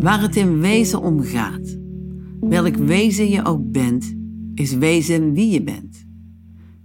Waar 0.00 0.20
het 0.20 0.36
in 0.36 0.60
wezen 0.60 1.00
om 1.00 1.22
gaat, 1.22 1.78
welk 2.40 2.76
wezen 2.76 3.28
je 3.28 3.44
ook 3.44 3.72
bent, 3.72 4.14
is 4.54 4.74
wezen 4.74 5.32
wie 5.32 5.50
je 5.50 5.62
bent. 5.62 6.06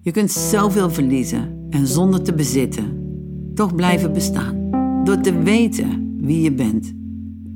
Je 0.01 0.11
kunt 0.11 0.31
zoveel 0.31 0.89
verliezen 0.89 1.67
en 1.69 1.87
zonder 1.87 2.21
te 2.21 2.33
bezitten 2.33 3.01
toch 3.53 3.75
blijven 3.75 4.13
bestaan. 4.13 4.71
Door 5.03 5.19
te 5.19 5.41
weten 5.41 6.17
wie 6.21 6.41
je 6.41 6.53
bent, 6.53 6.93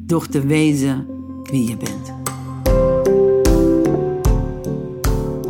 door 0.05 0.27
te 0.27 0.41
wezen 0.41 1.05
wie 1.43 1.69
je 1.69 1.77
bent. 1.77 2.13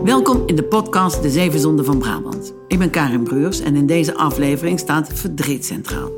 Welkom 0.04 0.44
in 0.46 0.56
de 0.56 0.64
podcast 0.64 1.22
De 1.22 1.30
Zeven 1.30 1.60
Zonden 1.60 1.86
van 1.86 1.98
Brabant. 1.98 2.54
Ik 2.68 2.80
ben 2.80 2.90
Karin 2.90 3.24
Bruurs 3.24 3.60
en 3.60 3.76
in 3.76 3.86
deze 3.86 4.16
aflevering 4.16 4.80
staat 4.80 5.14
verdriet 5.14 5.66
centraal. 5.66 6.10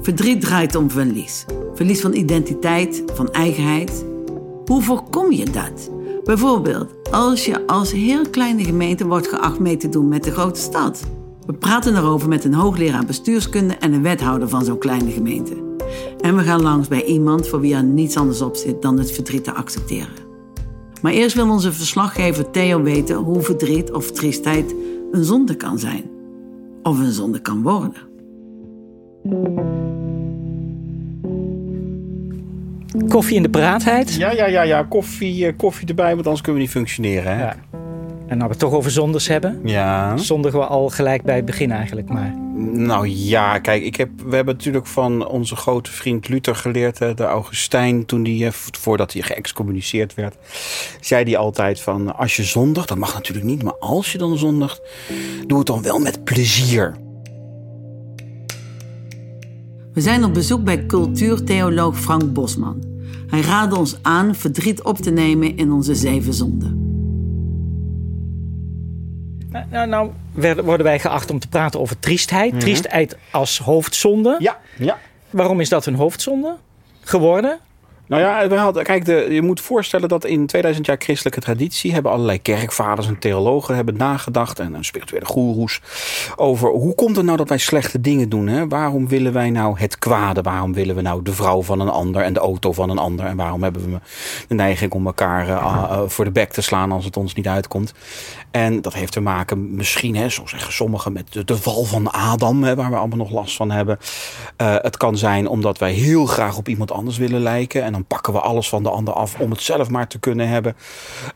Verdriet 0.00 0.40
draait 0.40 0.74
om 0.74 0.90
verlies. 0.90 1.44
Verlies 1.78 2.00
van 2.00 2.14
identiteit, 2.14 3.02
van 3.14 3.30
eigenheid. 3.30 4.04
Hoe 4.64 4.82
voorkom 4.82 5.32
je 5.32 5.44
dat? 5.44 5.90
Bijvoorbeeld 6.24 6.94
als 7.10 7.44
je 7.44 7.66
als 7.66 7.92
heel 7.92 8.30
kleine 8.30 8.64
gemeente 8.64 9.06
wordt 9.06 9.28
geacht 9.28 9.58
mee 9.58 9.76
te 9.76 9.88
doen 9.88 10.08
met 10.08 10.24
de 10.24 10.30
grote 10.30 10.60
stad. 10.60 11.02
We 11.46 11.52
praten 11.52 11.96
erover 11.96 12.28
met 12.28 12.44
een 12.44 12.54
hoogleraar 12.54 13.04
bestuurskunde 13.04 13.74
en 13.74 13.92
een 13.92 14.02
wethouder 14.02 14.48
van 14.48 14.64
zo'n 14.64 14.78
kleine 14.78 15.10
gemeente. 15.10 15.54
En 16.20 16.36
we 16.36 16.42
gaan 16.42 16.62
langs 16.62 16.88
bij 16.88 17.04
iemand 17.04 17.48
voor 17.48 17.60
wie 17.60 17.74
er 17.74 17.84
niets 17.84 18.16
anders 18.16 18.42
op 18.42 18.56
zit 18.56 18.82
dan 18.82 18.98
het 18.98 19.12
verdriet 19.12 19.44
te 19.44 19.54
accepteren. 19.54 20.26
Maar 21.02 21.12
eerst 21.12 21.34
wil 21.34 21.50
onze 21.50 21.72
verslaggever 21.72 22.50
Theo 22.50 22.82
weten 22.82 23.16
hoe 23.16 23.40
verdriet 23.40 23.92
of 23.92 24.12
triestheid 24.12 24.74
een 25.12 25.24
zonde 25.24 25.54
kan 25.54 25.78
zijn. 25.78 26.04
Of 26.82 26.98
een 26.98 27.12
zonde 27.12 27.40
kan 27.40 27.62
worden. 27.62 28.06
Koffie 33.08 33.36
in 33.36 33.42
de 33.42 33.50
paraatheid. 33.50 34.14
Ja, 34.14 34.30
ja, 34.30 34.46
ja, 34.46 34.62
ja. 34.62 34.82
Koffie, 34.82 35.46
eh, 35.46 35.52
koffie 35.56 35.88
erbij, 35.88 36.14
want 36.14 36.24
anders 36.24 36.40
kunnen 36.40 36.60
we 36.60 36.66
niet 36.66 36.76
functioneren. 36.76 37.36
Hè? 37.36 37.42
Ja. 37.42 37.56
En 38.28 38.36
nou 38.36 38.48
we 38.48 38.56
het 38.56 38.58
toch 38.58 38.72
over 38.72 38.90
zondes 38.90 39.28
hebben. 39.28 39.60
Ja. 39.64 40.16
Zondigen 40.16 40.58
we 40.58 40.66
al 40.66 40.88
gelijk 40.88 41.22
bij 41.22 41.36
het 41.36 41.44
begin 41.44 41.70
eigenlijk 41.70 42.08
maar. 42.08 42.34
Nou 42.72 43.08
ja, 43.08 43.58
kijk, 43.58 43.82
ik 43.82 43.96
heb, 43.96 44.10
we 44.26 44.36
hebben 44.36 44.54
natuurlijk 44.54 44.86
van 44.86 45.26
onze 45.26 45.56
grote 45.56 45.90
vriend 45.90 46.28
Luther 46.28 46.54
geleerd, 46.54 46.98
hè, 46.98 47.14
de 47.14 47.24
Augustijn, 47.24 48.06
toen 48.06 48.22
die, 48.22 48.46
eh, 48.46 48.52
voordat 48.52 49.12
hij 49.12 49.22
geëxcommuniceerd 49.22 50.14
werd, 50.14 50.36
zei 51.00 51.24
hij 51.24 51.36
altijd 51.36 51.80
van, 51.80 52.16
als 52.16 52.36
je 52.36 52.42
zondigt, 52.42 52.88
dat 52.88 52.98
mag 52.98 53.14
natuurlijk 53.14 53.46
niet, 53.46 53.62
maar 53.62 53.78
als 53.78 54.12
je 54.12 54.18
dan 54.18 54.38
zondigt, 54.38 54.80
doe 55.46 55.58
het 55.58 55.66
dan 55.66 55.82
wel 55.82 55.98
met 55.98 56.24
plezier. 56.24 56.94
We 59.92 60.00
zijn 60.00 60.24
op 60.24 60.34
bezoek 60.34 60.64
bij 60.64 60.86
cultuurtheoloog 60.86 62.00
Frank 62.00 62.32
Bosman. 62.32 62.87
Hij 63.30 63.40
raadde 63.40 63.76
ons 63.76 63.98
aan 64.02 64.34
verdriet 64.34 64.82
op 64.82 64.96
te 64.98 65.10
nemen 65.10 65.56
in 65.56 65.72
onze 65.72 65.94
zeven 65.94 66.34
zonden. 66.34 66.86
Nou, 69.50 69.64
nou, 69.70 69.88
nou 69.88 70.10
werden- 70.32 70.64
worden 70.64 70.86
wij 70.86 70.98
geacht 70.98 71.30
om 71.30 71.38
te 71.38 71.48
praten 71.48 71.80
over 71.80 71.98
triestheid. 71.98 72.60
Triestheid 72.60 73.16
als 73.30 73.58
hoofdzonde. 73.58 74.36
Ja, 74.38 74.58
ja. 74.78 74.98
Waarom 75.30 75.60
is 75.60 75.68
dat 75.68 75.86
een 75.86 75.94
hoofdzonde 75.94 76.56
geworden? 77.00 77.58
Nou 78.08 78.22
ja, 78.22 78.48
we 78.48 78.54
hadden, 78.54 78.84
kijk, 78.84 79.04
de, 79.04 79.26
je 79.30 79.42
moet 79.42 79.60
voorstellen 79.60 80.08
dat 80.08 80.24
in 80.24 80.46
2000 80.46 80.86
jaar 80.86 80.96
christelijke 80.98 81.40
traditie 81.40 81.92
hebben 81.92 82.12
allerlei 82.12 82.42
kerkvaders 82.42 83.06
en 83.06 83.18
theologen 83.18 83.74
hebben 83.74 83.96
nagedacht 83.96 84.58
en, 84.58 84.74
en 84.74 84.84
spirituele 84.84 85.24
goeroes 85.24 85.80
over 86.36 86.70
hoe 86.70 86.94
komt 86.94 87.16
het 87.16 87.24
nou 87.24 87.36
dat 87.36 87.48
wij 87.48 87.58
slechte 87.58 88.00
dingen 88.00 88.28
doen? 88.28 88.46
Hè? 88.46 88.68
Waarom 88.68 89.08
willen 89.08 89.32
wij 89.32 89.50
nou 89.50 89.78
het 89.78 89.98
kwade? 89.98 90.42
Waarom 90.42 90.72
willen 90.72 90.94
we 90.94 91.02
nou 91.02 91.22
de 91.22 91.32
vrouw 91.32 91.62
van 91.62 91.80
een 91.80 91.88
ander 91.88 92.22
en 92.22 92.32
de 92.32 92.40
auto 92.40 92.72
van 92.72 92.90
een 92.90 92.98
ander? 92.98 93.26
En 93.26 93.36
waarom 93.36 93.62
hebben 93.62 93.92
we 93.92 93.98
de 94.48 94.54
neiging 94.54 94.92
om 94.92 95.06
elkaar 95.06 95.48
eh, 95.48 95.54
eh, 95.56 96.00
voor 96.06 96.24
de 96.24 96.30
bek 96.30 96.52
te 96.52 96.62
slaan 96.62 96.92
als 96.92 97.04
het 97.04 97.16
ons 97.16 97.34
niet 97.34 97.48
uitkomt? 97.48 97.94
En 98.50 98.80
dat 98.80 98.94
heeft 98.94 99.12
te 99.12 99.20
maken 99.20 99.74
misschien, 99.74 100.16
hè, 100.16 100.28
zo 100.28 100.46
zeggen 100.46 100.72
sommigen, 100.72 101.12
met 101.12 101.32
de, 101.32 101.44
de 101.44 101.56
val 101.56 101.84
van 101.84 102.10
Adam, 102.10 102.62
hè, 102.62 102.74
waar 102.74 102.90
we 102.90 102.96
allemaal 102.96 103.18
nog 103.18 103.30
last 103.30 103.56
van 103.56 103.70
hebben. 103.70 103.98
Eh, 104.56 104.74
het 104.78 104.96
kan 104.96 105.16
zijn 105.16 105.48
omdat 105.48 105.78
wij 105.78 105.92
heel 105.92 106.26
graag 106.26 106.56
op 106.56 106.68
iemand 106.68 106.92
anders 106.92 107.16
willen 107.16 107.40
lijken. 107.40 107.82
En 107.82 107.94
dan 107.98 108.06
pakken 108.06 108.32
we 108.32 108.40
alles 108.40 108.68
van 108.68 108.82
de 108.82 108.90
ander 108.90 109.14
af 109.14 109.40
om 109.40 109.50
het 109.50 109.62
zelf 109.62 109.88
maar 109.88 110.08
te 110.08 110.18
kunnen 110.18 110.48
hebben. 110.48 110.76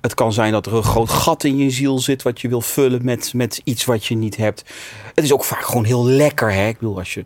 Het 0.01 0.15
kan 0.15 0.33
zijn 0.33 0.53
dat 0.53 0.67
er 0.67 0.75
een 0.75 0.83
groot 0.83 1.11
gat 1.11 1.45
in 1.45 1.57
je 1.57 1.71
ziel 1.71 1.99
zit 1.99 2.23
wat 2.23 2.41
je 2.41 2.49
wil 2.49 2.61
vullen 2.61 3.05
met, 3.05 3.35
met 3.35 3.61
iets 3.65 3.85
wat 3.85 4.07
je 4.07 4.15
niet 4.15 4.37
hebt. 4.37 4.65
Het 5.15 5.25
is 5.25 5.33
ook 5.33 5.45
vaak 5.45 5.63
gewoon 5.65 5.85
heel 5.85 6.07
lekker. 6.07 6.53
Hè? 6.53 6.69
Ik 6.69 6.79
bedoel, 6.79 6.99
als 6.99 7.15
je 7.15 7.25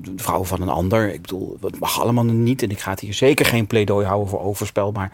de 0.00 0.12
vrouw 0.16 0.44
van 0.44 0.62
een 0.62 0.68
ander. 0.68 1.12
Ik 1.12 1.22
bedoel, 1.22 1.56
het 1.60 1.78
mag 1.78 2.00
allemaal 2.00 2.24
niet. 2.24 2.62
En 2.62 2.70
ik 2.70 2.80
ga 2.80 2.90
het 2.90 3.00
hier 3.00 3.14
zeker 3.14 3.46
geen 3.46 3.66
pleidooi 3.66 4.06
houden 4.06 4.28
voor 4.28 4.40
overspel. 4.40 4.92
Maar 4.92 5.12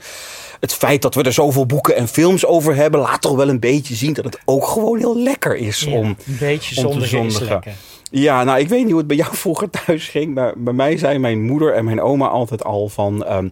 het 0.61 0.75
feit 0.75 1.03
dat 1.03 1.15
we 1.15 1.23
er 1.23 1.33
zoveel 1.33 1.67
boeken 1.67 1.97
en 1.97 2.09
films 2.09 2.47
over 2.47 2.75
hebben... 2.75 3.01
laat 3.01 3.21
toch 3.21 3.37
wel 3.37 3.49
een 3.49 3.61
beetje 3.61 3.95
zien 3.95 4.13
dat 4.13 4.25
het 4.25 4.39
ook 4.45 4.67
gewoon 4.67 4.99
heel 4.99 5.19
lekker 5.19 5.57
is 5.57 5.81
Ja, 5.81 5.93
om... 5.93 6.07
een 6.07 6.37
beetje 6.39 6.75
te 6.75 7.07
zondigen. 7.07 7.63
Ja, 8.11 8.45
nou, 8.45 8.59
ik 8.59 8.69
weet 8.69 8.81
niet 8.81 8.89
hoe 8.89 8.99
het 8.99 9.07
bij 9.07 9.17
jou 9.17 9.35
vroeger 9.45 9.71
thuis 9.71 10.09
ging. 10.09 10.35
Maar 10.35 10.53
bij 10.57 10.73
mij 10.73 10.97
zei 10.97 11.19
mijn 11.19 11.43
moeder 11.43 11.75
en 11.75 11.85
mijn 11.85 12.01
oma 12.01 12.27
altijd 12.27 12.65
al 12.65 12.89
van... 12.89 13.25
ehm, 13.25 13.49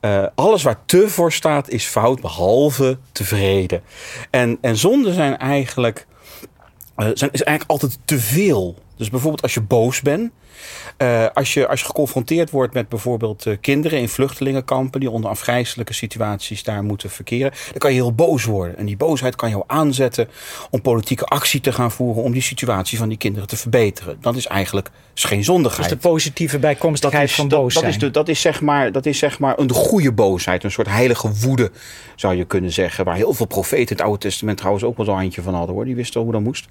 eh, 0.00 0.26
alles 0.34 0.62
waar 0.62 0.80
te 0.86 1.08
voor 1.08 1.32
staat 1.32 1.68
is 1.68 1.84
fout, 1.84 2.20
behalve 2.20 2.98
tevreden. 3.12 3.82
En, 4.30 4.58
en 4.60 4.76
zonden 4.76 5.14
zijn 5.14 5.38
eigenlijk... 5.38 6.06
eh, 6.96 7.06
zijn, 7.14 7.30
is 7.32 7.42
eigenlijk 7.42 7.70
altijd 7.70 7.98
te 8.04 8.18
veel. 8.18 8.74
Dus 8.96 9.10
bijvoorbeeld 9.10 9.42
als 9.42 9.54
je 9.54 9.60
boos 9.60 10.00
bent... 10.00 10.30
Eh, 10.96 11.26
als, 11.34 11.54
je, 11.54 11.68
als 11.68 11.80
je 11.80 11.86
geconfronteerd 11.86 12.50
wordt 12.50 12.74
met 12.74 12.88
bijvoorbeeld 12.88 13.46
eh, 13.46 13.56
kinderen 13.60 13.98
in 13.98 14.08
vluchtelingenkampen 14.08 15.00
die 15.00 15.10
onder 15.10 15.30
afgrijzelijke 15.30 15.92
situaties 15.92 16.62
daar 16.62 16.82
moeten 16.82 17.10
verkeren, 17.10 17.50
dan 17.50 17.78
kan 17.78 17.90
je 17.90 17.96
heel 17.96 18.14
boos 18.14 18.44
worden. 18.44 18.76
En 18.76 18.86
die 18.86 18.96
boosheid 18.96 19.36
kan 19.36 19.50
jou 19.50 19.64
aanzetten 19.66 20.28
om 20.70 20.80
politieke 20.80 21.24
actie 21.24 21.60
te 21.60 21.72
gaan 21.72 21.90
voeren 21.90 22.22
om 22.22 22.32
die 22.32 22.42
situatie 22.42 22.98
van 22.98 23.08
die 23.08 23.18
kinderen 23.18 23.48
te 23.48 23.56
verbeteren. 23.56 24.16
Dat 24.20 24.36
is 24.36 24.46
eigenlijk 24.46 24.90
is 25.16 25.24
geen 25.24 25.38
Dus 25.38 25.46
zondigheid. 25.46 25.88
de 25.88 25.96
positieve 25.96 26.58
bijkomstigheid 26.58 27.32
van 27.32 27.48
dat, 27.48 27.60
boos 27.60 27.74
dat 27.74 27.84
is, 27.84 27.98
de, 27.98 28.10
dat, 28.10 28.28
is 28.28 28.40
zeg 28.40 28.60
maar, 28.60 28.92
dat 28.92 29.06
is 29.06 29.18
zeg 29.18 29.38
maar 29.38 29.58
een 29.58 29.70
goede 29.70 30.12
boosheid. 30.12 30.64
Een 30.64 30.70
soort 30.70 30.88
heilige 30.88 31.32
woede, 31.32 31.70
zou 32.16 32.34
je 32.34 32.44
kunnen 32.44 32.72
zeggen. 32.72 33.04
Waar 33.04 33.16
heel 33.16 33.32
veel 33.32 33.46
profeten 33.46 33.88
in 33.88 33.96
het 33.96 34.00
Oude 34.00 34.18
Testament 34.18 34.56
trouwens 34.56 34.84
ook 34.84 34.96
wel 34.96 35.06
zo'n 35.06 35.16
handje 35.16 35.42
van 35.42 35.54
hadden 35.54 35.74
hoor. 35.74 35.84
Die 35.84 35.94
wisten 35.94 36.20
hoe 36.20 36.32
dat 36.32 36.40
moest. 36.40 36.66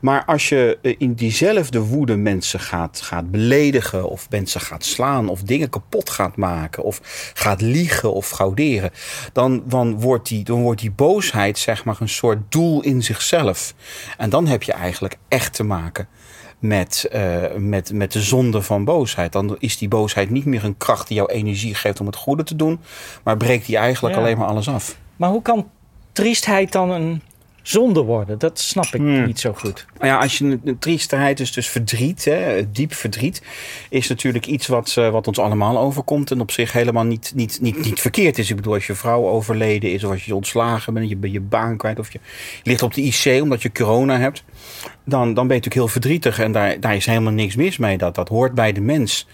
Maar 0.00 0.24
als 0.24 0.48
je 0.48 0.78
eh, 0.82 0.94
in 0.98 1.14
diezelfde 1.14 1.80
woede 1.80 2.16
mensen 2.16 2.60
gaat, 2.60 3.00
gaat 3.00 3.21
beledigen. 3.30 4.08
Of 4.10 4.30
mensen 4.30 4.60
gaat 4.60 4.84
slaan. 4.84 5.28
Of 5.28 5.42
dingen 5.42 5.70
kapot 5.70 6.10
gaat 6.10 6.36
maken. 6.36 6.82
Of 6.82 7.00
gaat 7.34 7.60
liegen 7.60 8.12
of 8.12 8.26
frauderen. 8.26 8.90
Dan, 9.32 9.62
dan, 9.66 10.00
wordt 10.00 10.28
die, 10.28 10.44
dan 10.44 10.62
wordt 10.62 10.80
die 10.80 10.90
boosheid 10.90 11.58
zeg 11.58 11.84
maar 11.84 11.96
een 12.00 12.08
soort 12.08 12.38
doel 12.48 12.82
in 12.82 13.02
zichzelf. 13.02 13.74
En 14.16 14.30
dan 14.30 14.46
heb 14.46 14.62
je 14.62 14.72
eigenlijk 14.72 15.16
echt 15.28 15.54
te 15.54 15.62
maken 15.62 16.08
met, 16.58 17.06
eh, 17.10 17.54
met, 17.56 17.92
met 17.92 18.12
de 18.12 18.20
zonde 18.22 18.62
van 18.62 18.84
boosheid. 18.84 19.32
Dan 19.32 19.56
is 19.58 19.78
die 19.78 19.88
boosheid 19.88 20.30
niet 20.30 20.44
meer 20.44 20.64
een 20.64 20.76
kracht 20.76 21.08
die 21.08 21.16
jou 21.16 21.32
energie 21.32 21.74
geeft 21.74 22.00
om 22.00 22.06
het 22.06 22.16
goede 22.16 22.42
te 22.42 22.56
doen, 22.56 22.80
maar 23.24 23.36
breekt 23.36 23.66
die 23.66 23.76
eigenlijk 23.76 24.14
Ja. 24.14 24.20
alleen 24.20 24.38
maar 24.38 24.46
alles 24.46 24.68
af. 24.68 24.96
Maar 25.16 25.30
hoe 25.30 25.42
kan 25.42 25.70
triestheid 26.12 26.72
dan 26.72 26.90
een 26.90 27.22
zonde 27.62 28.00
worden? 28.00 28.38
Dat 28.38 28.58
snap 28.58 28.84
ik 28.84 29.00
Hmm. 29.00 29.26
niet 29.26 29.40
zo 29.40 29.52
goed. 29.52 29.86
Nou 29.98 30.06
ja, 30.06 30.18
als 30.18 30.38
je 30.38 30.58
een 30.64 30.78
triestigheid 30.78 31.40
is 31.40 31.52
dus 31.52 31.68
verdriet, 31.68 32.24
hè, 32.24 32.70
diep 32.70 32.94
verdriet, 32.94 33.42
is 33.88 34.08
natuurlijk 34.08 34.46
iets 34.46 34.66
wat, 34.66 34.94
eh, 34.98 35.10
wat 35.10 35.26
ons 35.26 35.38
allemaal 35.38 35.78
overkomt 35.78 36.30
en 36.30 36.40
op 36.40 36.50
zich 36.50 36.72
helemaal 36.72 37.04
niet, 37.04 37.32
niet, 37.34 37.58
niet, 37.60 37.84
niet 37.84 38.00
verkeerd 38.00 38.38
is. 38.38 38.50
Ik 38.50 38.56
bedoel, 38.56 38.74
als 38.74 38.86
je 38.86 38.94
vrouw 38.94 39.28
overleden 39.28 39.92
is, 39.92 40.04
of 40.04 40.10
als 40.10 40.24
je 40.24 40.34
ontslagen 40.34 40.94
bent, 40.94 41.08
je 41.08 41.16
bent 41.16 41.32
je 41.32 41.40
baan 41.40 41.76
kwijt, 41.76 41.98
of 41.98 42.12
je 42.12 42.20
ligt 42.62 42.82
op 42.82 42.94
de 42.94 43.02
IC 43.02 43.42
omdat 43.42 43.62
je 43.62 43.72
corona 43.72 44.18
hebt, 44.18 44.44
dan, 45.04 45.34
dan 45.34 45.46
ben 45.46 45.56
je 45.56 45.62
natuurlijk 45.62 45.74
heel 45.74 45.88
verdrietig 45.88 46.38
en 46.38 46.52
daar, 46.52 46.80
daar 46.80 46.96
is 46.96 47.06
helemaal 47.06 47.32
niks 47.32 47.56
mis 47.56 47.76
mee. 47.76 47.98
Dat, 47.98 48.14
dat 48.14 48.28
hoort 48.28 48.54
bij 48.54 48.72
de 48.72 48.80
mens. 48.80 49.26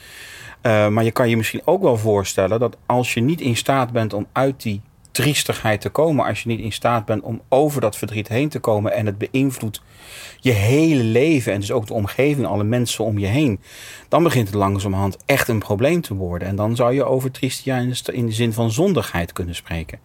Eh, 0.61 0.89
maar 0.89 1.05
je 1.05 1.11
kan 1.13 1.29
je 1.29 1.37
misschien 1.37 1.63
ook 1.65 1.83
wel 1.83 1.97
voorstellen 1.97 2.61
dat 2.61 2.77
als 2.87 3.15
je 3.15 3.21
niet 3.21 3.41
in 3.41 3.57
staat 3.57 3.93
bent 3.93 4.13
om 4.13 4.27
uit 4.33 4.63
die 4.63 4.81
triestigheid 5.23 5.81
te 5.81 5.89
komen, 5.89 6.25
als 6.25 6.43
je 6.43 6.49
niet 6.49 6.61
in 6.61 6.73
staat 6.73 7.05
bent 7.05 7.23
om 7.23 7.41
over 7.49 7.81
dat 7.81 7.97
verdriet 7.97 8.29
heen 8.29 8.49
te 8.49 8.59
komen 8.59 8.93
en 8.93 9.07
het 9.07 9.19
beïnvloedt 9.19 9.83
je 10.41 10.51
hele 10.51 11.03
leven 11.03 11.53
en 11.53 11.61
dus 11.61 11.73
ook 11.73 11.87
de 11.87 11.95
omgeving, 11.95 12.47
alle 12.47 12.65
mensen 12.65 13.05
om 13.05 13.19
je 13.19 13.27
heen, 13.27 13.61
dan 14.09 14.23
begint 14.23 14.47
het 14.47 14.57
langzamerhand 14.57 15.17
echt 15.27 15.49
een 15.49 15.59
probleem 15.59 16.01
te 16.01 16.15
worden. 16.15 16.49
En 16.49 16.57
dan 16.57 16.77
zou 16.77 16.95
je 16.95 17.05
over 17.05 17.31
tristia 17.31 17.77
in 18.13 18.27
de, 18.27 18.33
zin 18.33 18.53
van 18.53 18.71
zondigheid 18.71 19.33
kunnen 19.33 19.55
spreken. 19.55 19.99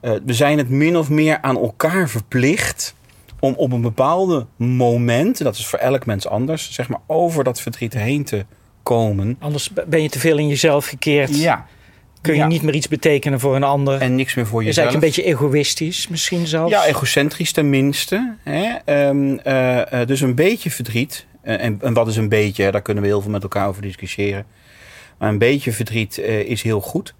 Eh, 0.00 0.12
we 0.24 0.32
zijn 0.32 0.58
het 0.58 0.68
min 0.68 0.96
of 0.96 1.10
meer 1.10 1.40
aan 1.40 1.56
elkaar 1.56 2.08
verplicht 2.08 2.94
om 3.40 3.54
op 3.56 3.72
een 3.72 3.82
bepaalde 3.82 4.46
moment, 4.56 5.38
en 5.38 5.44
dat 5.44 5.56
is 5.56 5.66
voor 5.66 5.78
elk 5.78 6.06
mens 6.06 6.26
anders, 6.26 6.72
zeg 6.72 6.88
maar 6.88 7.00
over 7.06 7.44
dat 7.44 7.60
verdriet 7.60 7.94
heen 7.94 8.24
te 8.24 8.44
komen. 8.82 9.36
Anders 9.40 9.70
ben 9.86 10.02
je 10.02 10.08
te 10.08 10.18
veel 10.18 10.38
in 10.38 10.48
jezelf 10.48 10.86
gekeerd. 10.86 11.36
Ja. 11.38 11.66
Kun 12.24 12.34
je 12.34 12.40
Ja. 12.40 12.46
niet 12.46 12.62
meer 12.62 12.74
iets 12.74 12.88
betekenen 12.88 13.40
voor 13.40 13.56
een 13.56 13.62
ander. 13.62 14.00
En 14.00 14.14
niks 14.14 14.34
meer 14.34 14.46
voor 14.46 14.62
je 14.62 14.68
is 14.68 14.74
jezelf. 14.74 14.92
eigenlijk 14.92 15.16
een 15.16 15.24
beetje 15.24 15.44
egoïstisch 15.46 16.08
misschien 16.08 16.46
zelfs. 16.46 16.72
Ja, 16.72 16.84
egocentrisch 16.86 17.52
tenminste. 17.52 18.34
Hè? 18.42 18.74
Ehm, 18.84 19.36
eh, 19.42 20.00
eh, 20.00 20.08
dus 20.08 20.20
een 20.20 20.34
beetje 20.34 20.70
verdriet. 20.70 21.26
Eh, 21.42 21.64
en, 21.64 21.78
en 21.82 21.92
wat 21.92 22.08
is 22.08 22.16
een 22.16 22.28
beetje? 22.28 22.70
Daar 22.70 22.82
kunnen 22.82 23.02
we 23.02 23.08
heel 23.08 23.20
veel 23.20 23.30
met 23.30 23.42
elkaar 23.42 23.68
over 23.68 23.82
discussiëren. 23.82 24.44
Maar 25.18 25.28
een 25.28 25.38
beetje 25.38 25.72
verdriet 25.72 26.18
is 26.46 26.62
heel 26.62 26.80
goed. 26.80 27.14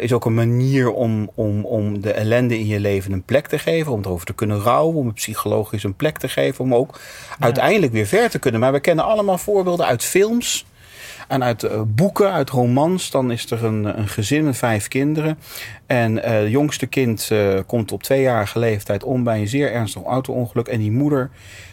Is 0.00 0.12
ook 0.12 0.24
een 0.24 0.34
manier 0.34 0.92
om, 0.92 1.30
om, 1.34 1.64
om 1.64 2.00
de 2.00 2.12
ellende 2.12 2.58
in 2.58 2.66
je 2.66 2.80
leven 2.80 3.12
een 3.12 3.24
plek 3.24 3.46
te 3.46 3.58
geven. 3.58 3.92
Om 3.92 4.00
erover 4.04 4.26
te 4.26 4.34
kunnen 4.34 4.60
rouwen. 4.60 4.96
Om 4.96 5.06
het 5.06 5.14
psychologisch 5.14 5.84
een 5.84 5.96
plek 5.96 6.18
te 6.18 6.28
geven. 6.28 6.64
Om 6.64 6.74
ook 6.74 7.00
uiteindelijk 7.38 7.92
weer 7.92 8.06
ver 8.06 8.30
te 8.30 8.38
kunnen. 8.38 8.60
Maar 8.60 8.72
we 8.72 8.80
kennen 8.80 9.04
allemaal 9.04 9.38
voorbeelden 9.38 9.86
uit 9.86 10.04
films. 10.04 10.64
En 11.34 11.44
uit 11.44 11.62
uh, 11.62 11.80
boeken, 11.86 12.32
uit 12.32 12.50
romans. 12.50 13.10
Dan 13.10 13.30
is 13.30 13.50
er 13.50 13.64
een, 13.64 13.98
een 13.98 14.08
gezin 14.08 14.44
met 14.44 14.56
vijf 14.56 14.88
kinderen. 14.88 15.38
En 15.86 16.16
uh, 16.16 16.22
het 16.24 16.50
jongste 16.50 16.86
kind 16.86 17.28
uh, 17.32 17.58
komt 17.66 17.92
op 17.92 18.02
tweejarige 18.02 18.58
leeftijd 18.58 19.04
om 19.04 19.24
bij 19.24 19.40
een 19.40 19.48
zeer 19.48 19.72
ernstig 19.72 20.02
auto-ongeluk. 20.02 20.66
En 20.66 20.78
die 20.78 20.90
moeder 20.92 21.30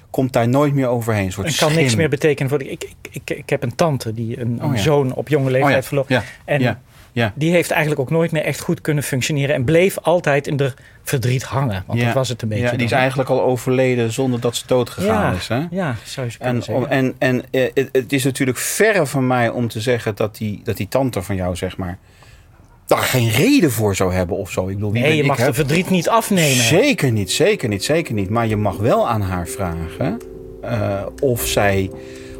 komt 0.10 0.34
daar 0.34 0.48
nooit 0.48 0.74
meer 0.74 0.88
overheen. 0.88 1.26
Een 1.26 1.32
soort 1.32 1.48
en 1.48 1.54
kan 1.58 1.70
schim. 1.70 1.82
niks 1.82 1.96
meer 1.96 2.10
betekenen 2.10 2.50
voor 2.50 2.60
de, 2.60 2.72
ik, 2.72 2.84
ik, 2.84 2.96
ik, 3.12 3.38
ik 3.38 3.50
heb 3.50 3.64
een 3.64 3.76
tante 3.76 4.14
die 4.14 4.40
een, 4.40 4.58
een 4.60 4.64
Oh 4.70 4.76
ja. 4.76 4.82
zoon 4.82 5.14
op 5.14 5.28
jonge 5.28 5.52
leeftijd 5.52 5.76
Oh 5.76 5.82
ja. 5.82 5.88
verloor. 5.88 6.06
Ja. 6.08 6.24
En 6.46 6.80
Ja. 7.12 7.34
Die 7.36 7.52
heeft 7.52 7.72
eigenlijk 7.72 8.02
ook 8.02 8.10
nooit 8.10 8.32
meer 8.32 8.44
echt 8.44 8.60
goed 8.60 8.82
kunnen 8.82 9.04
functioneren. 9.04 9.56
En 9.56 9.64
bleef 9.64 9.98
altijd 9.98 10.48
in 10.48 10.58
de 10.58 10.74
verdriet 11.04 11.44
hangen. 11.44 11.84
Want 11.88 12.00
Ja. 12.00 12.06
dat 12.06 12.14
was 12.14 12.30
het 12.30 12.42
een 12.42 12.48
beetje. 12.50 12.64
Ja, 12.64 12.72
die 12.72 12.86
is 12.86 12.92
eigenlijk 12.92 13.30
al 13.30 13.42
overleden 13.42 14.12
zonder 14.12 14.40
dat 14.40 14.56
ze 14.56 14.64
dood 14.68 14.90
gegaan 14.90 15.32
ja, 15.32 15.38
is. 15.38 15.48
Hè? 15.48 15.62
ja, 15.72 15.96
zou 16.04 16.28
je 16.28 16.34
En, 16.40 16.64
zeggen. 16.64 16.90
en, 16.90 17.16
en 17.18 17.44
eh, 17.52 17.70
het, 17.74 17.90
het 17.92 18.14
is 18.14 18.24
natuurlijk 18.24 18.58
verre 18.58 19.06
van 19.06 19.28
mij 19.28 19.50
om 19.50 19.68
te 19.68 19.82
zeggen 19.82 20.16
dat 20.16 20.38
die, 20.38 20.62
dat 20.64 20.78
die 20.78 20.88
tante 20.88 21.22
van 21.22 21.36
jou, 21.36 21.56
zeg 21.56 21.78
maar, 21.78 21.98
daar 22.86 23.00
geen 23.00 23.30
reden 23.30 23.72
voor 23.72 23.96
zou 23.96 24.14
hebben 24.14 24.38
of 24.38 24.52
zo. 24.52 24.68
Ik 24.68 24.76
bedoel, 24.76 24.92
wie 24.92 25.02
nee, 25.02 25.16
je 25.16 25.24
mag 25.24 25.38
de 25.46 25.54
verdriet 25.54 25.90
niet 25.90 26.10
afnemen. 26.10 26.64
Zeker 26.64 27.12
niet, 27.12 27.32
zeker 27.32 27.70
niet, 27.70 27.84
zeker 27.84 28.14
niet. 28.14 28.30
Maar 28.30 28.48
je 28.48 28.56
mag 28.58 28.78
wel 28.78 29.10
aan 29.10 29.22
haar 29.22 29.48
vragen 29.48 30.18
eh, 30.62 31.06
of 31.22 31.48
zij 31.48 31.92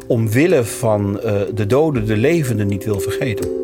omwille 0.06 0.64
van 0.64 1.20
eh, 1.20 1.40
de 1.54 1.66
doden 1.66 2.06
de 2.06 2.16
levenden 2.16 2.66
niet 2.66 2.84
wil 2.84 3.00
vergeten. 3.00 3.61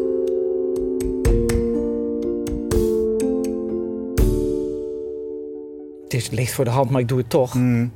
Is 6.19 6.31
licht 6.31 6.53
voor 6.53 6.65
de 6.65 6.71
hand, 6.71 6.91
maar 6.91 7.01
ik 7.01 7.09
doe 7.09 7.19
het 7.19 7.31
toch. 7.31 7.53
Hmm. 7.53 7.93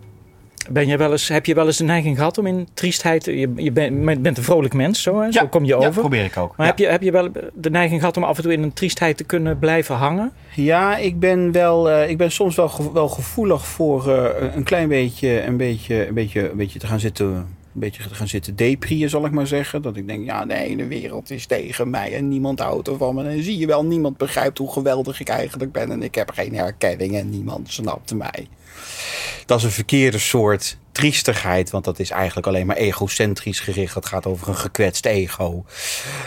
Ben 0.70 0.86
je 0.86 0.96
wel 0.96 1.10
eens, 1.10 1.28
heb 1.28 1.46
je 1.46 1.54
wel 1.54 1.66
eens 1.66 1.76
de 1.76 1.84
neiging 1.84 2.16
gehad 2.16 2.38
om 2.38 2.46
in 2.46 2.69
triestheid... 2.74 3.24
Je, 3.24 3.52
je 3.56 3.72
bent, 3.72 4.22
bent 4.22 4.38
een 4.38 4.44
vrolijk 4.44 4.74
mens, 4.74 5.02
zo, 5.02 5.20
hè? 5.20 5.32
zo 5.32 5.46
kom 5.46 5.64
je 5.64 5.69
ja, 5.69 5.86
over. 5.86 6.00
probeer 6.00 6.24
ik 6.24 6.36
ook. 6.36 6.56
maar 6.56 6.66
Ja. 6.66 6.72
heb, 6.72 6.78
je, 6.78 6.86
heb 6.86 7.02
je 7.02 7.10
wel 7.10 7.28
de 7.54 7.70
neiging 7.70 8.00
gehad 8.00 8.16
om 8.16 8.24
af 8.24 8.36
en 8.36 8.42
toe 8.42 8.52
in 8.52 8.62
een 8.62 8.72
triestheid 8.72 9.16
te 9.16 9.24
kunnen 9.24 9.58
blijven 9.58 9.94
hangen? 9.94 10.32
Ja, 10.54 10.96
ik 10.96 11.20
ben, 11.20 11.52
wel, 11.52 11.90
eh, 11.90 12.10
ik 12.10 12.16
ben 12.16 12.32
soms 12.32 12.56
wel, 12.56 12.90
wel 12.92 13.08
gevoelig 13.08 13.66
voor 13.66 14.10
eh, 14.10 14.54
een 14.54 14.62
klein 14.62 14.88
beetje, 14.88 15.42
een 15.42 15.56
beetje, 15.56 16.06
een 16.06 16.14
beetje, 16.14 16.50
een 16.50 16.56
beetje 16.56 16.78
te 16.78 16.86
gaan 16.86 17.00
zitten. 17.00 17.46
Een 17.74 17.80
beetje 17.80 18.02
gaan 18.02 18.28
zitten 18.28 18.56
deprieën, 18.56 19.08
zal 19.08 19.24
ik 19.24 19.32
maar 19.32 19.46
zeggen. 19.46 19.82
Dat 19.82 19.96
ik 19.96 20.06
denk, 20.06 20.24
ja, 20.24 20.44
de 20.44 20.54
hele 20.54 20.86
wereld 20.86 21.30
is 21.30 21.46
tegen 21.46 21.90
mij 21.90 22.14
en 22.14 22.28
niemand 22.28 22.58
houdt 22.58 22.88
ervan 22.88 23.14
me. 23.14 23.24
En 23.24 23.42
zie 23.42 23.58
je 23.58 23.66
wel, 23.66 23.84
niemand 23.84 24.16
begrijpt 24.16 24.58
hoe 24.58 24.72
geweldig 24.72 25.20
ik 25.20 25.28
eigenlijk 25.28 25.72
ben. 25.72 25.90
En 25.90 26.02
ik 26.02 26.14
heb 26.14 26.30
geen 26.30 26.54
herkenning 26.54 27.16
en 27.16 27.30
niemand 27.30 27.72
snapt 27.72 28.14
mij. 28.14 28.48
Dat 29.46 29.58
is 29.58 29.64
een 29.64 29.70
verkeerde 29.70 30.19
soort 30.19 30.76
triestigheid, 30.92 31.70
want 31.70 31.84
dat 31.84 31.98
is 31.98 32.10
eigenlijk 32.10 32.46
alleen 32.46 32.66
maar 32.66 32.76
egocentrisch 32.76 33.60
gericht. 33.60 33.94
Het 33.94 34.06
gaat 34.06 34.26
over 34.26 34.48
een 34.48 34.56
gekwetst 34.56 35.06
ego. 35.06 35.64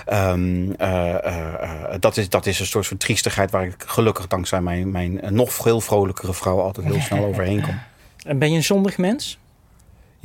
Ehm, 0.05 0.71
eh, 0.71 1.25
eh, 1.25 1.93
eh, 1.93 1.99
dat, 1.99 2.17
is, 2.17 2.29
dat 2.29 2.45
is 2.45 2.59
een 2.59 2.65
soort 2.65 2.87
van 2.87 2.97
triestigheid 2.97 3.51
waar 3.51 3.65
ik 3.65 3.83
gelukkig 3.85 4.27
dankzij 4.27 4.61
mijn, 4.61 4.91
mijn 4.91 5.21
nog 5.29 5.53
veel 5.53 5.81
vrolijkere 5.81 6.33
vrouw 6.33 6.59
altijd 6.59 6.87
heel 6.87 7.01
snel 7.01 7.25
overheen 7.29 7.61
kom. 7.61 7.79
En 8.25 8.39
ben 8.39 8.49
je 8.49 8.55
een 8.55 8.63
zondig 8.63 8.97
mens? 8.97 9.37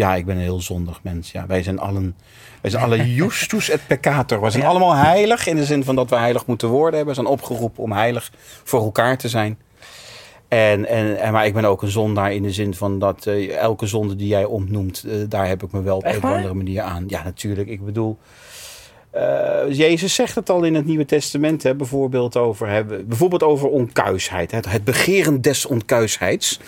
Ja, 0.00 0.14
ik 0.14 0.26
ben 0.26 0.37
een 0.37 0.43
heel 0.43 0.61
zondig 0.61 1.02
mens. 1.02 1.32
Ja, 1.32 1.47
wij 1.47 1.62
zijn 1.62 1.79
allen, 1.79 2.17
wij 2.61 2.70
zijn 2.70 2.82
alle 2.82 3.12
justus 3.23 3.70
et 3.70 3.87
peccator. 3.87 4.41
We 4.41 4.50
zijn 4.50 4.64
allemaal 4.64 4.94
heilig 4.94 5.47
in 5.47 5.56
de 5.56 5.64
zin 5.64 5.85
van 5.85 5.94
dat 5.94 6.11
we 6.11 6.17
heilig 6.17 6.47
moeten 6.47 6.69
worden. 6.69 7.06
We 7.06 7.14
zijn 7.14 7.26
opgeroepen 7.26 7.82
om 7.82 7.93
heilig 7.93 8.32
voor 8.64 8.82
elkaar 8.82 9.19
te 9.19 9.29
zijn. 9.29 9.58
En, 10.49 10.87
en, 10.87 11.20
en, 11.20 11.32
maar 11.32 11.47
ik 11.47 11.55
ben 11.55 11.64
ook 11.64 11.82
een 11.82 11.91
zondaar 11.91 12.32
in 12.32 12.43
de 12.43 12.52
zin 12.52 12.75
van 12.75 12.99
dat 12.99 13.26
eh, 13.26 13.56
elke 13.56 13.87
zonde 13.87 14.17
die 14.17 14.29
jij 14.29 14.44
ontnoemt, 14.44 15.05
eh, 15.06 15.14
daar 15.29 15.49
heb 15.49 15.62
ik 15.62 15.73
me 15.73 15.82
wel 15.82 15.97
op 15.97 16.05
een 16.05 16.17
of 16.17 16.25
andere 16.25 16.55
manier 16.55 16.82
aan. 16.82 17.05
Ja, 17.06 17.23
natuurlijk. 17.23 17.69
Ik 17.69 17.85
bedoel, 17.85 18.19
eh, 19.11 19.23
Jezus 19.69 20.14
zegt 20.14 20.35
het 20.35 20.50
al 20.50 20.62
in 20.62 20.75
het 20.75 20.87
Nieuwe 20.87 21.05
Testament, 21.05 21.62
hè, 21.62 21.75
bijvoorbeeld, 21.75 22.37
over, 22.37 22.69
hè, 22.69 22.85
bijvoorbeeld 22.85 23.43
over 23.43 23.69
onkuisheid. 23.69 24.50
Het, 24.50 24.70
het 24.70 24.85
begeren 24.85 25.41
des 25.41 25.67
onkuisheids. 25.67 26.61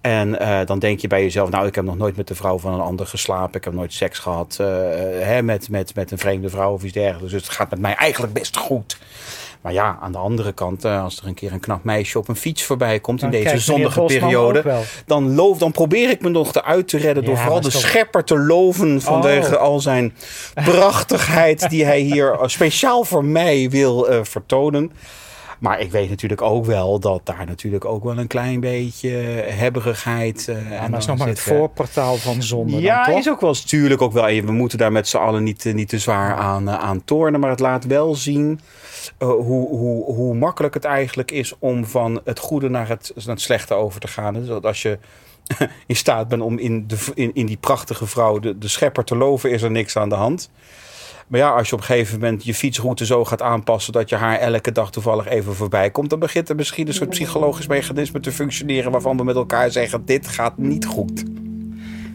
En 0.00 0.38
eh, 0.38 0.66
dan 0.66 0.78
denk 0.78 1.00
je 1.00 1.08
bij 1.08 1.22
jezelf, 1.22 1.50
nou, 1.50 1.66
ik 1.66 1.74
heb 1.74 1.84
nog 1.84 1.96
nooit 1.96 2.16
met 2.16 2.28
de 2.28 2.34
vrouw 2.34 2.58
van 2.58 2.74
een 2.74 2.80
ander 2.80 3.06
geslapen. 3.06 3.54
Ik 3.54 3.64
heb 3.64 3.72
nooit 3.72 3.92
seks 3.92 4.18
gehad 4.18 4.56
eh, 4.60 4.66
hè, 5.20 5.42
met, 5.42 5.68
met, 5.68 5.94
met 5.94 6.10
een 6.10 6.18
vreemde 6.18 6.48
vrouw 6.48 6.72
of 6.72 6.82
iets 6.82 6.92
dergelijks. 6.92 7.32
Dus 7.32 7.42
het 7.42 7.50
gaat 7.50 7.70
met 7.70 7.80
mij 7.80 7.94
eigenlijk 7.94 8.32
best 8.32 8.56
goed. 8.56 8.98
Maar 9.60 9.72
ja, 9.72 9.98
aan 10.00 10.12
de 10.12 10.18
andere 10.18 10.52
kant, 10.52 10.84
eh, 10.84 11.02
als 11.02 11.18
er 11.18 11.26
een 11.26 11.34
keer 11.34 11.52
een 11.52 11.60
knap 11.60 11.84
meisje 11.84 12.18
op 12.18 12.28
een 12.28 12.36
fiets 12.36 12.62
voorbij 12.62 13.00
komt 13.00 13.22
in 13.22 13.30
deze 13.30 13.58
zondige 13.58 14.00
Bosman 14.00 14.20
periode, 14.20 14.64
dan, 15.06 15.34
loof, 15.34 15.58
dan 15.58 15.72
probeer 15.72 16.10
ik 16.10 16.20
me 16.20 16.28
nog 16.28 16.54
eruit 16.54 16.88
te 16.88 16.98
redden 16.98 17.24
door 17.24 17.36
vooral 17.36 17.60
de 17.60 17.70
schepper 17.70 18.24
te 18.24 18.38
loven 18.38 19.00
vanwege 19.00 19.54
Oh. 19.56 19.62
al 19.62 19.80
zijn 19.80 20.14
prachtigheid 20.54 21.70
die 21.70 21.84
hij 21.84 22.00
hier 22.00 22.38
speciaal 22.42 23.04
voor 23.04 23.24
mij 23.24 23.70
wil 23.70 24.06
vertonen. 24.22 24.92
Maar 25.60 25.80
ik 25.80 25.90
weet 25.90 26.08
natuurlijk 26.08 26.42
ook 26.42 26.64
wel 26.64 26.98
dat 26.98 27.20
daar 27.24 27.46
natuurlijk 27.46 27.84
ook 27.84 28.04
wel 28.04 28.18
een 28.18 28.26
klein 28.26 28.60
beetje 28.60 29.08
hebberigheid. 29.48 30.48
eh, 30.48 30.54
Ja, 30.54 30.62
en 30.62 30.80
maar 30.80 30.90
dat 30.90 31.00
is 31.00 31.06
nog 31.06 31.18
maar 31.18 31.28
het 31.28 31.38
eh, 31.38 31.44
voorportaal 31.44 32.16
van 32.16 32.42
zonde. 32.42 32.80
ja, 32.80 33.06
is 33.06 33.28
ook 33.28 33.40
wel 33.40 33.52
natuurlijk 33.52 34.02
ook 34.02 34.12
wel. 34.12 34.24
We 34.24 34.52
moeten 34.52 34.78
daar 34.78 34.92
met 34.92 35.08
z'n 35.08 35.16
allen 35.16 35.42
niet, 35.42 35.66
eh, 35.66 35.74
niet 35.74 35.88
te 35.88 35.98
zwaar 35.98 36.34
aan, 36.34 36.70
aan 36.70 37.04
tornen. 37.04 37.40
Maar 37.40 37.50
het 37.50 37.60
laat 37.60 37.84
wel 37.84 38.14
zien 38.14 38.60
hoe, 39.18 39.68
hoe, 39.68 40.04
hoe 40.04 40.34
makkelijk 40.34 40.74
het 40.74 40.84
eigenlijk 40.84 41.30
is 41.30 41.54
om 41.58 41.84
van 41.86 42.20
het 42.24 42.38
goede 42.38 42.68
naar 42.68 42.88
het, 42.88 43.12
naar 43.14 43.26
het 43.26 43.40
slechte 43.40 43.74
over 43.74 44.00
te 44.00 44.08
gaan. 44.08 44.34
Dus 44.34 44.46
dat 44.46 44.66
als 44.66 44.82
je 44.82 44.98
in 45.86 45.96
staat 45.96 46.28
bent 46.28 46.42
om 46.42 46.58
in, 46.58 46.86
de, 46.86 46.96
in, 47.14 47.30
in 47.34 47.46
die 47.46 47.56
prachtige 47.56 48.06
vrouw 48.06 48.38
de, 48.38 48.58
de 48.58 48.68
schepper 48.68 49.04
te 49.04 49.16
loven, 49.16 49.50
is 49.50 49.62
er 49.62 49.70
niks 49.70 49.96
aan 49.96 50.08
de 50.08 50.14
hand. 50.14 50.50
Maar 51.30 51.40
ja, 51.40 51.50
als 51.50 51.68
je 51.68 51.74
op 51.74 51.80
een 51.80 51.86
gegeven 51.86 52.18
moment 52.20 52.44
je 52.44 52.54
fietsroute 52.54 53.06
zo 53.06 53.24
gaat 53.24 53.42
aanpassen 53.42 53.92
dat 53.92 54.08
je 54.08 54.16
haar 54.16 54.38
elke 54.38 54.72
dag 54.72 54.90
toevallig 54.90 55.26
even 55.28 55.54
voorbij 55.54 55.90
komt, 55.90 56.10
dan 56.10 56.18
begint 56.18 56.48
er 56.48 56.56
misschien 56.56 56.86
een 56.86 56.94
soort 56.94 57.10
psychologisch 57.10 57.66
mechanisme 57.66 58.20
te 58.20 58.32
functioneren 58.32 58.90
waarvan 58.90 59.16
we 59.16 59.24
met 59.24 59.36
elkaar 59.36 59.70
zeggen: 59.70 60.02
dit 60.04 60.28
gaat 60.28 60.58
niet 60.58 60.86
goed. 60.86 61.24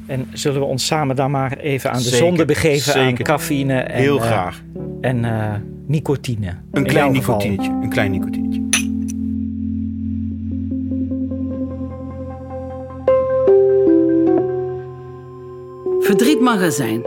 En 0.05 0.27
zullen 0.33 0.59
we 0.59 0.65
ons 0.65 0.85
samen 0.85 1.15
dan 1.15 1.31
maar 1.31 1.57
even 1.57 1.89
aan 1.91 1.97
de 1.97 2.03
Zeker, 2.03 2.17
zonde 2.17 2.45
begeven 2.45 2.95
aan 2.95 3.13
cafeïne 3.13 3.79
en, 3.79 4.01
Heel 4.01 4.17
eh, 4.17 4.25
graag. 4.25 4.61
en 5.01 5.25
eh, 5.25 5.53
nicotine. 5.85 6.47
Een 6.47 6.83
In 6.83 6.83
klein 6.89 7.11
nicotinetje. 7.11 7.71
Een 7.71 7.89
klein 7.89 8.11
nicotinetje. 8.11 8.63
Verdriet 15.99 16.39
mag 16.39 16.61
er 16.61 16.71
zijn, 16.71 17.01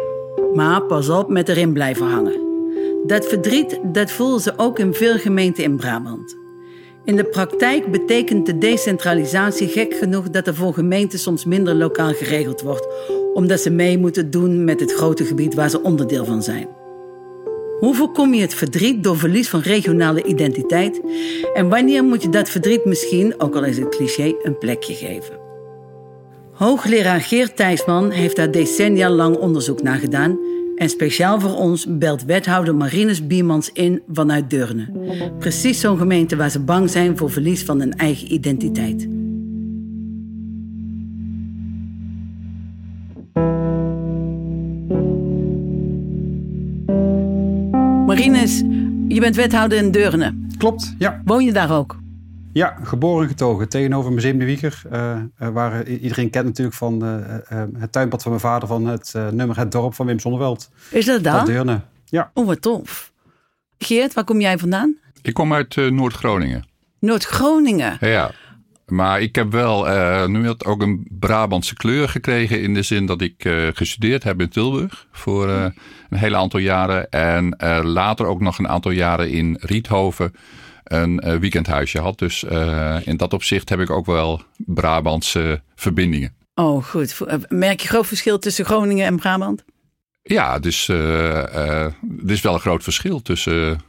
maar 0.54 0.82
pas 0.82 1.08
op 1.08 1.28
met 1.28 1.48
erin 1.48 1.72
blijven 1.72 2.06
hangen. 2.06 2.46
Dat 3.06 3.26
verdriet 3.26 3.80
dat 3.92 4.10
voelen 4.10 4.40
ze 4.40 4.52
ook 4.56 4.78
in 4.78 4.94
veel 4.94 5.18
gemeenten 5.18 5.64
in 5.64 5.76
Brabant. 5.76 6.36
In 7.04 7.16
de 7.16 7.24
praktijk 7.24 7.90
betekent 7.90 8.46
de 8.46 8.58
decentralisatie 8.58 9.68
gek 9.68 9.94
genoeg 9.94 10.30
dat 10.30 10.46
er 10.46 10.54
voor 10.54 10.74
gemeenten 10.74 11.18
soms 11.18 11.44
minder 11.44 11.74
lokaal 11.74 12.12
geregeld 12.12 12.60
wordt, 12.60 12.88
omdat 13.34 13.60
ze 13.60 13.70
mee 13.70 13.98
moeten 13.98 14.30
doen 14.30 14.64
met 14.64 14.80
het 14.80 14.92
grote 14.92 15.24
gebied 15.24 15.54
waar 15.54 15.70
ze 15.70 15.82
onderdeel 15.82 16.24
van 16.24 16.42
zijn. 16.42 16.68
Hoe 17.78 17.94
voorkom 17.94 18.34
je 18.34 18.40
het 18.40 18.54
verdriet 18.54 19.02
door 19.02 19.16
verlies 19.16 19.48
van 19.48 19.60
regionale 19.60 20.22
identiteit? 20.22 21.00
En 21.54 21.68
wanneer 21.68 22.04
moet 22.04 22.22
je 22.22 22.28
dat 22.28 22.48
verdriet 22.48 22.84
misschien, 22.84 23.40
ook 23.40 23.56
al 23.56 23.64
is 23.64 23.78
het 23.78 23.88
cliché, 23.88 24.34
een 24.42 24.58
plekje 24.58 24.94
geven? 24.94 25.37
Hoogleraar 26.58 27.20
Geert 27.20 27.56
Thijsman 27.56 28.10
heeft 28.10 28.36
daar 28.36 28.50
decennia 28.50 29.10
lang 29.10 29.36
onderzoek 29.36 29.82
naar 29.82 29.98
gedaan. 29.98 30.38
En 30.76 30.88
speciaal 30.88 31.40
voor 31.40 31.54
ons 31.54 31.86
belt 31.88 32.24
wethouder 32.24 32.74
Marinus 32.74 33.26
Biermans 33.26 33.72
in 33.72 34.02
vanuit 34.12 34.50
Deurne. 34.50 34.88
Precies 35.38 35.80
zo'n 35.80 35.98
gemeente 35.98 36.36
waar 36.36 36.50
ze 36.50 36.60
bang 36.60 36.90
zijn 36.90 37.16
voor 37.16 37.30
verlies 37.30 37.64
van 37.64 37.80
hun 37.80 37.96
eigen 37.96 38.32
identiteit. 38.32 39.08
Marinus, 48.06 48.58
je 49.08 49.20
bent 49.20 49.36
wethouder 49.36 49.78
in 49.78 49.90
Deurne. 49.90 50.34
Klopt, 50.56 50.94
ja. 50.98 51.22
Woon 51.24 51.44
je 51.44 51.52
daar 51.52 51.76
ook? 51.76 51.98
Ja, 52.52 52.76
geboren 52.82 53.22
en 53.22 53.28
getogen 53.28 53.68
tegenover 53.68 54.12
Museum 54.12 54.38
de 54.38 54.44
Wieger. 54.44 54.82
eh, 54.90 55.10
eh, 55.38 55.48
waar 55.48 55.88
i- 55.88 55.96
iedereen 55.98 56.30
kent 56.30 56.44
natuurlijk 56.44 56.76
van 56.76 57.04
eh, 57.04 57.34
eh, 57.62 57.68
het 57.78 57.92
tuinpad 57.92 58.22
van 58.22 58.30
mijn 58.30 58.42
vader 58.42 58.68
van 58.68 58.86
het 58.86 59.12
eh, 59.16 59.28
nummer 59.28 59.56
Het 59.58 59.72
Dorp 59.72 59.94
van 59.94 60.06
Wim 60.06 60.18
Sonneveld. 60.18 60.70
Is 60.90 61.04
dat 61.04 61.22
Dat 61.24 61.32
daar? 61.32 61.44
Deurne. 61.44 61.80
Ja, 62.04 62.30
Oh, 62.34 62.46
wat 62.46 62.62
tof. 62.62 63.12
Geert, 63.78 64.14
waar 64.14 64.24
kom 64.24 64.40
jij 64.40 64.58
vandaan? 64.58 64.96
Ik 65.22 65.34
kom 65.34 65.52
uit 65.54 65.76
eh, 65.76 65.86
Noord-Groningen. 65.90 66.64
Noord-Groningen. 67.00 67.96
Ja, 68.00 68.30
Maar 68.86 69.20
ik 69.20 69.34
heb 69.34 69.52
wel 69.52 69.88
uh, 69.88 70.26
nu 70.26 70.46
had 70.46 70.64
ook 70.64 70.82
een 70.82 71.06
Brabantse 71.18 71.74
kleur 71.74 72.08
gekregen. 72.08 72.62
In 72.62 72.74
de 72.74 72.82
zin 72.82 73.06
dat 73.06 73.20
ik 73.20 73.44
uh, 73.44 73.66
gestudeerd 73.72 74.22
heb 74.22 74.40
in 74.40 74.48
Tilburg. 74.48 75.06
Voor 75.12 75.48
uh, 75.48 75.64
een 76.10 76.18
hele 76.18 76.36
aantal 76.36 76.60
jaren. 76.60 77.10
En 77.10 77.56
later 77.84 78.26
ook 78.26 78.40
nog 78.40 78.58
een 78.58 78.68
aantal 78.68 78.90
jaren 78.90 79.30
in 79.30 79.56
Riethoven. 79.60 80.32
Een 80.88 81.38
weekendhuisje 81.40 81.98
had. 81.98 82.18
Dus 82.18 82.44
in 83.04 83.16
dat 83.16 83.32
opzicht 83.32 83.68
heb 83.68 83.80
ik 83.80 83.90
ook 83.90 84.06
wel 84.06 84.42
Brabantse 84.56 85.62
verbindingen. 85.74 86.36
Oh, 86.54 86.84
goed. 86.84 87.20
Merk 87.48 87.80
je 87.80 87.88
groot 87.88 88.06
verschil 88.06 88.38
tussen 88.38 88.64
Groningen 88.64 89.06
en 89.06 89.16
Brabant? 89.16 89.64
Ja, 90.22 90.58
dus 90.58 90.88
er 90.88 91.94
is 92.26 92.40
wel 92.40 92.54
een 92.54 92.60
groot 92.60 92.82
verschil 92.82 93.22
tussen 93.22 93.80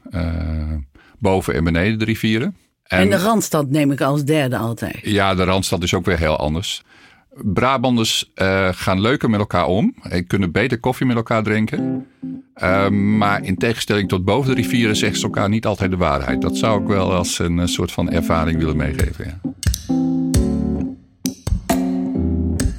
boven 1.20 1.54
en 1.54 1.64
beneden 1.64 2.00
de 2.00 2.06
rivieren. 2.06 2.56
En, 2.84 3.10
de 3.10 3.18
Randstad 3.18 3.70
neem 3.70 3.92
ik 3.92 4.02
als 4.02 4.24
derde 4.24 4.58
altijd. 4.58 5.00
Ja, 5.02 5.36
de 5.36 5.44
Randstad 5.44 5.84
is 5.84 5.94
ook 5.94 6.06
weer 6.06 6.18
heel 6.18 6.38
anders. 6.38 6.84
Brabanders 7.44 8.32
uh, 8.36 8.70
gaan 8.72 9.02
leuker 9.02 9.30
met 9.30 9.40
elkaar 9.40 9.66
om 9.66 9.96
en 10.02 10.28
kunnen 10.28 10.52
beter 10.52 10.80
koffie 10.80 11.06
met 11.06 11.16
elkaar 11.16 11.44
drinken. 11.44 12.06
Uh, 12.64 12.90
maar 12.90 13.44
in 13.44 13.58
tegenstelling 13.58 14.10
tot 14.10 14.26
boven 14.26 14.56
de 14.56 14.62
rivieren 14.62 14.96
zeggen 14.96 15.20
ze 15.20 15.26
elkaar 15.26 15.50
niet 15.50 15.66
altijd 15.66 15.92
de 15.92 15.98
waarheid. 15.98 16.42
Dat 16.42 16.58
zou 16.58 16.82
ik 16.82 16.88
wel 16.88 17.14
als 17.14 17.40
een 17.40 17.68
soort 17.68 17.92
van 17.92 18.10
ervaring 18.10 18.58
willen 18.58 18.78
meegeven. 18.78 19.26
Ja. 19.26 19.50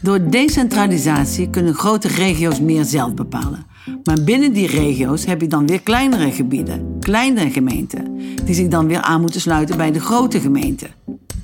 Door 0.03 0.31
decentralisatie 0.31 1.51
kunnen 1.51 1.75
grote 1.75 2.09
regio's 2.09 2.61
meer 2.61 2.85
zelf 2.85 3.15
bepalen. 3.15 3.67
Maar 4.05 4.23
binnen 4.25 4.53
die 4.53 4.67
regio's 4.67 5.25
heb 5.25 5.41
je 5.41 5.47
dan 5.47 5.67
weer 5.67 5.81
kleinere 5.81 6.31
gebieden, 6.31 6.97
kleinere 7.01 7.51
gemeenten, 7.51 8.19
die 8.45 8.55
zich 8.55 8.69
dan 8.69 8.87
weer 8.87 9.01
aan 9.01 9.21
moeten 9.21 9.41
sluiten 9.41 9.77
bij 9.77 9.93
de 9.93 10.01
grote 10.01 10.41
gemeenten. 10.41 10.91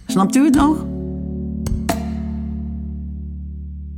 Snapt 0.07 0.37
u 0.37 0.45
het 0.45 0.55
nog? 0.55 0.96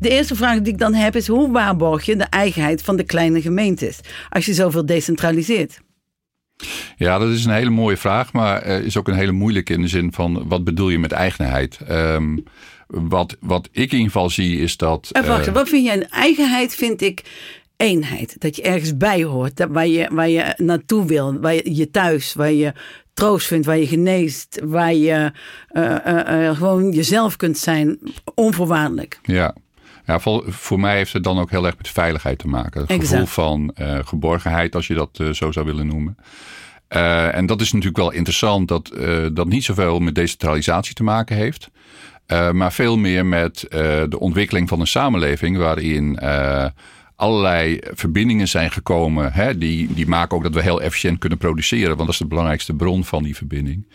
De 0.01 0.09
eerste 0.09 0.35
vraag 0.35 0.61
die 0.61 0.73
ik 0.73 0.79
dan 0.79 0.95
heb 0.95 1.17
is: 1.17 1.27
hoe 1.27 1.51
waarborg 1.51 2.05
je 2.05 2.17
de 2.17 2.25
eigenheid 2.25 2.83
van 2.83 2.97
de 2.97 3.05
kleine 3.05 3.41
gemeentes 3.41 4.01
als 4.31 4.47
je 4.47 4.55
zoveel 4.55 4.87
decentraliseert? 4.87 5.81
Ja, 6.97 7.19
dat 7.19 7.29
is 7.29 7.45
een 7.45 7.53
hele 7.53 7.71
mooie 7.71 7.97
vraag, 7.97 8.33
maar 8.33 8.67
is 8.67 8.97
ook 8.97 9.09
een 9.09 9.15
hele 9.15 9.33
moeilijke 9.33 9.73
in 9.73 9.81
de 9.81 9.89
zin 9.89 10.13
van 10.13 10.49
wat 10.49 10.65
bedoel 10.65 10.89
je 10.89 10.99
met 10.99 11.13
eigenheid? 11.13 11.79
Um, 11.91 12.43
wat, 12.87 13.37
wat 13.41 13.69
ik 13.73 13.93
in 13.93 13.99
ieder 13.99 14.13
geval 14.13 14.31
zie 14.31 14.61
is 14.61 14.77
dat. 14.77 15.11
Uh, 15.13 15.27
wacht, 15.27 15.51
wat 15.51 15.69
vind 15.69 15.85
jij 15.85 15.97
een 15.97 16.09
eigenheid? 16.09 16.75
Vind 16.75 17.03
ik 17.03 17.23
eenheid. 17.77 18.37
Dat 18.39 18.57
je 18.57 18.63
ergens 18.63 18.97
bij 18.97 19.25
hoort, 19.25 19.57
dat 19.57 19.69
waar, 19.71 19.87
je, 19.87 20.09
waar 20.13 20.29
je 20.29 20.55
naartoe 20.57 21.07
wil, 21.07 21.41
waar 21.41 21.55
je, 21.55 21.75
je 21.75 21.91
thuis, 21.91 22.35
waar 22.35 22.53
je 22.53 22.73
troost 23.15 23.47
vindt, 23.47 23.67
waar 23.67 23.79
je 23.79 23.87
geneest, 23.87 24.61
waar 24.65 24.95
je 24.95 25.33
uh, 25.73 25.97
uh, 26.07 26.57
gewoon 26.57 26.93
jezelf 26.93 27.37
kunt 27.37 27.59
zijn, 27.59 27.99
onvoorwaardelijk. 28.35 29.19
Ja. 29.23 29.55
Ja, 30.09 30.21
voor, 30.21 30.45
voor, 30.47 30.81
mij 30.81 30.97
heeft 30.97 31.13
het 31.13 31.25
dan 31.25 31.39
ook 31.39 31.51
heel 31.51 31.67
erg 31.67 31.77
met 31.77 31.89
veiligheid 31.89 32.39
te 32.39 32.49
maken. 32.49 32.81
Het 32.81 33.01
gevoel 33.01 33.27
van 33.27 33.75
geborgenheid, 34.05 34.75
als 34.75 34.87
je 34.87 34.95
dat 34.95 35.21
zo 35.33 35.53
zou 35.53 35.67
willen 35.67 35.87
noemen. 35.87 36.17
en 37.33 37.47
dat 37.47 37.61
is 37.61 37.73
natuurlijk 37.73 37.99
wel 37.99 38.13
interessant 38.13 38.69
dat 38.69 38.93
dat 39.33 39.49
niet 39.49 39.65
zoveel 39.65 39.99
met 39.99 40.15
decentralisatie 40.15 40.95
te 40.95 41.03
maken 41.03 41.37
heeft. 41.37 41.71
maar 42.53 42.73
veel 42.73 42.97
meer 42.97 43.27
met 43.27 43.67
de 44.09 44.19
ontwikkeling 44.19 44.69
van 44.69 44.81
een 44.81 44.87
samenleving 44.87 45.57
waarin 45.57 46.19
allerlei 47.17 47.81
verbindingen 47.83 48.49
zijn 48.49 48.71
gekomen. 48.71 49.33
Hè, 49.33 49.59
die, 49.59 49.95
die 49.95 50.07
maken 50.07 50.37
ook 50.37 50.43
dat 50.43 50.55
we 50.55 50.63
heel 50.63 50.83
efficiënt 50.83 51.19
kunnen 51.19 51.39
produceren. 51.39 51.89
Want 51.89 51.99
dat 51.99 52.09
is 52.09 52.19
de 52.19 52.27
belangrijkste 52.27 52.75
bron 52.75 53.05
van 53.05 53.23
die 53.23 53.37
verbinding. 53.37 53.87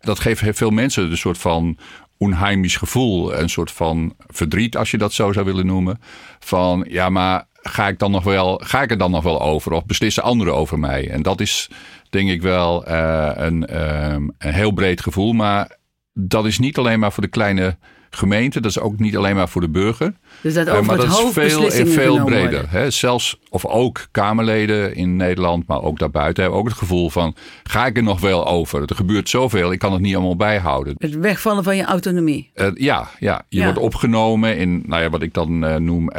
Dat 0.00 0.18
geeft 0.18 0.42
veel 0.56 0.70
mensen 0.70 1.10
een 1.10 1.16
soort 1.16 1.38
van 1.38 1.78
onheimisch 2.20 2.76
gevoel. 2.76 3.38
Een 3.38 3.48
soort 3.48 3.70
van 3.70 4.14
verdriet, 4.26 4.76
als 4.76 4.90
je 4.90 4.98
dat 4.98 5.12
zo 5.12 5.32
zou 5.32 5.46
willen 5.46 5.66
noemen. 5.66 6.00
Van 6.38 6.86
ja, 6.88 7.08
maar 7.08 7.46
ga 7.52 7.88
ik, 7.88 7.98
dan 7.98 8.10
nog 8.10 8.24
wel, 8.24 8.60
ga 8.64 8.82
ik 8.82 8.90
er 8.90 8.98
dan 8.98 9.10
nog 9.10 9.22
wel 9.22 9.42
over? 9.42 9.72
Of 9.72 9.86
beslissen 9.86 10.22
anderen 10.22 10.54
over 10.54 10.78
mij? 10.78 11.10
En 11.10 11.22
dat 11.22 11.40
is 11.40 11.70
denk 12.10 12.30
ik 12.30 12.42
wel 12.42 12.88
uh, 12.88 13.30
een, 13.34 13.66
uh, 13.70 14.12
een 14.38 14.52
heel 14.52 14.70
breed 14.70 15.00
gevoel. 15.00 15.32
Maar 15.32 15.76
dat 16.12 16.46
is 16.46 16.58
niet 16.58 16.78
alleen 16.78 16.98
maar 16.98 17.12
voor 17.12 17.22
de 17.22 17.28
kleine 17.28 17.78
gemeente. 18.10 18.60
Dat 18.60 18.70
is 18.70 18.78
ook 18.78 18.98
niet 18.98 19.16
alleen 19.16 19.36
maar 19.36 19.48
voor 19.48 19.60
de 19.60 19.70
burger. 19.70 20.14
Dus 20.40 20.54
dat 20.54 20.68
over 20.68 20.84
maar 20.84 20.98
het 20.98 21.06
dat 21.06 21.26
is 21.26 21.32
veel, 21.32 21.70
veel 21.86 22.24
breder. 22.24 22.70
Hè? 22.70 22.90
Zelfs, 22.90 23.38
of 23.48 23.66
ook 23.66 24.06
Kamerleden 24.10 24.94
in 24.94 25.16
Nederland, 25.16 25.66
maar 25.66 25.82
ook 25.82 25.98
daarbuiten, 25.98 26.42
hebben 26.42 26.60
ook 26.60 26.68
het 26.68 26.78
gevoel 26.78 27.10
van: 27.10 27.34
ga 27.62 27.86
ik 27.86 27.96
er 27.96 28.02
nog 28.02 28.20
wel 28.20 28.46
over? 28.46 28.82
Er 28.86 28.94
gebeurt 28.94 29.28
zoveel, 29.28 29.72
ik 29.72 29.78
kan 29.78 29.92
het 29.92 30.00
niet 30.00 30.14
allemaal 30.14 30.36
bijhouden. 30.36 30.94
Het 30.98 31.18
wegvallen 31.18 31.64
van 31.64 31.76
je 31.76 31.84
autonomie. 31.84 32.50
Uh, 32.54 32.70
ja, 32.74 33.08
ja, 33.18 33.44
je 33.48 33.62
wordt 33.64 33.78
opgenomen 33.78 34.56
in 34.56 34.82
nou 34.86 35.02
ja, 35.02 35.10
wat 35.10 35.22
ik 35.22 35.34
dan 35.34 35.64
uh, 35.64 35.76
noem 35.76 36.10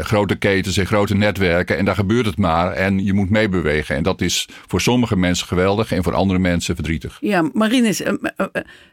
grote 0.00 0.36
ketens 0.36 0.76
en 0.76 0.86
grote 0.86 1.14
netwerken. 1.14 1.78
En 1.78 1.84
daar 1.84 1.94
gebeurt 1.94 2.26
het 2.26 2.38
maar. 2.38 2.72
En 2.72 3.04
je 3.04 3.12
moet 3.12 3.30
meebewegen. 3.30 3.96
En 3.96 4.02
dat 4.02 4.20
is 4.20 4.48
voor 4.66 4.80
sommige 4.80 5.16
mensen 5.16 5.46
geweldig 5.46 5.92
en 5.92 6.02
voor 6.02 6.14
andere 6.14 6.38
mensen 6.38 6.74
verdrietig. 6.74 7.16
Ja, 7.20 7.50
Marinus, 7.52 8.02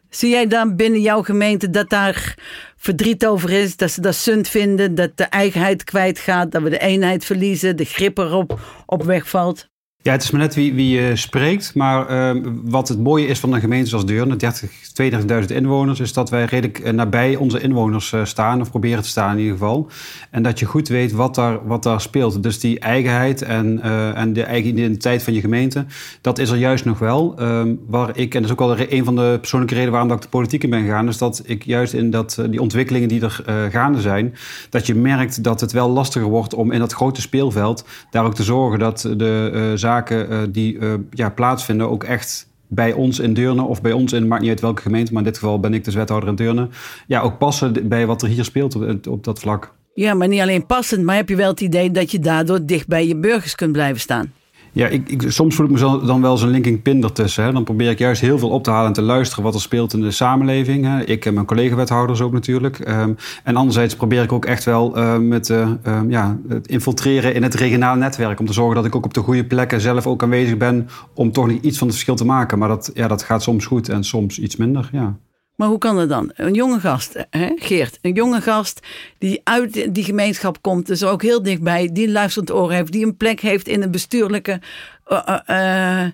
zie 0.10 0.30
jij 0.30 0.48
dan 0.48 0.76
binnen 0.76 1.02
jouw 1.02 1.22
gemeente 1.22 1.70
dat 1.70 1.90
daar 1.90 2.36
verdriet 2.84 3.26
over 3.26 3.50
is, 3.50 3.76
dat 3.76 3.92
ze 3.92 4.02
dat 4.02 4.16
sunt 4.16 4.48
vinden, 4.48 4.96
dat 4.96 5.18
de 5.18 5.24
eigenheid 5.24 5.84
kwijtgaat, 5.84 6.52
dat 6.52 6.62
we 6.62 6.70
de 6.70 6.80
eenheid 6.80 7.26
verliezen, 7.26 7.76
de 7.76 7.86
grip 7.86 8.18
erop 8.18 8.60
op 8.86 9.04
wegvalt. 9.04 9.72
Ja, 10.04 10.12
het 10.12 10.24
is 10.24 10.32
maar 10.32 10.42
net 10.42 10.56
wie, 10.56 10.74
wie 10.74 11.00
je 11.02 11.16
spreekt. 11.16 11.76
Maar 11.76 12.36
uh, 12.36 12.44
wat 12.64 12.88
het 12.88 13.00
mooie 13.00 13.28
is 13.28 13.40
van 13.40 13.54
een 13.54 13.60
gemeente 13.60 13.90
zoals 13.90 14.06
Deurne, 14.06 14.36
30, 14.36 14.70
32.000 15.02 15.46
inwoners, 15.48 16.00
is 16.00 16.14
dat 16.14 16.30
wij 16.30 16.46
redelijk 16.46 16.80
eh, 16.80 16.94
nabij 16.94 17.36
onze 17.36 17.60
inwoners 17.60 18.12
uh, 18.12 18.26
staan, 18.26 18.62
of 18.62 18.70
proberen 18.70 19.04
te 19.04 19.10
staan 19.10 19.32
in 19.32 19.38
ieder 19.38 19.54
geval. 19.54 19.88
En 20.30 20.44
dat 20.44 20.60
je 20.60 20.66
goed 20.66 20.88
weet 20.88 21.12
wat 21.12 21.36
daar, 21.36 21.68
wat 21.68 21.84
daar 21.84 22.02
speelt. 22.02 22.44
Dus 22.44 22.60
die 22.60 22.80
eigenheid 22.80 23.42
en, 23.42 23.82
en 24.16 24.34
de 24.34 24.44
eigen 24.44 24.70
identiteit 24.70 25.24
van 25.24 25.34
je 25.34 25.40
gemeente, 25.40 25.86
dat 26.22 26.40
is 26.40 26.50
er 26.50 26.58
juist 26.58 26.86
nog 26.86 27.00
wel. 27.00 27.36
Um, 27.42 27.80
waar 27.88 28.18
ik, 28.18 28.36
en 28.36 28.42
dat 28.42 28.52
is 28.52 28.58
ook 28.58 28.78
wel 28.78 28.86
een 28.90 29.04
van 29.04 29.16
de 29.16 29.38
persoonlijke 29.40 29.76
redenen 29.76 29.94
waarom 29.94 30.16
ik 30.16 30.22
de 30.22 30.28
politiek 30.28 30.64
in 30.64 30.70
ben 30.70 30.82
gegaan, 30.82 31.08
is 31.08 31.18
dat 31.18 31.42
ik 31.46 31.66
juist 31.66 31.94
in 31.94 32.10
dat, 32.10 32.44
die 32.50 32.62
ontwikkelingen 32.62 33.08
die 33.08 33.22
er 33.22 33.70
gaande 33.72 34.02
zijn, 34.02 34.36
dat 34.70 34.88
je 34.88 34.96
merkt 34.96 35.44
dat 35.44 35.62
het 35.62 35.72
wel 35.72 35.90
lastiger 35.90 36.30
wordt 36.30 36.54
om 36.54 36.72
in 36.72 36.80
dat 36.80 36.94
grote 36.94 37.22
speelveld 37.22 37.86
daar 38.12 38.26
ook 38.26 38.36
te 38.36 38.44
zorgen 38.44 38.80
dat 38.80 39.02
de 39.18 39.72
zaken 39.76 39.93
uh, 40.02 40.40
die 40.50 40.76
uh, 40.76 40.94
ja, 41.12 41.30
plaatsvinden 41.30 41.90
ook 41.90 42.04
echt 42.04 42.48
bij 42.68 42.94
ons 42.94 43.20
in 43.20 43.34
Deurne 43.34 43.64
of 43.64 43.82
bij 43.82 43.92
ons 43.92 44.14
in, 44.14 44.28
maakt 44.28 44.42
niet 44.42 44.50
uit 44.50 44.62
welke 44.62 44.82
gemeente, 44.82 45.14
maar 45.14 45.22
in 45.22 45.28
dit 45.28 45.38
geval 45.38 45.60
ben 45.60 45.74
ik 45.74 45.84
dus 45.84 45.96
wethouder 45.96 46.30
in 46.30 46.36
Deurne, 46.36 46.68
ja, 47.08 47.22
ook 47.22 47.38
passen 47.38 47.88
bij 47.88 48.06
wat 48.06 48.22
er 48.22 48.28
hier 48.28 48.44
speelt 48.44 49.08
op 49.08 49.24
dat 49.24 49.40
vlak. 49.40 49.74
Ja, 49.94 50.14
maar 50.14 50.28
niet 50.28 50.42
alleen 50.42 50.66
passend, 50.66 51.04
maar 51.04 51.16
heb 51.16 51.30
je 51.30 51.36
wel 51.36 51.50
het 51.50 51.62
idee 51.62 51.92
dat 51.92 52.12
je 52.12 52.20
daardoor 52.20 52.66
dicht 52.66 52.88
bij 52.88 53.08
je 53.08 53.16
burgers 53.16 53.56
kunt 53.56 53.72
blijven 53.72 54.00
staan? 54.00 54.34
Ja, 54.76 54.88
ik, 54.88 55.10
ik, 55.10 55.32
soms 55.32 55.56
voel 55.56 55.66
ik 55.66 55.72
me 55.72 56.06
dan 56.06 56.22
wel 56.22 56.38
zo'n 56.38 56.50
linking 56.50 56.82
pin 56.82 57.04
ertussen. 57.04 57.44
Hè. 57.44 57.52
Dan 57.52 57.64
probeer 57.64 57.90
ik 57.90 58.00
juist 58.00 58.22
heel 58.22 58.40
veel 58.40 58.50
op 58.50 58.64
te 58.64 58.70
halen 58.70 58.88
en 58.88 58.94
te 58.94 59.02
luisteren 59.02 59.44
wat 59.44 59.54
er 59.54 59.62
speelt 59.62 59.94
in 59.94 60.02
de 60.02 60.12
samenleving. 60.12 60.86
Hè. 60.86 61.04
Ik 61.04 61.26
en 61.26 61.34
mijn 61.34 61.46
collega-wethouders 61.46 62.22
ook 62.22 62.32
natuurlijk. 62.32 62.90
Um, 62.90 63.16
en 63.44 63.56
anderzijds 63.56 63.96
probeer 63.96 64.24
ik 64.24 64.32
ook 64.32 64.46
echt 64.46 64.64
wel 64.64 64.98
uh, 64.98 65.18
met 65.18 65.50
uh, 65.50 65.70
ja, 66.08 66.38
het 66.48 66.68
infiltreren 66.68 67.34
in 67.34 67.44
het 67.44 67.54
regionale 67.54 68.00
netwerk. 68.00 68.40
Om 68.40 68.46
te 68.46 68.54
zorgen 68.54 68.76
dat 68.76 68.86
ik 68.86 68.96
ook 68.96 69.06
op 69.06 69.14
de 69.14 69.22
goede 69.22 69.46
plekken 69.46 69.82
zelf 69.82 70.08
ook 70.08 70.24
aanwezig 70.24 70.58
ben. 70.58 70.88
Om 71.14 71.32
toch 71.32 71.48
nog 71.48 71.58
iets 71.62 71.78
van 71.78 71.88
het 71.88 71.96
verschil 71.96 72.16
te 72.16 72.26
maken. 72.26 72.60
Maar 72.60 72.70
dat, 72.70 72.92
ja, 72.94 73.08
dat 73.08 73.24
gaat 73.24 73.44
soms 73.44 73.66
goed 73.66 73.90
en 73.90 74.04
soms 74.04 74.40
iets 74.40 74.56
minder. 74.56 74.90
Ja. 74.92 75.18
Maar 75.56 75.68
hoe 75.68 75.78
kan 75.78 75.96
dat 75.96 76.10
dan? 76.10 76.32
Een 76.36 76.54
jonge 76.54 76.80
gast, 76.80 77.26
hè? 77.30 77.52
Geert, 77.56 78.00
een 78.02 78.14
jonge 78.14 78.42
gast 78.42 78.88
die 79.18 79.42
uit 79.44 79.94
die 79.96 80.04
gemeenschap 80.04 80.62
komt, 80.62 80.88
dus 80.88 81.04
ook 81.04 81.22
heel 81.22 81.44
dichtbij, 81.44 81.90
die 81.92 82.06
een 82.06 82.12
luisterend 82.12 82.52
oor 82.52 82.72
heeft, 82.72 82.92
die 82.92 83.06
een 83.06 83.18
plek 83.18 83.40
heeft 83.40 83.68
in 83.68 83.82
een 83.82 83.92
bestuurlijke. 83.92 84.62
Uh, 85.08 85.40
uh, 85.48 86.06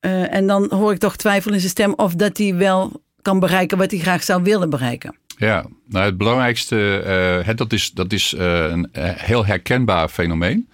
uh, 0.00 0.34
en 0.34 0.46
dan 0.46 0.66
hoor 0.70 0.92
ik 0.92 0.98
toch 0.98 1.16
twijfel 1.16 1.52
in 1.52 1.58
zijn 1.58 1.70
stem 1.70 1.92
of 1.94 2.14
dat 2.14 2.38
hij 2.38 2.54
wel 2.54 3.02
kan 3.22 3.38
bereiken 3.40 3.78
wat 3.78 3.90
hij 3.90 4.00
graag 4.00 4.22
zou 4.22 4.42
willen 4.42 4.70
bereiken. 4.70 5.16
Ja, 5.38 5.66
nou 5.88 6.04
het 6.04 6.16
belangrijkste, 6.16 7.52
dat 7.56 7.72
is, 7.72 7.90
dat 7.90 8.12
is 8.12 8.34
een 8.38 8.88
heel 9.00 9.46
herkenbaar 9.46 10.08
fenomeen. 10.08 10.68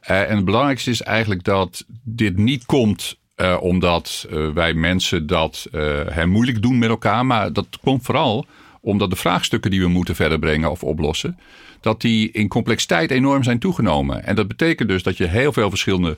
en 0.00 0.36
het 0.36 0.44
belangrijkste 0.44 0.90
is 0.90 1.02
eigenlijk 1.02 1.44
dat 1.44 1.84
dit 2.04 2.36
niet 2.36 2.66
komt 2.66 3.16
uh, 3.36 3.56
omdat 3.60 4.26
uh, 4.30 4.48
wij 4.48 4.74
mensen 4.74 5.26
dat 5.26 5.66
uh, 5.72 6.24
moeilijk 6.24 6.62
doen 6.62 6.78
met 6.78 6.88
elkaar. 6.88 7.26
Maar 7.26 7.52
dat 7.52 7.66
komt 7.82 8.04
vooral 8.04 8.46
omdat 8.80 9.10
de 9.10 9.16
vraagstukken 9.16 9.70
die 9.70 9.80
we 9.80 9.88
moeten 9.88 10.14
verder 10.14 10.38
brengen 10.38 10.70
of 10.70 10.84
oplossen, 10.84 11.38
dat 11.80 12.00
die 12.00 12.30
in 12.30 12.48
complexiteit 12.48 13.10
enorm 13.10 13.42
zijn 13.42 13.58
toegenomen. 13.58 14.24
En 14.24 14.34
dat 14.34 14.48
betekent 14.48 14.88
dus 14.88 15.02
dat 15.02 15.16
je 15.16 15.26
heel 15.26 15.52
veel 15.52 15.68
verschillende 15.68 16.16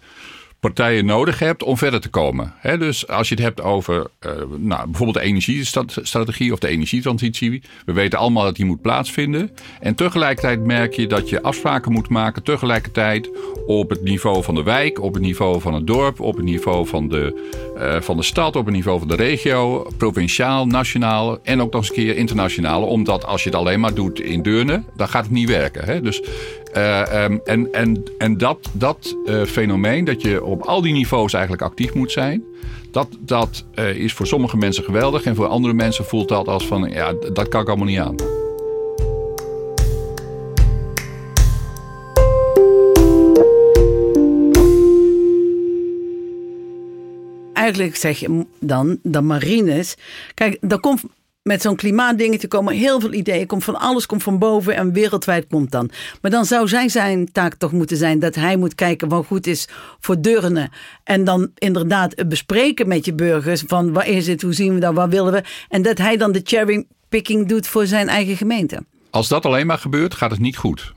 partijen 0.64 1.04
nodig 1.04 1.38
hebt 1.38 1.62
om 1.62 1.76
verder 1.76 2.00
te 2.00 2.08
komen. 2.08 2.54
dus 2.78 3.08
als 3.08 3.28
je 3.28 3.34
het 3.34 3.44
hebt 3.44 3.62
over 3.62 4.06
uh, 4.26 4.32
nou, 4.56 4.84
bijvoorbeeld 4.84 5.18
de 5.18 5.30
energiestrategie 5.30 6.52
of 6.52 6.58
de 6.58 6.68
energietransitie. 6.68 7.62
We 7.86 7.92
weten 7.92 8.18
allemaal 8.18 8.44
dat 8.44 8.56
die 8.56 8.64
moet 8.64 8.82
plaatsvinden. 8.82 9.50
En 9.80 9.94
tegelijkertijd 9.94 10.64
merk 10.64 10.94
je 10.94 11.06
dat 11.06 11.28
je 11.28 11.42
afspraken 11.42 11.92
moet 11.92 12.08
maken. 12.08 12.42
Tegelijkertijd 12.42 13.30
op 13.66 13.90
het 13.90 14.02
niveau 14.02 14.42
van 14.42 14.54
de 14.54 14.62
wijk, 14.62 15.02
op 15.02 15.14
het 15.14 15.22
niveau 15.22 15.60
van 15.60 15.74
het 15.74 15.86
dorp, 15.86 16.20
op 16.20 16.36
het 16.36 16.44
niveau 16.44 16.86
van 16.86 17.08
de, 17.08 17.50
uh, 17.78 18.00
van 18.00 18.16
de 18.16 18.22
stad, 18.22 18.56
op 18.56 18.64
het 18.64 18.74
niveau 18.74 18.98
van 18.98 19.08
de 19.08 19.16
regio, 19.16 19.86
provinciaal, 19.96 20.66
nationaal 20.66 21.38
en 21.42 21.60
ook 21.60 21.72
nog 21.72 21.80
eens 21.80 21.90
een 21.90 22.04
keer 22.04 22.16
internationaal. 22.16 22.86
Omdat 22.86 23.24
als 23.24 23.42
je 23.42 23.50
het 23.50 23.58
alleen 23.58 23.80
maar 23.80 23.94
doet 23.94 24.20
in 24.20 24.42
Deurne, 24.42 24.82
dan 24.96 25.08
gaat 25.08 25.24
het 25.24 25.32
niet 25.32 25.48
werken. 25.48 26.02
Dus 26.02 26.22
uh, 26.76 27.24
um, 27.24 27.40
en 27.44 27.72
en, 27.72 28.02
en 28.18 28.38
dat, 28.38 28.70
dat 28.72 29.16
uh, 29.26 29.42
fenomeen, 29.42 30.04
dat 30.04 30.22
je 30.22 30.44
op 30.44 30.62
al 30.62 30.82
die 30.82 30.92
niveaus 30.92 31.32
eigenlijk 31.32 31.62
actief 31.62 31.94
moet 31.94 32.12
zijn, 32.12 32.44
dat, 32.90 33.08
dat 33.20 33.64
uh, 33.74 33.96
is 33.96 34.12
voor 34.12 34.26
sommige 34.26 34.56
mensen 34.56 34.84
geweldig. 34.84 35.24
En 35.24 35.34
voor 35.34 35.46
andere 35.46 35.74
mensen 35.74 36.04
voelt 36.04 36.28
dat 36.28 36.48
als 36.48 36.66
van, 36.66 36.90
ja, 36.90 37.12
dat 37.32 37.48
kan 37.48 37.60
ik 37.60 37.68
allemaal 37.68 37.86
niet 37.86 37.98
aan. 37.98 38.16
Eigenlijk 47.52 47.96
zeg 47.96 48.18
je 48.18 48.46
dan 48.60 48.98
de 49.02 49.20
marines. 49.20 49.96
Kijk, 50.34 50.58
daar 50.60 50.80
komt 50.80 51.02
met 51.44 51.62
zo'n 51.62 51.76
klimaatdingetje 51.76 52.48
komen 52.48 52.74
heel 52.74 53.00
veel 53.00 53.12
ideeën. 53.12 53.46
Komt 53.46 53.64
van 53.64 53.76
alles, 53.76 54.06
komt 54.06 54.22
van 54.22 54.38
boven 54.38 54.76
en 54.76 54.92
wereldwijd 54.92 55.46
komt 55.46 55.70
dan. 55.70 55.90
Maar 56.20 56.30
dan 56.30 56.44
zou 56.44 56.68
zijn, 56.68 56.90
zijn 56.90 57.32
taak 57.32 57.54
toch 57.54 57.72
moeten 57.72 57.96
zijn 57.96 58.18
dat 58.18 58.34
hij 58.34 58.56
moet 58.56 58.74
kijken 58.74 59.08
wat 59.08 59.26
goed 59.26 59.46
is 59.46 59.68
voor 60.00 60.20
Deurne. 60.20 60.70
En 61.04 61.24
dan 61.24 61.50
inderdaad 61.54 62.28
bespreken 62.28 62.88
met 62.88 63.04
je 63.04 63.14
burgers 63.14 63.62
van 63.66 63.92
waar 63.92 64.08
is 64.08 64.26
het, 64.26 64.42
hoe 64.42 64.52
zien 64.52 64.74
we 64.74 64.80
dat, 64.80 64.94
wat 64.94 65.08
willen 65.08 65.32
we. 65.32 65.42
En 65.68 65.82
dat 65.82 65.98
hij 65.98 66.16
dan 66.16 66.32
de 66.32 66.40
cherry 66.44 66.86
picking 67.08 67.48
doet 67.48 67.66
voor 67.66 67.86
zijn 67.86 68.08
eigen 68.08 68.36
gemeente. 68.36 68.84
Als 69.10 69.28
dat 69.28 69.44
alleen 69.44 69.66
maar 69.66 69.78
gebeurt, 69.78 70.14
gaat 70.14 70.30
het 70.30 70.40
niet 70.40 70.56
goed. 70.56 70.92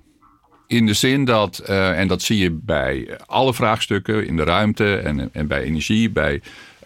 In 0.68 0.86
de 0.86 0.94
zin 0.94 1.26
dat, 1.26 1.64
uh, 1.70 2.00
en 2.00 2.08
dat 2.08 2.22
zie 2.22 2.38
je 2.38 2.52
bij 2.52 3.18
alle 3.26 3.54
vraagstukken 3.54 4.28
in 4.28 4.36
de 4.36 4.44
ruimte 4.44 4.96
en, 4.96 5.30
en 5.34 5.48
bij 5.48 5.62
energie, 5.62 6.10
bij 6.10 6.42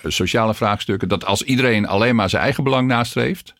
sociale 0.07 0.53
vraagstukken. 0.53 1.07
Dat 1.07 1.25
als 1.25 1.43
iedereen 1.43 1.87
alleen 1.87 2.15
maar 2.15 2.29
zijn 2.29 2.43
eigen 2.43 2.63
belang 2.63 2.87
nastreeft. 2.87 3.53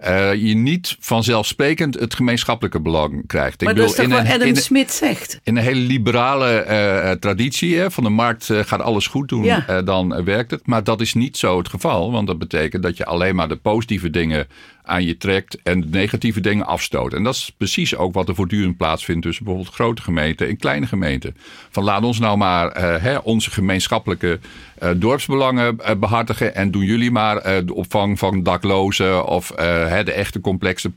Uh, 0.00 0.34
je 0.34 0.54
niet 0.54 0.96
vanzelfsprekend 1.00 1.94
het 1.94 2.14
gemeenschappelijke 2.14 2.80
belang 2.80 3.26
krijgt. 3.26 3.60
Maar 3.60 3.72
Ik 3.72 3.78
dat 3.78 3.88
is 3.88 3.94
toch 3.94 4.06
wat 4.06 4.28
Adam 4.28 4.54
Smith 4.54 4.92
zegt? 4.92 5.40
In 5.42 5.56
een 5.56 5.62
hele 5.62 5.80
liberale 5.80 6.66
uh, 6.68 7.10
traditie 7.10 7.76
hè, 7.76 7.90
van 7.90 8.04
de 8.04 8.10
markt 8.10 8.48
uh, 8.48 8.60
gaat 8.60 8.80
alles 8.80 9.06
goed 9.06 9.28
doen, 9.28 9.44
ja. 9.44 9.82
dan 9.82 10.24
werkt 10.24 10.50
het. 10.50 10.66
Maar 10.66 10.84
dat 10.84 11.00
is 11.00 11.14
niet 11.14 11.36
zo 11.36 11.58
het 11.58 11.68
geval. 11.68 12.12
Want 12.12 12.26
dat 12.26 12.38
betekent 12.38 12.82
dat 12.82 12.96
je 12.96 13.04
alleen 13.04 13.34
maar 13.34 13.48
de 13.48 13.56
positieve 13.56 14.10
dingen 14.10 14.46
aan 14.86 15.04
je 15.04 15.16
trekt 15.16 15.62
en 15.62 15.80
de 15.80 15.86
negatieve 15.90 16.40
dingen 16.40 16.66
afstoot. 16.66 17.12
En 17.12 17.22
dat 17.22 17.34
is 17.34 17.52
precies 17.56 17.96
ook 17.96 18.14
wat 18.14 18.28
er 18.28 18.34
voortdurend 18.34 18.76
plaatsvindt 18.76 19.22
tussen 19.22 19.44
bijvoorbeeld 19.44 19.74
grote 19.74 20.02
gemeenten 20.02 20.48
en 20.48 20.56
kleine 20.56 20.86
gemeenten. 20.86 21.36
Van 21.70 21.84
laat 21.84 22.02
ons 22.02 22.18
nou 22.18 22.36
maar 22.36 22.76
uh, 22.76 23.02
hè, 23.02 23.16
onze 23.16 23.50
gemeenschappelijke 23.50 24.38
uh, 24.82 24.90
dorpsbelangen 24.96 25.78
uh, 25.80 25.94
behartigen 25.94 26.54
en 26.54 26.70
doen 26.70 26.84
jullie 26.84 27.10
maar 27.10 27.64
de 27.66 27.74
opvang 27.74 28.18
van 28.18 28.42
daklozen 28.42 29.26
of 29.26 29.46
de 29.46 30.12
echte 30.12 30.40
complexe 30.40 30.90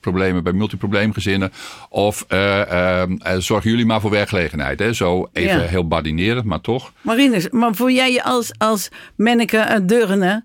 problemen 0.00 0.42
bij 0.42 0.52
multiprobleemgezinnen 0.52 1.52
of 1.88 2.26
zorgen 3.38 3.70
jullie 3.70 3.86
maar 3.86 4.00
voor 4.00 4.10
werkgelegenheid. 4.10 4.78
Hè? 4.78 4.92
Zo 4.92 5.28
even 5.32 5.60
ja. 5.60 5.66
heel 5.66 5.86
badinerend, 5.86 6.44
maar 6.44 6.60
toch. 6.60 6.92
Marines, 7.00 7.50
maar 7.50 7.74
voel 7.74 7.90
jij 7.90 8.12
je 8.12 8.24
als, 8.24 8.52
als 8.58 8.88
Menneke 9.16 9.80
Deurne 9.82 10.44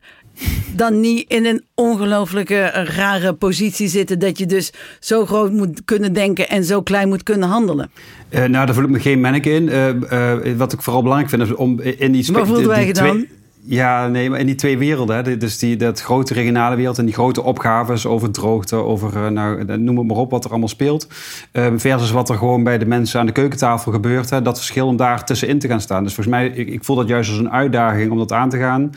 dan 0.75 0.99
niet 0.99 1.25
in 1.29 1.45
een 1.45 1.63
ongelooflijke 1.75 2.61
rare 2.95 3.33
positie 3.33 3.87
zitten. 3.87 4.19
Dat 4.19 4.37
je 4.37 4.45
dus 4.45 4.71
zo 4.99 5.25
groot 5.25 5.51
moet 5.51 5.81
kunnen 5.85 6.13
denken 6.13 6.49
en 6.49 6.63
zo 6.63 6.81
klein 6.81 7.07
moet 7.07 7.23
kunnen 7.23 7.49
handelen. 7.49 7.91
Uh, 8.29 8.39
nou, 8.39 8.65
daar 8.65 8.73
voel 8.73 8.83
ik 8.83 8.89
me 8.89 8.99
geen 8.99 9.19
mennik 9.19 9.45
in. 9.45 9.63
Uh, 9.63 9.87
uh, 9.87 10.57
wat 10.57 10.73
ik 10.73 10.81
vooral 10.81 11.01
belangrijk 11.01 11.31
vind 11.31 11.41
is 11.41 11.55
om 11.55 11.79
in 11.79 12.11
die... 12.11 12.25
Wat 12.31 12.47
voelden 12.47 12.67
wij 12.67 12.93
dan? 12.93 13.25
Ja, 13.61 14.07
nee, 14.07 14.29
maar 14.29 14.39
in 14.39 14.45
die 14.45 14.55
twee 14.55 14.77
werelden. 14.77 15.15
Hè, 15.15 15.37
dus 15.37 15.57
die, 15.57 15.75
dat 15.75 16.01
grote 16.01 16.33
regionale 16.33 16.75
wereld 16.75 16.97
en 16.97 17.05
die 17.05 17.13
grote 17.13 17.43
opgaves 17.43 18.05
over 18.05 18.31
droogte, 18.31 18.75
over, 18.75 19.31
nou, 19.31 19.77
noem 19.77 19.97
het 19.97 20.07
maar 20.07 20.17
op, 20.17 20.31
wat 20.31 20.43
er 20.43 20.49
allemaal 20.49 20.67
speelt. 20.67 21.07
Uh, 21.53 21.67
versus 21.75 22.11
wat 22.11 22.29
er 22.29 22.37
gewoon 22.37 22.63
bij 22.63 22.77
de 22.77 22.85
mensen 22.85 23.19
aan 23.19 23.25
de 23.25 23.31
keukentafel 23.31 23.91
gebeurt. 23.91 24.29
Hè, 24.29 24.41
dat 24.41 24.57
verschil 24.57 24.87
om 24.87 24.97
daar 24.97 25.25
tussenin 25.25 25.59
te 25.59 25.67
gaan 25.67 25.81
staan. 25.81 26.03
Dus 26.03 26.13
volgens 26.13 26.35
mij, 26.35 26.47
ik, 26.47 26.67
ik 26.67 26.83
voel 26.83 26.95
dat 26.95 27.07
juist 27.07 27.29
als 27.29 27.39
een 27.39 27.51
uitdaging 27.51 28.11
om 28.11 28.17
dat 28.17 28.31
aan 28.31 28.49
te 28.49 28.57
gaan. 28.57 28.91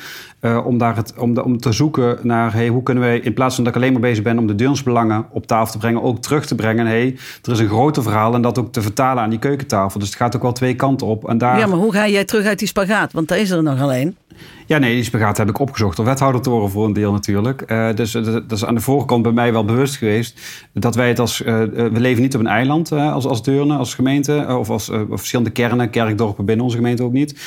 Om, 0.64 0.78
daar 0.78 0.96
het, 0.96 1.14
om, 1.18 1.34
de, 1.34 1.44
om 1.44 1.58
te 1.58 1.72
zoeken 1.72 2.18
naar 2.22 2.52
hey, 2.52 2.68
hoe 2.68 2.82
kunnen 2.82 3.02
wij, 3.02 3.18
in 3.18 3.34
plaats 3.34 3.54
van 3.54 3.64
dat 3.64 3.74
ik 3.74 3.80
alleen 3.80 3.92
maar 3.92 4.02
bezig 4.02 4.24
ben 4.24 4.38
om 4.38 4.46
de 4.46 4.54
deurnsbelangen 4.54 5.26
op 5.30 5.46
tafel 5.46 5.72
te 5.72 5.78
brengen, 5.78 6.02
ook 6.02 6.18
terug 6.18 6.46
te 6.46 6.54
brengen. 6.54 6.86
Hey, 6.86 7.16
er 7.42 7.52
is 7.52 7.58
een 7.58 7.68
groter 7.68 8.02
verhaal 8.02 8.34
en 8.34 8.42
dat 8.42 8.58
ook 8.58 8.72
te 8.72 8.82
vertalen 8.82 9.22
aan 9.22 9.30
die 9.30 9.38
keukentafel. 9.38 10.00
Dus 10.00 10.08
het 10.08 10.18
gaat 10.18 10.36
ook 10.36 10.42
wel 10.42 10.52
twee 10.52 10.74
kanten 10.74 11.06
op. 11.06 11.28
En 11.28 11.38
daar... 11.38 11.58
Ja, 11.58 11.66
maar 11.66 11.78
hoe 11.78 11.92
ga 11.92 12.08
jij 12.08 12.24
terug 12.24 12.46
uit 12.46 12.58
die 12.58 12.68
spagaat? 12.68 13.12
Want 13.12 13.28
daar 13.28 13.38
is 13.38 13.50
er 13.50 13.62
nog 13.62 13.80
alleen. 13.80 14.16
Ja, 14.72 14.78
nee, 14.78 14.94
die 14.94 15.04
spagaat 15.04 15.36
heb 15.36 15.48
ik 15.48 15.58
opgezocht 15.58 15.96
door 15.96 16.04
wethouder 16.04 16.70
voor 16.70 16.84
een 16.84 16.92
deel 16.92 17.12
natuurlijk. 17.12 17.70
Uh, 17.70 17.94
dus 17.94 18.12
dat 18.12 18.52
is 18.52 18.64
aan 18.64 18.74
de 18.74 18.80
voorkant 18.80 19.22
bij 19.22 19.32
mij 19.32 19.52
wel 19.52 19.64
bewust 19.64 19.96
geweest 19.96 20.40
dat 20.72 20.94
wij 20.94 21.08
het 21.08 21.18
als. 21.18 21.40
Uh, 21.40 21.46
we 21.64 22.00
leven 22.00 22.22
niet 22.22 22.34
op 22.34 22.40
een 22.40 22.46
eiland 22.46 22.92
als, 22.92 23.26
als 23.26 23.42
Deurne, 23.42 23.76
als 23.76 23.94
gemeente, 23.94 24.46
of 24.58 24.70
als 24.70 24.90
verschillende 25.10 25.50
kernen, 25.50 25.90
kerkdorpen 25.90 26.44
binnen 26.44 26.64
onze 26.64 26.76
gemeente 26.76 27.02
ook 27.02 27.12
niet. 27.12 27.40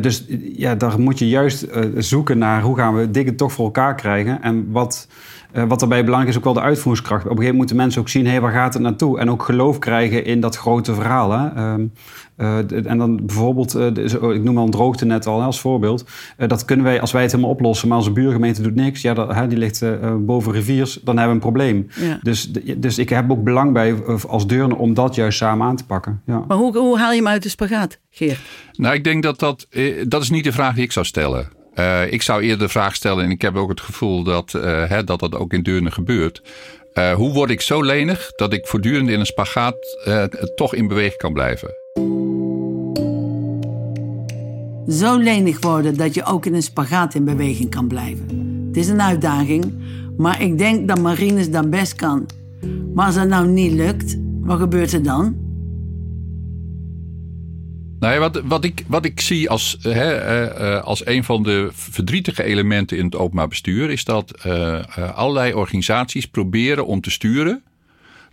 dus 0.00 0.24
ja, 0.56 0.74
daar 0.74 1.00
moet 1.00 1.18
je 1.18 1.28
juist 1.28 1.66
zoeken 1.96 2.38
naar 2.38 2.62
hoe 2.62 2.76
gaan 2.76 2.94
we 2.94 3.10
dingen 3.10 3.36
toch 3.36 3.52
voor 3.52 3.64
elkaar 3.64 3.94
krijgen. 3.94 4.42
En 4.42 4.68
wat. 4.70 5.08
Uh, 5.52 5.64
wat 5.68 5.80
daarbij 5.80 6.04
belangrijk 6.04 6.32
is, 6.32 6.38
ook 6.38 6.44
wel 6.44 6.52
de 6.52 6.60
uitvoeringskracht. 6.60 7.24
Op 7.24 7.30
een 7.30 7.36
gegeven 7.36 7.56
moment 7.56 7.58
moeten 7.58 7.76
mensen 7.76 8.00
ook 8.00 8.08
zien, 8.08 8.24
hé, 8.24 8.30
hey, 8.30 8.40
waar 8.40 8.52
gaat 8.52 8.74
het 8.74 8.82
naartoe? 8.82 9.18
En 9.18 9.30
ook 9.30 9.42
geloof 9.42 9.78
krijgen 9.78 10.24
in 10.24 10.40
dat 10.40 10.56
grote 10.56 10.94
verhaal. 10.94 11.32
Hè? 11.32 11.72
Um, 11.72 11.92
uh, 12.36 12.86
en 12.86 12.98
dan 12.98 13.26
bijvoorbeeld, 13.26 13.76
uh, 13.76 13.86
ik 14.34 14.42
noem 14.42 14.58
al 14.58 14.64
een 14.64 14.70
droogte 14.70 15.04
net 15.04 15.26
al 15.26 15.42
als 15.42 15.60
voorbeeld. 15.60 16.04
dat 16.36 16.64
kunnen 16.64 16.84
wij, 16.84 17.00
als 17.00 17.12
wij 17.12 17.22
het 17.22 17.30
helemaal 17.30 17.52
oplossen, 17.52 17.88
maar 17.88 17.96
onze 17.96 18.10
buurgemeente 18.10 18.62
doet 18.62 18.74
niks. 18.74 19.02
Ja, 19.02 19.14
dat, 19.14 19.48
die 19.48 19.58
ligt 19.58 19.84
boven 20.18 20.52
riviers, 20.52 20.94
dan 20.94 21.18
hebben 21.18 21.36
we 21.36 21.44
een 21.44 21.52
probleem. 21.52 21.86
Ja. 21.94 22.18
Dus, 22.22 22.52
dus 22.76 22.98
ik 22.98 23.08
heb 23.08 23.30
ook 23.30 23.42
belang 23.42 23.72
bij 23.72 23.94
als 24.28 24.46
Deurne 24.46 24.76
om 24.76 24.94
dat 24.94 25.14
juist 25.14 25.38
samen 25.38 25.66
aan 25.66 25.76
te 25.76 25.86
pakken. 25.86 26.22
Ja. 26.26 26.44
Maar 26.48 26.56
hoe, 26.56 26.78
hoe 26.78 26.98
haal 26.98 27.10
je 27.10 27.16
hem 27.16 27.28
uit 27.28 27.42
de 27.42 27.48
spagaat, 27.48 27.98
Geert? 28.10 28.38
Nou, 28.72 28.94
ik 28.94 29.04
denk 29.04 29.22
dat 29.22 29.38
dat, 29.38 29.66
dat 30.06 30.22
is 30.22 30.30
niet 30.30 30.44
de 30.44 30.52
vraag 30.52 30.74
die 30.74 30.84
ik 30.84 30.92
zou 30.92 31.06
stellen. 31.06 31.57
Uh, 31.78 32.12
ik 32.12 32.22
zou 32.22 32.42
eerder 32.42 32.58
de 32.58 32.68
vraag 32.68 32.94
stellen, 32.94 33.24
en 33.24 33.30
ik 33.30 33.42
heb 33.42 33.56
ook 33.56 33.68
het 33.68 33.80
gevoel 33.80 34.22
dat 34.22 34.52
uh, 34.56 34.62
hè, 34.88 35.04
dat, 35.04 35.20
dat 35.20 35.34
ook 35.34 35.52
in 35.52 35.62
Deurne 35.62 35.90
gebeurt. 35.90 36.42
Uh, 36.94 37.12
hoe 37.12 37.32
word 37.32 37.50
ik 37.50 37.60
zo 37.60 37.82
lenig 37.82 38.32
dat 38.32 38.52
ik 38.52 38.66
voortdurend 38.66 39.08
in 39.08 39.20
een 39.20 39.26
spagaat 39.26 39.76
toch 40.54 40.74
in 40.74 40.88
beweging 40.88 41.16
kan 41.16 41.32
blijven? 41.32 41.74
Zo 44.88 45.16
lenig 45.16 45.60
worden 45.60 45.96
dat 45.96 46.14
je 46.14 46.24
ook 46.24 46.46
in 46.46 46.54
een 46.54 46.62
spagaat 46.62 47.14
in 47.14 47.24
beweging 47.24 47.70
kan 47.70 47.88
blijven. 47.88 48.26
Het 48.66 48.76
is 48.76 48.88
een 48.88 49.02
uitdaging, 49.02 49.74
maar 50.16 50.42
ik 50.42 50.58
denk 50.58 50.88
dat 50.88 51.00
Marines 51.00 51.50
dat 51.50 51.70
best 51.70 51.94
kan. 51.94 52.26
Maar 52.94 53.06
als 53.06 53.14
dat 53.14 53.28
nou 53.28 53.46
niet 53.46 53.72
lukt, 53.72 54.16
wat 54.40 54.58
gebeurt 54.58 54.92
er 54.92 55.02
dan? 55.02 55.47
Nou 58.00 58.12
ja, 58.14 58.18
wat, 58.18 58.40
wat, 58.44 58.64
ik, 58.64 58.84
wat 58.86 59.04
ik 59.04 59.20
zie 59.20 59.50
als, 59.50 59.76
hè, 59.80 60.60
uh, 60.60 60.82
als 60.82 61.06
een 61.06 61.24
van 61.24 61.42
de 61.42 61.68
verdrietige 61.72 62.42
elementen 62.42 62.96
in 62.96 63.04
het 63.04 63.16
openbaar 63.16 63.48
bestuur, 63.48 63.90
is 63.90 64.04
dat 64.04 64.44
allerlei 65.14 65.54
organisaties 65.54 66.26
proberen 66.26 66.86
om 66.86 67.00
te 67.00 67.10
sturen 67.10 67.62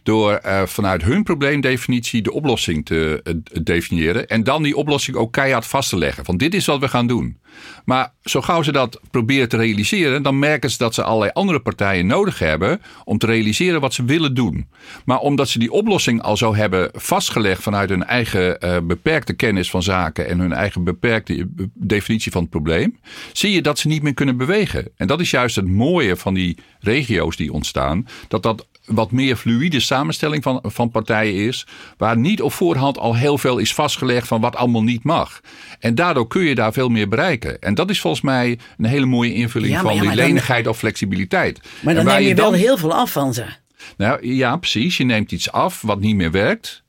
door 0.04 0.42
vanuit 0.66 1.04
hun 1.04 1.24
probleemdefinitie 1.24 2.22
de 2.22 2.32
oplossing 2.32 2.86
te 2.86 3.24
definiëren. 3.64 4.28
En 4.28 4.44
dan 4.44 4.64
die 4.64 4.76
oplossing 4.76 5.18
ook 5.18 5.32
keihard 5.32 5.66
vast 5.66 5.90
te 5.90 5.98
leggen. 5.98 6.26
Van 6.26 6.38
dit 6.38 6.54
is 6.54 6.66
wat 6.66 6.80
we 6.80 6.88
gaan 6.88 7.08
doen. 7.08 7.38
Maar 7.86 8.14
zo 8.24 8.42
gauw 8.42 8.64
ze 8.64 8.72
dat 8.72 9.00
proberen 9.12 9.50
te 9.50 9.58
realiseren, 9.58 10.24
dan 10.24 10.40
merken 10.40 10.70
ze 10.72 10.78
dat 10.78 10.94
ze 10.94 11.04
allerlei 11.04 11.32
andere 11.34 11.60
partijen 11.60 12.08
nodig 12.08 12.40
hebben 12.40 12.82
om 13.04 13.18
te 13.18 13.26
realiseren 13.26 13.82
wat 13.82 13.94
ze 13.94 14.06
willen 14.06 14.34
doen. 14.34 14.68
Maar 15.06 15.20
omdat 15.20 15.50
ze 15.50 15.60
die 15.60 15.72
oplossing 15.72 16.22
al 16.22 16.38
zo 16.38 16.56
hebben 16.56 16.90
vastgelegd 16.94 17.64
vanuit 17.64 17.90
hun 17.90 18.04
eigen 18.04 18.58
uh, 18.60 18.78
beperkte 18.84 19.34
kennis 19.34 19.70
van 19.70 19.84
zaken 19.84 20.28
en 20.28 20.40
hun 20.40 20.54
eigen 20.54 20.84
beperkte 20.84 21.48
definitie 21.74 22.32
van 22.32 22.42
het 22.42 22.50
probleem, 22.50 23.00
zie 23.34 23.52
je 23.52 23.62
dat 23.62 23.80
ze 23.80 23.88
niet 23.88 24.02
meer 24.02 24.14
kunnen 24.14 24.38
bewegen. 24.38 24.88
En 24.96 25.08
dat 25.08 25.20
is 25.20 25.32
juist 25.32 25.56
het 25.56 25.68
mooie 25.68 26.16
van 26.16 26.34
die 26.34 26.58
regio's 26.80 27.36
die 27.36 27.54
ontstaan. 27.54 28.08
Dat 28.28 28.44
dat 28.44 28.68
wat 28.86 29.12
meer 29.12 29.36
fluïde 29.36 29.80
samenstelling 29.80 30.44
van, 30.44 30.60
van 30.64 30.92
partijen 30.92 31.48
is. 31.48 31.68
Waar 31.98 32.18
niet 32.18 32.42
op 32.42 32.54
voorhand 32.54 32.98
al 32.98 33.16
heel 33.16 33.38
veel 33.38 33.58
is 33.58 33.74
vastgelegd 33.74 34.28
van 34.28 34.42
wat 34.42 34.56
allemaal 34.56 34.84
niet 34.84 35.04
mag. 35.04 35.42
En 35.80 35.96
daardoor 35.96 36.28
kun 36.28 36.44
je 36.44 36.56
daar 36.56 36.74
veel 36.74 36.90
meer 36.90 37.08
bereiken. 37.08 37.45
En 37.52 37.76
dat 37.76 37.90
is 37.90 38.02
volgens 38.02 38.24
mij 38.24 38.60
een 38.78 38.86
hele 38.86 39.06
mooie 39.06 39.34
invulling 39.34 39.78
van 39.78 40.00
die 40.00 40.16
lenigheid 40.16 40.68
of 40.68 40.78
flexibiliteit. 40.78 41.60
Maar 41.82 41.94
dan 41.94 42.06
neem 42.06 42.22
je, 42.22 42.28
je 42.28 42.36
wel 42.36 42.54
heel 42.54 42.78
veel 42.78 42.94
af 42.94 43.12
van 43.12 43.34
ze. 43.34 43.46
Nou 43.98 44.28
ja, 44.28 44.58
precies. 44.58 44.98
Je 44.98 45.04
neemt 45.04 45.32
iets 45.32 45.52
af 45.52 45.82
wat 45.82 46.00
niet 46.00 46.16
meer 46.16 46.32
werkt. 46.32 46.84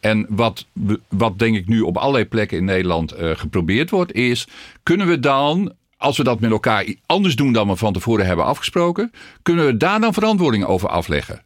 En 0.00 0.26
wat, 0.28 0.66
wat 1.08 1.38
denk 1.38 1.56
ik 1.56 1.68
nu 1.68 1.80
op 1.80 1.96
allerlei 1.96 2.24
plekken 2.24 2.58
in 2.58 2.64
Nederland 2.64 3.14
geprobeerd 3.16 3.90
wordt, 3.90 4.12
is: 4.12 4.46
kunnen 4.82 5.06
we 5.06 5.20
dan 5.20 5.74
als 5.96 6.16
we 6.16 6.24
dat 6.24 6.40
met 6.40 6.50
elkaar 6.50 6.86
anders 7.06 7.36
doen 7.36 7.52
dan 7.52 7.68
we 7.68 7.76
van 7.76 7.92
tevoren 7.92 8.26
hebben 8.26 8.44
afgesproken, 8.44 9.12
kunnen 9.42 9.66
we 9.66 9.76
daar 9.76 10.00
dan 10.00 10.12
verantwoording 10.12 10.64
over 10.64 10.88
afleggen? 10.88 11.42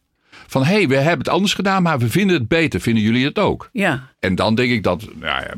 Van 0.47 0.63
hé, 0.63 0.73
hey, 0.73 0.87
we 0.87 0.95
hebben 0.95 1.17
het 1.17 1.29
anders 1.29 1.53
gedaan, 1.53 1.83
maar 1.83 1.99
we 1.99 2.09
vinden 2.09 2.35
het 2.35 2.47
beter. 2.47 2.81
Vinden 2.81 3.03
jullie 3.03 3.25
het 3.25 3.39
ook? 3.39 3.69
Ja. 3.71 4.10
En 4.21 4.35
dan 4.35 4.55
denk 4.55 4.71
ik 4.71 4.83
dat, 4.83 5.07
nou 5.19 5.43
ja, 5.43 5.53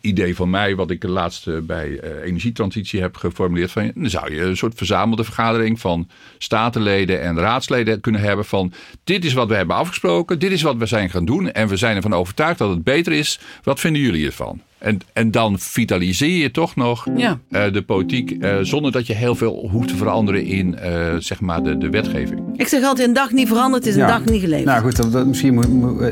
idee 0.00 0.34
van 0.34 0.50
mij, 0.50 0.76
wat 0.76 0.90
ik 0.90 1.02
laatst 1.02 1.66
bij 1.66 1.88
uh, 1.88 2.22
energietransitie 2.24 3.00
heb 3.00 3.16
geformuleerd. 3.16 3.70
Van, 3.70 3.90
dan 3.94 4.10
zou 4.10 4.34
je 4.34 4.40
een 4.40 4.56
soort 4.56 4.74
verzamelde 4.76 5.24
vergadering 5.24 5.80
van 5.80 6.08
statenleden 6.38 7.20
en 7.22 7.38
raadsleden 7.38 8.00
kunnen 8.00 8.20
hebben. 8.20 8.44
Van 8.44 8.72
dit 9.04 9.24
is 9.24 9.32
wat 9.32 9.48
we 9.48 9.54
hebben 9.54 9.76
afgesproken, 9.76 10.38
dit 10.38 10.52
is 10.52 10.62
wat 10.62 10.76
we 10.76 10.86
zijn 10.86 11.10
gaan 11.10 11.24
doen. 11.24 11.52
En 11.52 11.68
we 11.68 11.76
zijn 11.76 11.96
ervan 11.96 12.14
overtuigd 12.14 12.58
dat 12.58 12.70
het 12.70 12.84
beter 12.84 13.12
is. 13.12 13.40
Wat 13.62 13.80
vinden 13.80 14.02
jullie 14.02 14.26
ervan? 14.26 14.60
En, 14.78 14.98
en 15.12 15.30
dan 15.30 15.58
vitaliseer 15.58 16.42
je 16.42 16.50
toch 16.50 16.76
nog 16.76 17.06
ja. 17.16 17.38
uh, 17.50 17.72
de 17.72 17.82
politiek 17.82 18.30
uh, 18.30 18.56
zonder 18.62 18.92
dat 18.92 19.06
je 19.06 19.14
heel 19.14 19.34
veel 19.34 19.68
hoeft 19.70 19.88
te 19.88 19.96
veranderen 19.96 20.44
in 20.44 20.78
uh, 20.84 21.14
zeg 21.18 21.40
maar 21.40 21.62
de, 21.62 21.78
de 21.78 21.90
wetgeving. 21.90 22.40
Ik 22.56 22.68
zeg 22.68 22.82
altijd: 22.82 23.08
een 23.08 23.14
dag 23.14 23.32
niet 23.32 23.48
veranderd 23.48 23.86
is 23.86 23.96
een 23.96 24.06
dag 24.06 24.24
niet 24.24 24.40
geleefd. 24.40 24.64
Nou 24.64 24.82
goed, 24.82 25.12
dat, 25.12 25.26
misschien 25.26 25.58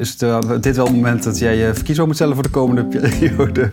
is 0.01 0.21
het, 0.21 0.63
dit 0.63 0.77
wel 0.77 0.87
het 0.87 0.95
moment 0.95 1.23
dat 1.23 1.39
jij 1.39 1.57
je 1.57 1.73
verkiezing 1.97 2.07
moet 2.07 2.17
stellen 2.17 2.35
voor 2.35 2.43
de 2.43 2.51
komende 2.51 2.85
periode. 2.99 3.71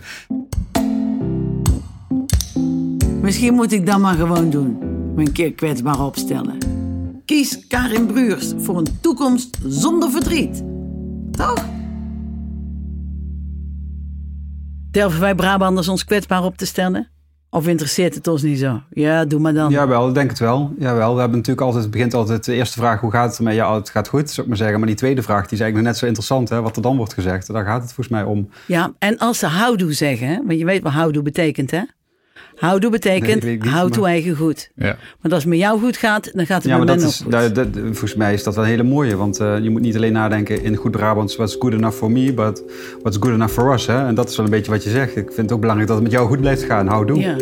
Misschien 3.20 3.54
moet 3.54 3.72
ik 3.72 3.86
dat 3.86 3.98
maar 3.98 4.14
gewoon 4.14 4.50
doen. 4.50 4.78
Me 5.14 5.24
een 5.24 5.32
keer 5.32 5.52
kwetsbaar 5.52 6.00
opstellen. 6.00 6.58
Kies 7.24 7.66
Karin 7.66 8.06
Bruurs 8.06 8.52
voor 8.56 8.78
een 8.78 9.00
toekomst 9.00 9.58
zonder 9.66 10.10
verdriet. 10.10 10.64
Toch? 11.30 11.66
Durven 14.90 15.20
wij 15.20 15.34
Brabanders 15.34 15.88
ons 15.88 16.04
kwetsbaar 16.04 16.44
op 16.44 16.56
te 16.56 16.66
stellen? 16.66 17.13
Of 17.54 17.66
interesseert 17.66 18.14
het 18.14 18.26
ons 18.26 18.42
niet 18.42 18.58
zo? 18.58 18.80
Ja, 18.90 19.24
doe 19.24 19.40
maar 19.40 19.54
dan. 19.54 19.70
Jawel, 19.70 20.08
ik 20.08 20.14
denk 20.14 20.30
het 20.30 20.38
wel. 20.38 20.74
Jawel, 20.78 21.14
we 21.14 21.20
hebben 21.20 21.38
natuurlijk 21.38 21.66
altijd, 21.66 21.82
het 21.82 21.92
begint 21.92 22.14
altijd 22.14 22.44
de 22.44 22.54
eerste 22.54 22.78
vraag, 22.78 23.00
hoe 23.00 23.10
gaat 23.10 23.28
het 23.28 23.38
ermee? 23.38 23.54
Ja, 23.54 23.74
het 23.74 23.90
gaat 23.90 24.08
goed, 24.08 24.30
zou 24.30 24.40
ik 24.40 24.48
maar 24.48 24.56
zeggen. 24.56 24.78
Maar 24.78 24.86
die 24.86 24.96
tweede 24.96 25.22
vraag, 25.22 25.42
die 25.42 25.52
is 25.52 25.60
eigenlijk 25.60 25.90
net 25.90 25.98
zo 25.98 26.06
interessant, 26.06 26.48
hè, 26.48 26.62
wat 26.62 26.76
er 26.76 26.82
dan 26.82 26.96
wordt 26.96 27.12
gezegd. 27.12 27.52
Daar 27.52 27.64
gaat 27.64 27.82
het 27.82 27.92
volgens 27.92 28.08
mij 28.08 28.22
om. 28.22 28.48
Ja, 28.66 28.92
en 28.98 29.18
als 29.18 29.38
ze 29.38 29.46
houdoe 29.46 29.92
zeggen, 29.92 30.42
want 30.46 30.58
je 30.58 30.64
weet 30.64 30.82
wat 30.82 30.92
houdoe 30.92 31.22
betekent, 31.22 31.70
hè? 31.70 31.82
Houdoe 32.56 32.90
betekent 32.90 33.42
nee, 33.42 33.58
houd 33.60 33.92
toe 33.92 34.06
eigen 34.06 34.36
goed. 34.36 34.70
Ja. 34.74 34.96
Maar 35.20 35.32
als 35.32 35.42
het 35.42 35.52
met 35.52 35.58
jou 35.58 35.80
goed 35.80 35.96
gaat, 35.96 36.30
dan 36.32 36.46
gaat 36.46 36.62
het 36.62 36.72
ja, 36.72 36.78
met 36.78 36.86
maar 36.86 36.96
dat 36.96 37.06
is, 37.06 37.22
dat, 37.28 37.54
dat, 37.54 37.66
volgens 37.72 38.14
mij 38.14 38.32
is 38.32 38.42
dat 38.42 38.54
wel 38.54 38.64
een 38.64 38.70
hele 38.70 38.82
mooie. 38.82 39.16
Want 39.16 39.40
uh, 39.40 39.58
je 39.58 39.70
moet 39.70 39.80
niet 39.80 39.96
alleen 39.96 40.12
nadenken 40.12 40.62
in 40.62 40.76
goed 40.76 40.90
Brabants... 40.90 41.36
what's 41.36 41.56
good 41.58 41.72
enough 41.72 41.96
for 41.96 42.10
me, 42.10 42.32
but 42.32 42.62
what's 43.02 43.16
good 43.20 43.34
enough 43.34 43.52
for 43.52 43.72
us. 43.72 43.86
Hè? 43.86 44.06
En 44.06 44.14
dat 44.14 44.28
is 44.30 44.36
wel 44.36 44.44
een 44.44 44.50
beetje 44.50 44.70
wat 44.70 44.84
je 44.84 44.90
zegt. 44.90 45.16
Ik 45.16 45.26
vind 45.26 45.36
het 45.36 45.52
ook 45.52 45.60
belangrijk 45.60 45.90
dat 45.90 46.00
het 46.00 46.06
met 46.08 46.16
jou 46.16 46.28
goed 46.28 46.40
blijft 46.40 46.62
gaan. 46.62 46.86
Houdoe. 46.86 47.18
Ja. 47.18 47.36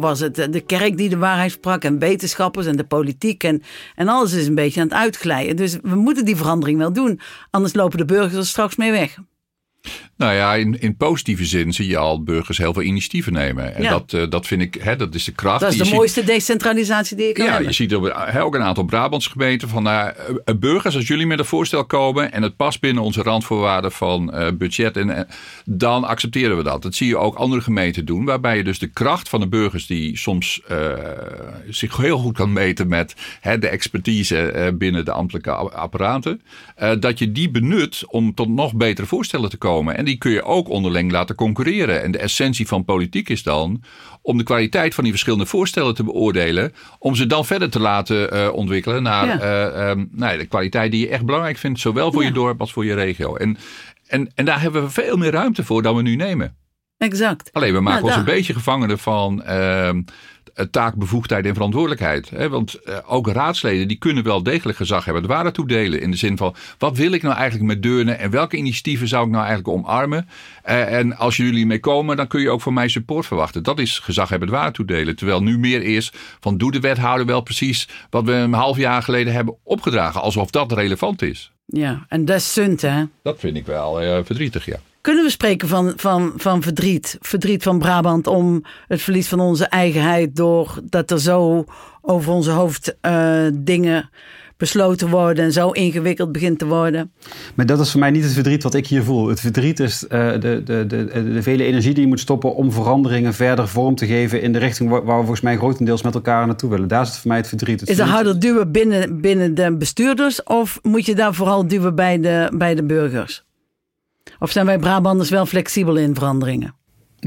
Was 0.00 0.20
het 0.20 0.38
eh, 0.38 0.46
de 0.50 0.60
kerk 0.60 0.96
die 0.96 1.08
de 1.08 1.16
waarheid 1.16 1.50
sprak 1.50 1.84
en 1.84 1.98
wetenschappers 1.98 2.66
en 2.66 2.76
de 2.76 2.84
politiek 2.84 3.44
en, 3.44 3.62
en 3.94 4.08
alles 4.08 4.32
is 4.32 4.46
een 4.46 4.54
beetje 4.54 4.80
aan 4.80 4.86
het 4.86 4.96
uitglijden. 4.96 5.56
Dus 5.56 5.78
we 5.82 5.94
moeten 5.94 6.24
die 6.24 6.36
verandering 6.36 6.78
wel 6.78 6.92
doen, 6.92 7.20
anders 7.50 7.74
lopen 7.74 7.98
de 7.98 8.04
burgers 8.04 8.34
er 8.34 8.46
straks 8.46 8.76
mee 8.76 8.90
weg. 8.90 9.18
Nou 10.16 10.34
ja, 10.34 10.54
in, 10.54 10.80
in 10.80 10.96
positieve 10.96 11.44
zin 11.44 11.72
zie 11.72 11.88
je 11.88 11.96
al 11.96 12.22
burgers 12.22 12.58
heel 12.58 12.72
veel 12.72 12.82
initiatieven 12.82 13.32
nemen. 13.32 13.74
En 13.74 13.82
dat, 13.82 14.12
uh, 14.12 14.30
dat 14.30 14.46
vind 14.46 14.60
ik, 14.60 14.74
hè, 14.74 14.96
dat 14.96 15.14
is 15.14 15.24
de 15.24 15.32
kracht. 15.32 15.60
Dat 15.60 15.72
is 15.72 15.78
de 15.78 15.94
mooiste 15.94 16.24
decentralisatie 16.24 17.16
die 17.16 17.28
ik 17.28 17.34
kan 17.34 17.44
Ja, 17.44 17.50
hebben. 17.50 17.68
je 17.68 17.74
ziet 17.74 17.94
ook 17.94 18.54
een 18.54 18.62
aantal 18.62 18.84
Brabantse 18.84 19.30
gemeenten 19.30 19.68
van 19.68 19.86
uh, 19.86 20.06
burgers, 20.58 20.94
als 20.94 21.06
jullie 21.06 21.26
met 21.26 21.38
een 21.38 21.44
voorstel 21.44 21.84
komen 21.84 22.32
en 22.32 22.42
het 22.42 22.56
past 22.56 22.80
binnen 22.80 23.02
onze 23.02 23.22
randvoorwaarden 23.22 23.92
van 23.92 24.30
uh, 24.34 24.48
budget, 24.54 24.96
en, 24.96 25.28
dan 25.64 26.04
accepteren 26.04 26.56
we 26.56 26.62
dat. 26.62 26.82
Dat 26.82 26.94
zie 26.94 27.08
je 27.08 27.16
ook 27.16 27.34
andere 27.34 27.60
gemeenten 27.60 28.04
doen, 28.04 28.24
waarbij 28.24 28.56
je 28.56 28.64
dus 28.64 28.78
de 28.78 28.90
kracht 28.90 29.28
van 29.28 29.40
de 29.40 29.48
burgers 29.48 29.86
die 29.86 30.18
soms 30.18 30.62
zich 31.68 31.96
heel 31.96 32.18
goed 32.18 32.36
kan 32.36 32.52
meten 32.52 32.88
met 32.88 33.14
hè, 33.40 33.58
de 33.58 33.68
expertise 33.68 34.72
binnen 34.78 35.04
de 35.04 35.12
ambtelijke 35.12 35.50
apparaten, 35.50 36.40
dat 37.00 37.18
je 37.18 37.32
die 37.32 37.50
benut 37.50 38.02
om 38.08 38.34
tot 38.34 38.48
nog 38.48 38.74
betere 38.74 39.06
voorstellen 39.06 39.50
te 39.50 39.56
komen. 39.56 39.73
En 39.82 40.04
die 40.04 40.16
kun 40.16 40.30
je 40.30 40.42
ook 40.42 40.68
onderling 40.68 41.10
laten 41.10 41.34
concurreren. 41.34 42.02
En 42.02 42.10
de 42.10 42.18
essentie 42.18 42.66
van 42.66 42.84
politiek 42.84 43.28
is 43.28 43.42
dan 43.42 43.82
om 44.22 44.38
de 44.38 44.44
kwaliteit 44.44 44.94
van 44.94 45.04
die 45.04 45.12
verschillende 45.12 45.46
voorstellen 45.46 45.94
te 45.94 46.04
beoordelen. 46.04 46.72
Om 46.98 47.14
ze 47.14 47.26
dan 47.26 47.44
verder 47.44 47.70
te 47.70 47.80
laten 47.80 48.34
uh, 48.34 48.52
ontwikkelen 48.52 49.02
naar 49.02 49.26
ja. 49.26 49.72
uh, 49.84 49.88
um, 49.88 50.08
nou, 50.12 50.38
de 50.38 50.46
kwaliteit 50.46 50.90
die 50.90 51.00
je 51.00 51.08
echt 51.08 51.24
belangrijk 51.24 51.56
vindt. 51.56 51.80
Zowel 51.80 52.12
voor 52.12 52.22
ja. 52.22 52.28
je 52.28 52.34
dorp 52.34 52.60
als 52.60 52.72
voor 52.72 52.84
je 52.84 52.94
regio. 52.94 53.36
En, 53.36 53.56
en, 54.06 54.30
en 54.34 54.44
daar 54.44 54.60
hebben 54.60 54.82
we 54.82 54.90
veel 54.90 55.16
meer 55.16 55.30
ruimte 55.30 55.64
voor 55.64 55.82
dan 55.82 55.96
we 55.96 56.02
nu 56.02 56.16
nemen. 56.16 56.56
Exact. 56.98 57.52
Alleen 57.52 57.72
we 57.72 57.80
maken 57.80 58.04
ons 58.04 58.16
een 58.16 58.24
beetje 58.24 58.52
gevangenen 58.52 58.98
van 58.98 59.42
uh, 59.46 59.90
taak, 60.70 60.94
bevoegdheid 60.94 61.46
en 61.46 61.54
verantwoordelijkheid. 61.54 62.30
Want 62.48 62.80
uh, 62.84 62.96
ook 63.06 63.28
raadsleden 63.28 63.88
die 63.88 63.96
kunnen 63.96 64.24
wel 64.24 64.42
degelijk 64.42 64.78
gezag 64.78 65.04
hebben. 65.04 65.22
Het 65.22 65.32
waarde 65.32 65.50
toedelen 65.50 66.00
in 66.00 66.10
de 66.10 66.16
zin 66.16 66.36
van 66.36 66.54
wat 66.78 66.96
wil 66.96 67.12
ik 67.12 67.22
nou 67.22 67.34
eigenlijk 67.34 67.66
met 67.66 67.82
Deurne 67.82 68.12
en 68.12 68.30
welke 68.30 68.56
initiatieven 68.56 69.08
zou 69.08 69.24
ik 69.24 69.30
nou 69.30 69.44
eigenlijk 69.44 69.76
omarmen. 69.78 70.28
Uh, 70.66 70.92
en 70.92 71.16
als 71.16 71.36
jullie 71.36 71.66
mee 71.66 71.80
komen, 71.80 72.16
dan 72.16 72.26
kun 72.26 72.40
je 72.40 72.50
ook 72.50 72.60
van 72.60 72.74
mij 72.74 72.88
support 72.88 73.26
verwachten. 73.26 73.62
Dat 73.62 73.78
is 73.78 73.98
gezag 73.98 74.28
hebben 74.28 74.48
het 74.48 74.56
waarde 74.56 74.72
toedelen. 74.72 75.16
Terwijl 75.16 75.42
nu 75.42 75.58
meer 75.58 75.82
is 75.82 76.12
van 76.40 76.58
doe 76.58 76.72
de 76.72 76.80
wethouder 76.80 77.26
wel 77.26 77.40
precies 77.40 77.88
wat 78.10 78.24
we 78.24 78.32
een 78.32 78.52
half 78.52 78.76
jaar 78.76 79.02
geleden 79.02 79.32
hebben 79.32 79.56
opgedragen. 79.62 80.20
Alsof 80.20 80.50
dat 80.50 80.72
relevant 80.72 81.22
is. 81.22 81.52
Ja, 81.66 82.04
en 82.08 82.24
dat 82.24 82.36
is 82.36 82.52
sunt 82.52 82.80
hè? 82.80 83.04
Dat 83.22 83.38
vind 83.38 83.56
ik 83.56 83.66
wel 83.66 84.02
uh, 84.02 84.18
verdrietig, 84.24 84.66
ja. 84.66 84.76
Kunnen 85.04 85.24
we 85.24 85.30
spreken 85.30 85.68
van, 85.68 85.92
van, 85.96 86.32
van 86.36 86.62
verdriet? 86.62 87.16
Verdriet 87.20 87.62
van 87.62 87.78
Brabant 87.78 88.26
om 88.26 88.64
het 88.88 89.02
verlies 89.02 89.28
van 89.28 89.40
onze 89.40 89.64
eigenheid. 89.64 90.36
Doordat 90.36 91.10
er 91.10 91.20
zo 91.20 91.64
over 92.00 92.32
onze 92.32 92.50
hoofd 92.50 92.96
uh, 93.02 93.46
dingen 93.54 94.10
besloten 94.56 95.08
worden 95.08 95.44
en 95.44 95.52
zo 95.52 95.70
ingewikkeld 95.70 96.32
begint 96.32 96.58
te 96.58 96.66
worden. 96.66 97.12
Maar 97.54 97.66
dat 97.66 97.80
is 97.80 97.90
voor 97.90 98.00
mij 98.00 98.10
niet 98.10 98.22
het 98.22 98.32
verdriet 98.32 98.62
wat 98.62 98.74
ik 98.74 98.86
hier 98.86 99.02
voel. 99.02 99.28
Het 99.28 99.40
verdriet 99.40 99.80
is 99.80 100.04
uh, 100.04 100.32
de, 100.32 100.62
de, 100.64 100.86
de, 100.86 101.06
de, 101.32 101.42
vele 101.42 101.64
energie 101.64 101.94
die 101.94 102.02
je 102.02 102.08
moet 102.08 102.20
stoppen 102.20 102.54
om 102.54 102.72
veranderingen 102.72 103.34
verder 103.34 103.68
vorm 103.68 103.94
te 103.94 104.06
geven 104.06 104.42
in 104.42 104.52
de 104.52 104.58
richting 104.58 104.90
waar, 104.90 105.04
we 105.04 105.12
volgens 105.12 105.40
mij 105.40 105.56
grotendeels 105.56 106.02
met 106.02 106.14
elkaar 106.14 106.46
naartoe 106.46 106.70
willen. 106.70 106.88
Daar 106.88 107.02
is 107.02 107.08
het 107.08 107.18
voor 107.18 107.28
mij 107.28 107.38
het 107.38 107.48
verdriet. 107.48 107.80
Het 107.80 107.88
is 107.88 107.98
er 107.98 108.06
harder 108.06 108.40
duwen 108.40 108.72
binnen, 108.72 109.20
binnen 109.20 109.54
de 109.54 109.76
bestuurders 109.76 110.42
of 110.42 110.78
moet 110.82 111.06
je 111.06 111.14
daar 111.14 111.34
vooral 111.34 111.68
duwen 111.68 111.94
bij 111.94 112.20
de, 112.20 112.52
bij 112.54 112.74
de 112.74 112.84
burgers? 112.84 113.44
Of 114.44 114.50
zijn 114.50 114.66
wij 114.66 114.78
Brabanders 114.78 115.30
wel 115.30 115.46
flexibel 115.46 115.96
in 115.96 116.14
veranderingen? 116.14 116.74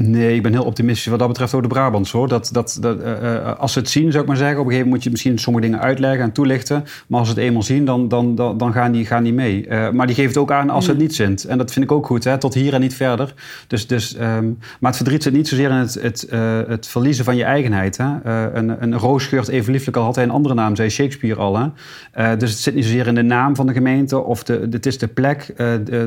Nee, 0.00 0.34
ik 0.34 0.42
ben 0.42 0.52
heel 0.52 0.64
optimistisch 0.64 1.06
wat 1.06 1.18
dat 1.18 1.28
betreft 1.28 1.54
over 1.54 1.68
de 1.68 1.74
Brabants 1.74 2.10
hoor. 2.10 2.28
Dat, 2.28 2.48
dat, 2.52 2.78
dat, 2.80 3.00
uh, 3.02 3.58
als 3.58 3.72
ze 3.72 3.78
het 3.78 3.88
zien, 3.88 4.10
zou 4.10 4.22
ik 4.22 4.28
maar 4.28 4.36
zeggen, 4.36 4.58
op 4.58 4.64
een 4.64 4.70
gegeven 4.70 4.88
moment 4.88 4.94
moet 4.94 5.02
je 5.02 5.10
misschien 5.10 5.38
sommige 5.38 5.64
dingen 5.66 5.80
uitleggen 5.80 6.20
en 6.24 6.32
toelichten. 6.32 6.84
Maar 7.06 7.18
als 7.18 7.28
ze 7.28 7.34
het 7.34 7.42
eenmaal 7.42 7.62
zien, 7.62 7.84
dan, 7.84 8.08
dan, 8.08 8.34
dan, 8.34 8.58
dan 8.58 8.72
gaan, 8.72 8.92
die, 8.92 9.06
gaan 9.06 9.22
die 9.22 9.32
mee. 9.32 9.66
Uh, 9.68 9.90
maar 9.90 10.06
die 10.06 10.14
geeft 10.14 10.28
het 10.28 10.38
ook 10.38 10.52
aan 10.52 10.70
als 10.70 10.84
ze 10.84 10.90
het 10.90 11.00
niet 11.00 11.14
zint. 11.14 11.44
En 11.44 11.58
dat 11.58 11.72
vind 11.72 11.84
ik 11.84 11.92
ook 11.92 12.06
goed, 12.06 12.24
hè? 12.24 12.38
tot 12.38 12.54
hier 12.54 12.74
en 12.74 12.80
niet 12.80 12.94
verder. 12.94 13.34
Dus, 13.66 13.86
dus, 13.86 14.14
um, 14.20 14.58
maar 14.80 14.90
het 14.90 14.96
verdriet 14.96 15.22
zit 15.22 15.32
niet 15.32 15.48
zozeer 15.48 15.70
in 15.70 15.76
het, 15.76 15.94
het, 15.94 16.26
uh, 16.32 16.58
het 16.66 16.86
verliezen 16.86 17.24
van 17.24 17.36
je 17.36 17.44
eigenheid. 17.44 17.96
Hè? 17.96 18.24
een, 18.54 18.82
een 18.82 18.98
roos 18.98 19.26
geurt 19.26 19.48
even 19.48 19.72
lieflijk 19.72 19.96
al, 19.96 20.04
had 20.04 20.14
hij 20.14 20.24
een 20.24 20.30
andere 20.30 20.54
naam, 20.54 20.76
zei 20.76 20.90
Shakespeare 20.90 21.40
al. 21.40 21.72
Hè? 22.12 22.36
dus 22.36 22.50
het 22.50 22.58
zit 22.58 22.74
niet 22.74 22.84
zozeer 22.84 23.06
in 23.06 23.14
de 23.14 23.22
naam 23.22 23.56
van 23.56 23.66
de 23.66 23.72
gemeente 23.72 24.18
of 24.18 24.42
de, 24.42 24.68
het 24.70 24.86
is 24.86 24.98
de 24.98 25.08
plek. 25.08 25.54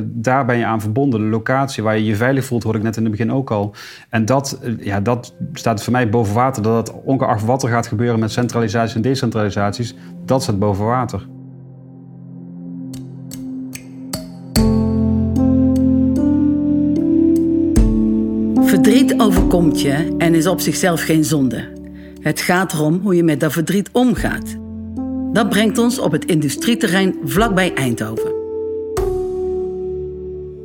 Daar 0.04 0.46
ben 0.46 0.58
je 0.58 0.66
aan 0.66 0.82
verbonden, 0.82 1.20
de 1.20 1.26
locatie 1.26 1.84
waar 1.84 1.98
je 1.98 2.06
je 2.06 2.16
veilig 2.16 2.46
voelt, 2.46 2.64
hoorde 2.64 2.78
ik 2.78 2.84
net 2.84 2.98
in 2.98 3.02
het 3.04 3.12
begin 3.12 3.32
ook 3.32 3.52
al. 3.52 3.76
En 4.10 4.26
dat, 4.26 4.60
ja, 4.80 5.00
dat 5.00 5.34
staat 5.54 5.84
voor 5.84 5.92
mij 5.92 6.10
boven 6.10 6.34
water. 6.34 6.64
Dat 6.64 6.94
ongeacht 7.04 7.46
wat 7.46 7.64
er 7.64 7.70
gaat 7.70 7.88
gebeuren 7.88 8.20
met 8.20 8.32
centralisaties 8.32 8.96
en 8.96 9.02
decentralisaties, 9.02 9.96
dat 10.26 10.44
staat 10.44 10.60
boven 10.60 10.86
water. 10.86 11.28
Verdriet 18.72 19.14
overkomt 19.18 19.82
je 19.82 20.16
en 20.18 20.36
is 20.36 20.48
op 20.48 20.60
zichzelf 20.60 21.02
geen 21.02 21.24
zonde. 21.24 21.80
Het 22.22 22.42
gaat 22.42 22.74
erom 22.74 23.00
hoe 23.04 23.16
je 23.16 23.24
met 23.24 23.40
dat 23.40 23.52
verdriet 23.52 23.90
omgaat. 23.92 24.58
Dat 25.34 25.50
brengt 25.50 25.78
ons 25.78 26.00
op 26.00 26.12
het 26.12 26.26
industrieterrein 26.26 27.16
vlakbij 27.24 27.74
Eindhoven. 27.74 28.41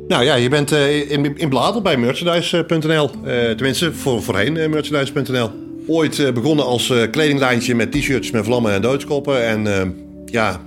Nou 0.07 0.23
ja, 0.23 0.35
je 0.35 0.49
bent 0.49 0.71
uh, 0.71 1.11
in, 1.11 1.37
in 1.37 1.49
bladel 1.49 1.81
bij 1.81 1.97
merchandise.nl. 1.97 3.09
Uh, 3.25 3.49
tenminste, 3.49 3.93
voor, 3.93 4.23
voorheen 4.23 4.55
uh, 4.55 4.67
merchandise.nl. 4.67 5.49
Ooit 5.87 6.33
begonnen 6.33 6.65
als 6.65 6.93
kledinglijntje 7.11 7.75
met 7.75 7.91
t-shirts 7.91 8.31
met 8.31 8.45
vlammen 8.45 8.73
en 8.73 8.81
doodskoppen. 8.81 9.45
En 9.47 9.95
ja, 10.25 10.61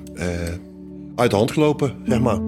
uit 1.17 1.31
de 1.31 1.37
hand 1.37 1.51
gelopen, 1.51 1.95
zeg 2.07 2.21
maar. 2.21 2.39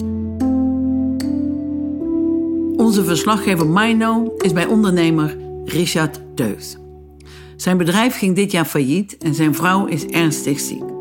Onze 2.77 3.03
verslaggever 3.03 3.67
Mino 3.67 4.33
is 4.37 4.53
bij 4.53 4.65
ondernemer 4.65 5.37
Richard 5.65 6.19
Teus. 6.35 6.77
Zijn 7.55 7.77
bedrijf 7.77 8.17
ging 8.17 8.35
dit 8.35 8.51
jaar 8.51 8.65
failliet 8.65 9.17
en 9.17 9.33
zijn 9.33 9.55
vrouw 9.55 9.85
is 9.85 10.05
ernstig 10.05 10.59
ziek. 10.59 10.92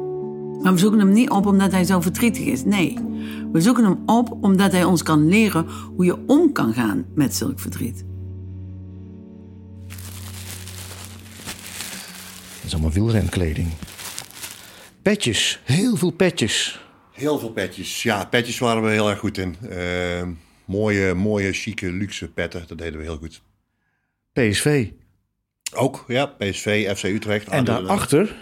Maar 0.63 0.73
we 0.73 0.79
zoeken 0.79 0.99
hem 0.99 1.13
niet 1.13 1.31
op 1.31 1.47
omdat 1.47 1.73
hij 1.73 1.85
zo 1.85 2.01
verdrietig 2.01 2.45
is. 2.45 2.65
Nee, 2.65 2.99
we 3.53 3.61
zoeken 3.61 3.85
hem 3.85 4.03
op 4.07 4.39
omdat 4.41 4.73
hij 4.73 4.85
ons 4.85 5.03
kan 5.03 5.29
leren 5.29 5.67
hoe 5.97 6.05
je 6.05 6.19
om 6.27 6.53
kan 6.53 6.73
gaan 6.73 7.07
met 7.15 7.35
zulk 7.35 7.61
verdriet. 7.61 8.05
Dat 12.57 12.65
is 12.65 12.73
allemaal 12.73 12.91
wielrenkleding. 12.91 13.69
Petjes, 15.03 15.61
heel 15.65 15.97
veel 15.97 16.11
petjes. 16.11 16.85
Heel 17.13 17.39
veel 17.39 17.51
petjes. 17.51 18.03
Ja, 18.03 18.25
petjes 18.25 18.59
waren 18.59 18.83
we 18.83 18.91
heel 18.91 19.11
erg 19.11 19.19
goed 19.19 19.39
in. 19.39 19.57
Uh, 19.71 20.23
mooie, 20.65 21.15
mooie, 21.15 21.53
chique, 21.53 21.93
luxe 21.93 22.29
petten. 22.29 22.65
Dat 22.67 22.79
deden 22.79 22.99
we 22.99 23.05
heel 23.05 23.17
goed. 23.17 23.43
PSV. 24.33 24.91
Ook, 25.75 26.05
ja. 26.09 26.27
PSV, 26.27 26.97
FC 26.97 27.03
Utrecht. 27.03 27.49
En 27.49 27.65
daarachter 27.65 28.35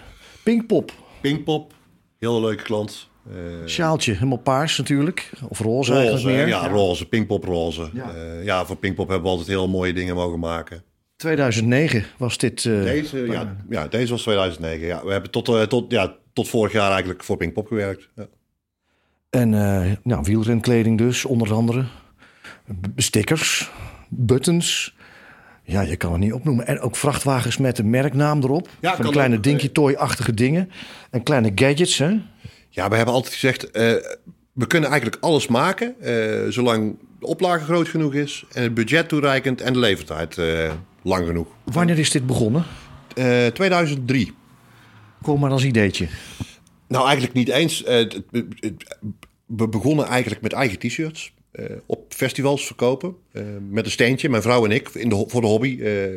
Pinkpop. 0.42 0.92
Pinkpop. 1.20 1.74
Heel 2.20 2.40
leuke 2.40 2.62
klant. 2.62 3.08
Uh, 3.30 3.66
Sjaaltje, 3.66 4.12
helemaal 4.12 4.38
paars 4.38 4.78
natuurlijk. 4.78 5.30
Of 5.48 5.58
roze, 5.58 5.92
roze 5.92 6.06
eigenlijk 6.08 6.36
meer. 6.36 6.48
Ja, 6.48 6.68
roze. 6.68 7.08
Pinkpop 7.08 7.44
roze. 7.44 7.90
Ja. 7.92 8.14
Uh, 8.14 8.44
ja, 8.44 8.66
voor 8.66 8.76
Pinkpop 8.76 9.08
hebben 9.08 9.24
we 9.24 9.30
altijd 9.30 9.48
heel 9.48 9.68
mooie 9.68 9.92
dingen 9.92 10.14
mogen 10.14 10.38
maken. 10.38 10.82
2009 11.16 12.04
was 12.16 12.38
dit. 12.38 12.64
Uh, 12.64 12.82
deze, 12.82 13.18
ja, 13.18 13.56
ja, 13.68 13.88
deze 13.88 14.12
was 14.12 14.22
2009. 14.22 14.86
Ja, 14.86 15.04
we 15.04 15.12
hebben 15.12 15.30
tot, 15.30 15.48
uh, 15.48 15.62
tot, 15.62 15.90
ja, 15.90 16.16
tot 16.32 16.48
vorig 16.48 16.72
jaar 16.72 16.90
eigenlijk 16.90 17.24
voor 17.24 17.36
Pinkpop 17.36 17.66
gewerkt. 17.66 18.08
Ja. 18.16 18.28
En 19.30 19.52
uh, 19.52 19.92
nou, 20.02 20.22
wielrenkleding 20.22 20.98
dus, 20.98 21.24
onder 21.24 21.52
andere. 21.52 21.84
Stickers, 22.96 23.70
buttons. 24.08 24.94
Ja, 25.62 25.80
je 25.80 25.96
kan 25.96 26.12
het 26.12 26.20
niet 26.20 26.32
opnoemen. 26.32 26.66
En 26.66 26.80
ook 26.80 26.96
vrachtwagens 26.96 27.56
met 27.56 27.78
een 27.78 27.90
merknaam 27.90 28.42
erop. 28.42 28.68
Ja, 28.80 28.96
van 28.96 29.10
kleine 29.10 29.36
ook, 29.36 29.42
dinky 29.42 29.68
toy-achtige 29.68 30.34
dingen. 30.34 30.70
En 31.10 31.22
kleine 31.22 31.52
gadgets, 31.54 31.98
hè? 31.98 32.16
Ja, 32.68 32.88
we 32.88 32.96
hebben 32.96 33.14
altijd 33.14 33.32
gezegd... 33.32 33.70
we 34.52 34.66
kunnen 34.66 34.90
eigenlijk 34.90 35.22
alles 35.22 35.46
maken... 35.46 35.94
zolang 36.52 36.96
de 37.20 37.26
oplage 37.26 37.64
groot 37.64 37.88
genoeg 37.88 38.14
is... 38.14 38.44
en 38.52 38.62
het 38.62 38.74
budget 38.74 39.08
toereikend 39.08 39.60
en 39.60 39.72
de 39.72 39.78
levertijd 39.78 40.40
lang 41.02 41.26
genoeg. 41.26 41.46
Wanneer 41.64 41.98
is 41.98 42.10
dit 42.10 42.26
begonnen? 42.26 42.64
Uh, 43.14 43.46
2003. 43.46 44.32
Kom 45.22 45.40
maar 45.40 45.50
als 45.50 45.64
ideetje. 45.64 46.08
Nou, 46.88 47.04
eigenlijk 47.04 47.34
niet 47.34 47.48
eens. 47.48 47.82
We 49.46 49.68
begonnen 49.68 50.06
eigenlijk 50.06 50.42
met 50.42 50.52
eigen 50.52 50.78
t-shirts. 50.78 51.32
Uh, 51.52 51.66
op 51.86 52.04
festivals 52.08 52.66
verkopen. 52.66 53.16
Uh, 53.32 53.42
met 53.70 53.84
een 53.84 53.90
steentje, 53.90 54.28
mijn 54.28 54.42
vrouw 54.42 54.64
en 54.64 54.70
ik, 54.70 54.88
in 54.88 55.08
de, 55.08 55.24
voor 55.26 55.40
de 55.40 55.46
hobby, 55.46 55.68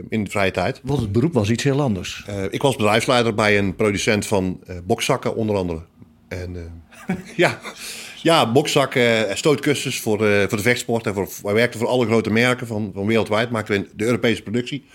in 0.10 0.24
de 0.24 0.30
vrije 0.30 0.52
tijd. 0.52 0.82
Want 0.84 1.00
het 1.00 1.12
beroep 1.12 1.34
was 1.34 1.50
iets 1.50 1.64
heel 1.64 1.82
anders. 1.82 2.26
ik 2.50 2.62
was 2.62 2.76
bedrijfsleider 2.76 3.34
bij 3.34 3.58
een 3.58 3.76
producent 3.76 4.26
van 4.26 4.60
bokzakken, 4.84 5.36
onder 5.36 5.56
andere. 5.56 5.82
En 6.28 6.82
ja, 7.36 7.60
ja, 8.22 8.52
bokzakken, 8.52 9.38
stootkussens 9.38 10.00
voor 10.00 10.18
voor 10.18 10.58
de 10.58 10.64
vechtsport. 10.64 11.06
En 11.08 11.14
voor, 11.14 11.30
wij 11.44 11.54
werkten 11.54 11.80
voor 11.80 11.90
alle 11.90 12.06
grote 12.06 12.32
merken 12.32 12.68
van, 12.68 12.92
van 12.94 13.06
wereldwijd. 13.06 13.50
Maakten 13.50 13.82
we 13.82 13.90
de 13.96 14.06
Europese 14.06 14.44
productie. 14.44 14.86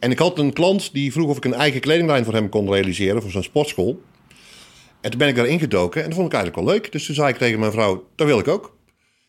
En 0.00 0.10
ik 0.10 0.18
had 0.18 0.38
een 0.38 0.52
klant 0.52 0.92
die 0.92 1.12
vroeg 1.12 1.28
of 1.28 1.36
ik 1.36 1.44
een 1.44 1.54
eigen 1.54 1.80
kledinglijn 1.80 2.24
voor 2.24 2.34
hem 2.34 2.48
kon 2.48 2.72
realiseren. 2.72 3.22
Voor 3.22 3.30
zijn 3.30 3.44
sportschool. 3.44 4.02
En 5.04 5.10
toen 5.10 5.18
ben 5.18 5.28
ik 5.28 5.36
daar 5.36 5.46
ingedoken. 5.46 6.02
En 6.02 6.06
dat 6.06 6.16
vond 6.16 6.32
ik 6.32 6.34
eigenlijk 6.34 6.66
wel 6.66 6.74
leuk. 6.74 6.92
Dus 6.92 7.06
toen 7.06 7.14
zei 7.14 7.28
ik 7.28 7.36
tegen 7.36 7.58
mijn 7.58 7.72
vrouw, 7.72 8.06
dat 8.14 8.26
wil 8.26 8.38
ik 8.38 8.48
ook. 8.48 8.73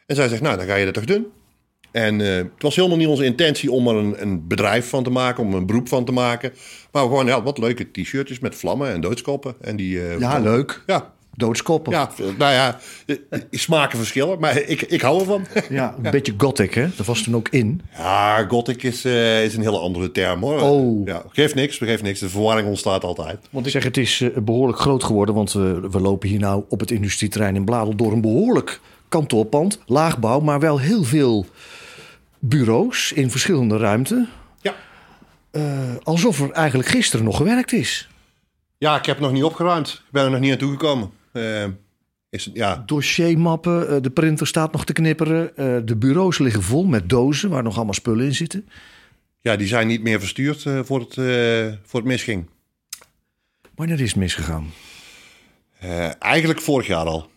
En 0.06 0.16
zij 0.16 0.28
zegt, 0.28 0.42
nou, 0.42 0.58
dan 0.58 0.66
ga 0.66 0.76
je 0.76 0.86
dat 0.86 0.94
toch 0.94 1.06
doen. 1.06 1.26
En 1.92 2.20
uh, 2.20 2.36
het 2.36 2.48
was 2.58 2.76
helemaal 2.76 2.98
niet 2.98 3.08
onze 3.08 3.26
intentie 3.26 3.72
om 3.72 3.88
er 3.88 3.96
een, 3.96 4.22
een, 4.22 4.48
bedrijf 4.48 4.90
van 4.90 5.04
te 5.04 5.10
maken, 5.10 5.44
om 5.44 5.54
een 5.54 5.66
beroep 5.66 5.88
van 5.88 6.06
te 6.06 6.12
maken. 6.12 6.54
Maar 6.92 7.04
gewoon, 7.04 7.26
ja, 7.26 7.44
wat 7.44 7.58
leuke 7.58 7.92
t-shirtjes 7.92 8.40
met 8.40 8.56
vlammen 8.56 8.92
en 8.92 9.02
doodskoppen. 9.02 9.56
En 9.62 9.76
die, 9.76 9.96
uh, 9.96 10.20
ja, 10.20 10.40
leuk. 10.40 10.84
Ja, 10.86 11.14
doodskoppen. 11.36 11.92
Ja, 11.92 12.10
nou 12.38 12.54
ja, 12.54 12.80
smaken 13.52 13.98
verschillen, 13.98 14.40
maar 14.40 14.58
ik, 14.58 14.82
ik 14.82 15.02
hou 15.02 15.20
ervan. 15.20 15.46
Ja, 15.70 15.96
een 16.04 16.12
beetje 16.12 16.34
gothic, 16.38 16.74
hè? 16.74 16.88
Dat 16.96 17.06
was 17.06 17.22
toen 17.22 17.36
ook 17.36 17.50
in. 17.50 17.82
Ja, 17.98 18.46
gothic 18.48 18.84
is, 18.84 19.06
uh, 19.06 19.44
is 19.44 19.56
een 19.56 19.62
hele 19.62 19.80
andere 19.80 20.12
term, 20.12 20.42
hoor. 20.42 20.62
Oh. 20.62 21.08
Ja, 21.08 21.24
geeft 21.30 21.56
niks, 21.56 21.78
geeft 21.78 22.04
niks. 22.04 22.20
De 22.20 22.30
verwarring 22.30 22.68
ontstaat 22.68 23.04
altijd. 23.04 23.40
Want 23.50 23.66
ik 23.66 23.72
zeg, 23.72 23.84
het 23.84 23.98
is 23.98 24.24
behoorlijk 24.36 24.80
groot 24.80 25.04
geworden, 25.04 25.36
want 25.36 25.54
we, 25.54 25.88
we 25.92 26.00
lopen 26.00 26.30
hier 26.30 26.40
nou 26.40 26.64
op 26.70 26.80
het 26.80 26.92
industrieterrein 26.92 27.56
in 27.56 27.66
Bladel 27.66 27.96
door 27.96 28.12
een 28.12 28.22
behoorlijk 28.22 28.80
kantoorpand, 29.16 29.80
laagbouw, 29.86 30.40
maar 30.40 30.60
wel 30.60 30.80
heel 30.80 31.04
veel 31.04 31.46
bureaus 32.40 33.12
in 33.12 33.32
verschillende 33.32 33.78
ruimten. 33.78 34.30
Ja. 34.62 34.76
Uh, 35.52 35.96
alsof 36.04 36.42
er 36.42 36.52
eigenlijk 36.52 36.90
gisteren 36.90 37.26
nog 37.26 37.38
gewerkt 37.38 37.72
is. 37.72 38.10
Ja, 38.78 38.98
ik 38.98 39.06
heb 39.06 39.20
nog 39.20 39.32
niet 39.32 39.44
opgeruimd. 39.44 39.88
Ik 40.06 40.12
ben 40.12 40.24
er 40.24 40.32
nog 40.32 40.40
niet 40.40 40.52
aan 40.52 40.58
toegekomen. 40.58 41.12
Uh, 41.34 41.64
is, 42.30 42.50
ja. 42.54 42.84
Dossiermappen, 42.86 43.94
uh, 43.94 44.02
de 44.02 44.10
printer 44.10 44.48
staat 44.48 44.72
nog 44.72 44.86
te 44.86 44.94
knipperen. 44.94 45.52
Uh, 45.56 45.78
de 45.86 45.96
bureaus 45.96 46.38
liggen 46.38 46.64
vol 46.64 46.86
met 46.86 47.10
dozen 47.10 47.50
waar 47.50 47.64
nog 47.64 47.76
allemaal 47.76 47.94
spullen 47.94 48.26
in 48.26 48.36
zitten. 48.36 48.70
Ja, 49.42 49.56
die 49.56 49.68
zijn 49.68 49.88
niet 49.88 50.04
meer 50.04 50.20
verstuurd 50.20 50.62
voor, 50.84 51.00
het, 51.00 51.14
voor 51.84 52.00
het 52.00 52.10
misging. 52.10 52.50
Wanneer 53.76 54.02
is 54.02 54.10
het 54.10 54.20
misgegaan? 54.20 54.72
eigenlijk 56.20 56.62
vorig 56.62 56.88
jaar 56.88 57.06
al. 57.06 57.30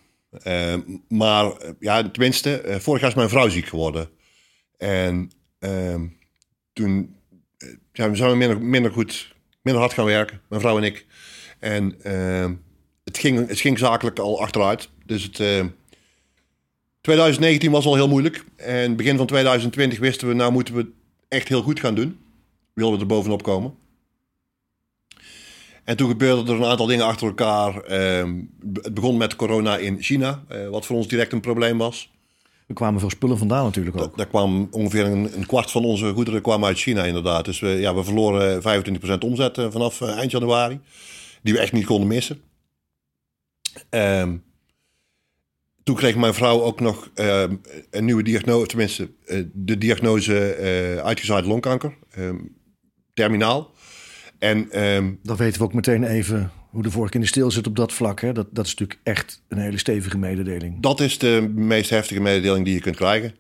Maar 1.08 1.52
ja, 1.80 2.10
tenminste, 2.10 2.76
vorig 2.80 3.00
jaar 3.00 3.10
is 3.10 3.16
mijn 3.16 3.28
vrouw 3.28 3.48
ziek 3.48 3.66
geworden. 3.66 4.08
En 4.76 5.30
ehm, 5.58 6.06
toen 6.72 7.16
ja, 7.92 8.10
we 8.10 8.16
zijn 8.16 8.38
minder, 8.70 8.92
goed, 8.92 9.34
minder 9.62 9.82
hard 9.82 9.94
gaan 9.94 10.04
werken, 10.04 10.40
mijn 10.48 10.60
vrouw 10.60 10.76
en 10.76 10.82
ik. 10.82 11.06
En 11.58 11.94
uh, 12.06 12.50
het, 13.04 13.18
ging, 13.18 13.48
het 13.48 13.60
ging 13.60 13.78
zakelijk 13.78 14.18
al 14.18 14.40
achteruit. 14.40 14.88
Dus 15.04 15.22
het, 15.22 15.38
uh, 15.38 15.64
2019 17.00 17.70
was 17.70 17.86
al 17.86 17.94
heel 17.94 18.08
moeilijk. 18.08 18.44
En 18.56 18.96
begin 18.96 19.16
van 19.16 19.26
2020 19.26 19.98
wisten 19.98 20.28
we, 20.28 20.34
nou 20.34 20.52
moeten 20.52 20.74
we 20.74 20.86
echt 21.28 21.48
heel 21.48 21.62
goed 21.62 21.80
gaan 21.80 21.94
doen. 21.94 22.18
Wilden 22.74 22.96
we 22.96 23.04
er 23.04 23.10
bovenop 23.10 23.42
komen. 23.42 23.74
En 25.88 25.96
toen 25.96 26.08
gebeurden 26.08 26.46
er 26.46 26.60
een 26.60 26.70
aantal 26.70 26.86
dingen 26.86 27.06
achter 27.06 27.26
elkaar. 27.26 27.90
Uh, 27.90 28.32
het 28.82 28.94
begon 28.94 29.16
met 29.16 29.36
corona 29.36 29.76
in 29.76 30.02
China, 30.02 30.44
uh, 30.52 30.68
wat 30.68 30.86
voor 30.86 30.96
ons 30.96 31.08
direct 31.08 31.32
een 31.32 31.40
probleem 31.40 31.78
was. 31.78 32.12
Er 32.66 32.74
kwamen 32.74 33.00
veel 33.00 33.10
spullen 33.10 33.38
vandaan 33.38 33.64
natuurlijk 33.64 34.00
ook. 34.00 34.16
Daar 34.16 34.26
kwam 34.26 34.68
ongeveer 34.70 35.04
een, 35.04 35.36
een, 35.36 35.46
kwart 35.46 35.70
van 35.70 35.84
onze 35.84 36.12
goederen 36.12 36.42
kwam 36.42 36.64
uit 36.64 36.78
China 36.78 37.04
inderdaad. 37.04 37.44
Dus 37.44 37.60
we, 37.60 37.68
ja, 37.68 37.94
we 37.94 38.04
verloren 38.04 38.62
25% 38.62 39.18
omzet 39.18 39.58
eh, 39.58 39.66
vanaf 39.70 40.00
uh, 40.00 40.08
eind 40.08 40.30
januari. 40.30 40.80
Die 41.42 41.52
we 41.52 41.60
echt 41.60 41.72
niet 41.72 41.86
konden 41.86 42.08
missen. 42.08 42.40
Um, 43.90 44.44
toen 45.82 45.96
kreeg 45.96 46.16
mijn 46.16 46.34
vrouw 46.34 46.62
ook 46.62 46.80
nog 46.80 47.10
uh, 47.14 47.44
een 47.90 48.04
nieuwe 48.04 48.22
diagnose, 48.22 48.66
tenminste 48.66 49.10
uh, 49.26 49.44
de 49.52 49.78
diagnose 49.78 50.56
uitgezaaid 51.04 51.44
longkanker, 51.44 51.94
um, 52.18 52.56
terminaal. 53.14 53.70
En, 54.38 54.84
um, 54.84 55.18
Dan 55.22 55.36
weten 55.36 55.60
we 55.60 55.66
ook 55.66 55.74
meteen 55.74 56.04
even 56.04 56.50
hoe 56.70 56.82
de 56.82 56.90
vork 56.90 57.14
in 57.14 57.20
de 57.20 57.26
stil 57.26 57.50
zit 57.50 57.66
op 57.66 57.76
dat 57.76 57.92
vlak. 57.92 58.20
Hè? 58.20 58.32
Dat, 58.32 58.46
dat 58.50 58.66
is 58.66 58.74
natuurlijk 58.74 59.00
echt 59.02 59.42
een 59.48 59.58
hele 59.58 59.78
stevige 59.78 60.18
mededeling. 60.18 60.80
Dat 60.80 61.00
is 61.00 61.18
de 61.18 61.52
meest 61.54 61.90
heftige 61.90 62.20
mededeling 62.20 62.64
die 62.64 62.74
je 62.74 62.80
kunt 62.80 62.96
krijgen. 62.96 63.34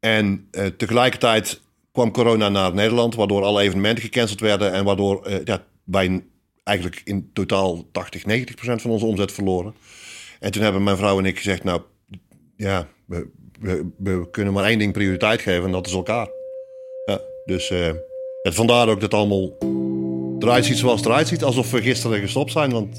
En 0.00 0.48
tegelijkertijd 0.76 1.60
kwam 1.92 2.12
corona 2.12 2.48
naar 2.48 2.74
Nederland, 2.74 3.14
waardoor 3.14 3.42
alle 3.42 3.62
evenementen 3.62 4.04
gecanceld 4.04 4.40
werden 4.40 4.72
en 4.72 4.84
waardoor 4.84 5.30
ja, 5.44 5.64
wij 5.84 6.24
eigenlijk 6.64 7.02
in 7.04 7.30
totaal 7.32 7.90
80, 7.92 8.26
90 8.26 8.54
procent 8.54 8.82
van 8.82 8.90
onze 8.90 9.06
omzet 9.06 9.32
verloren. 9.32 9.74
En 10.40 10.52
toen 10.52 10.62
hebben 10.62 10.82
mijn 10.82 10.96
vrouw 10.96 11.18
en 11.18 11.24
ik 11.24 11.36
gezegd, 11.36 11.64
nou 11.64 11.82
ja, 12.56 12.88
we, 13.06 13.28
we, 13.60 13.90
we 13.98 14.30
kunnen 14.30 14.52
maar 14.52 14.64
één 14.64 14.78
ding 14.78 14.92
prioriteit 14.92 15.40
geven 15.40 15.64
en 15.64 15.72
dat 15.72 15.86
is 15.86 15.92
elkaar. 15.92 16.28
Ja, 17.04 17.20
dus 17.44 17.70
uh, 17.70 17.92
het 18.42 18.54
vandaar 18.54 18.88
ook 18.88 19.00
dat 19.00 19.14
allemaal 19.14 19.50
eruit 20.44 20.64
ziet 20.64 20.78
zoals 20.78 21.00
het 21.00 21.08
eruit 21.08 21.28
ziet. 21.28 21.44
Alsof 21.44 21.70
we 21.70 21.82
gisteren 21.82 22.20
gestopt 22.20 22.52
zijn, 22.52 22.70
want 22.70 22.98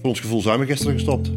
voor 0.00 0.10
ons 0.10 0.20
gevoel 0.20 0.40
zijn 0.40 0.60
we 0.60 0.66
gisteren 0.66 0.92
gestopt. 0.92 1.30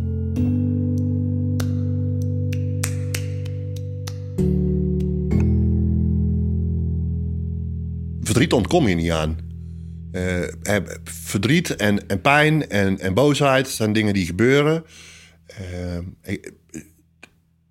Verdriet 8.22 8.54
ontkom 8.54 8.88
je 8.88 8.96
niet 8.96 9.12
aan. 9.12 9.38
Uh, 10.12 10.46
verdriet 11.04 11.76
en, 11.76 12.08
en 12.08 12.22
pijn 12.22 12.70
en, 12.70 13.00
en 13.00 13.14
boosheid 13.14 13.68
zijn 13.68 13.94
dingen 13.94 14.14
die 14.14 14.26
gebeuren. 14.26 14.84
Uh, 15.62 16.36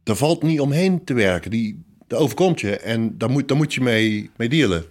er 0.05 0.17
valt 0.17 0.43
niet 0.43 0.61
omheen 0.61 1.05
te 1.05 1.15
werken. 1.15 1.51
Die, 1.51 1.85
dat 2.07 2.21
overkomt 2.21 2.61
je 2.61 2.77
en 2.77 3.19
daar 3.19 3.31
moet, 3.31 3.49
daar 3.49 3.57
moet 3.57 3.75
je 3.75 3.81
mee, 3.81 4.31
mee 4.37 4.49
dealen. 4.49 4.85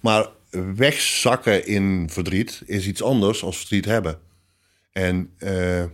Maar 0.00 0.28
wegzakken 0.74 1.66
in 1.66 2.10
verdriet 2.10 2.62
is 2.66 2.86
iets 2.86 3.02
anders 3.02 3.42
als 3.42 3.56
verdriet 3.56 3.84
hebben. 3.84 4.18
En 4.92 5.30
uh, 5.38 5.84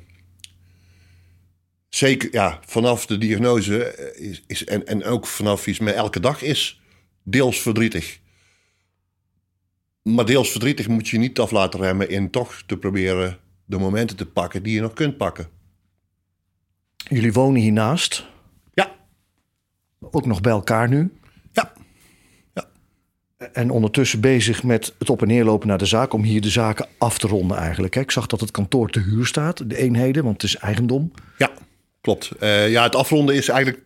zeker 1.88 2.28
ja, 2.32 2.60
vanaf 2.66 3.06
de 3.06 3.18
diagnose 3.18 4.12
is, 4.16 4.42
is, 4.46 4.64
en, 4.64 4.86
en 4.86 5.04
ook 5.04 5.26
vanaf 5.26 5.66
iets 5.66 5.78
met 5.78 5.94
elke 5.94 6.20
dag 6.20 6.42
is 6.42 6.80
deels 7.22 7.60
verdrietig. 7.60 8.20
Maar 10.02 10.24
deels 10.24 10.50
verdrietig 10.50 10.88
moet 10.88 11.08
je 11.08 11.18
niet 11.18 11.38
af 11.38 11.50
laten 11.50 11.80
remmen 11.80 12.08
in 12.08 12.30
toch 12.30 12.62
te 12.66 12.76
proberen 12.76 13.38
de 13.64 13.78
momenten 13.78 14.16
te 14.16 14.26
pakken 14.26 14.62
die 14.62 14.74
je 14.74 14.80
nog 14.80 14.92
kunt 14.92 15.16
pakken. 15.16 15.48
Jullie 16.96 17.32
wonen 17.32 17.60
hiernaast. 17.60 18.26
Ja. 18.74 18.94
Ook 20.00 20.26
nog 20.26 20.40
bij 20.40 20.52
elkaar 20.52 20.88
nu. 20.88 21.12
En 23.52 23.70
ondertussen 23.70 24.20
bezig 24.20 24.62
met 24.62 24.94
het 24.98 25.10
op- 25.10 25.22
en 25.22 25.28
neerlopen 25.28 25.68
naar 25.68 25.78
de 25.78 25.86
zaak... 25.86 26.12
om 26.12 26.22
hier 26.22 26.40
de 26.40 26.50
zaken 26.50 26.86
af 26.98 27.18
te 27.18 27.26
ronden 27.26 27.56
eigenlijk. 27.56 27.96
Ik 27.96 28.10
zag 28.10 28.26
dat 28.26 28.40
het 28.40 28.50
kantoor 28.50 28.90
te 28.90 29.00
huur 29.00 29.26
staat, 29.26 29.70
de 29.70 29.76
eenheden, 29.76 30.24
want 30.24 30.42
het 30.42 30.50
is 30.50 30.56
eigendom. 30.56 31.12
Ja, 31.38 31.50
klopt. 32.00 32.30
Uh, 32.40 32.70
ja, 32.70 32.82
het 32.82 32.96
afronden 32.96 33.34
is 33.34 33.48
eigenlijk 33.48 33.84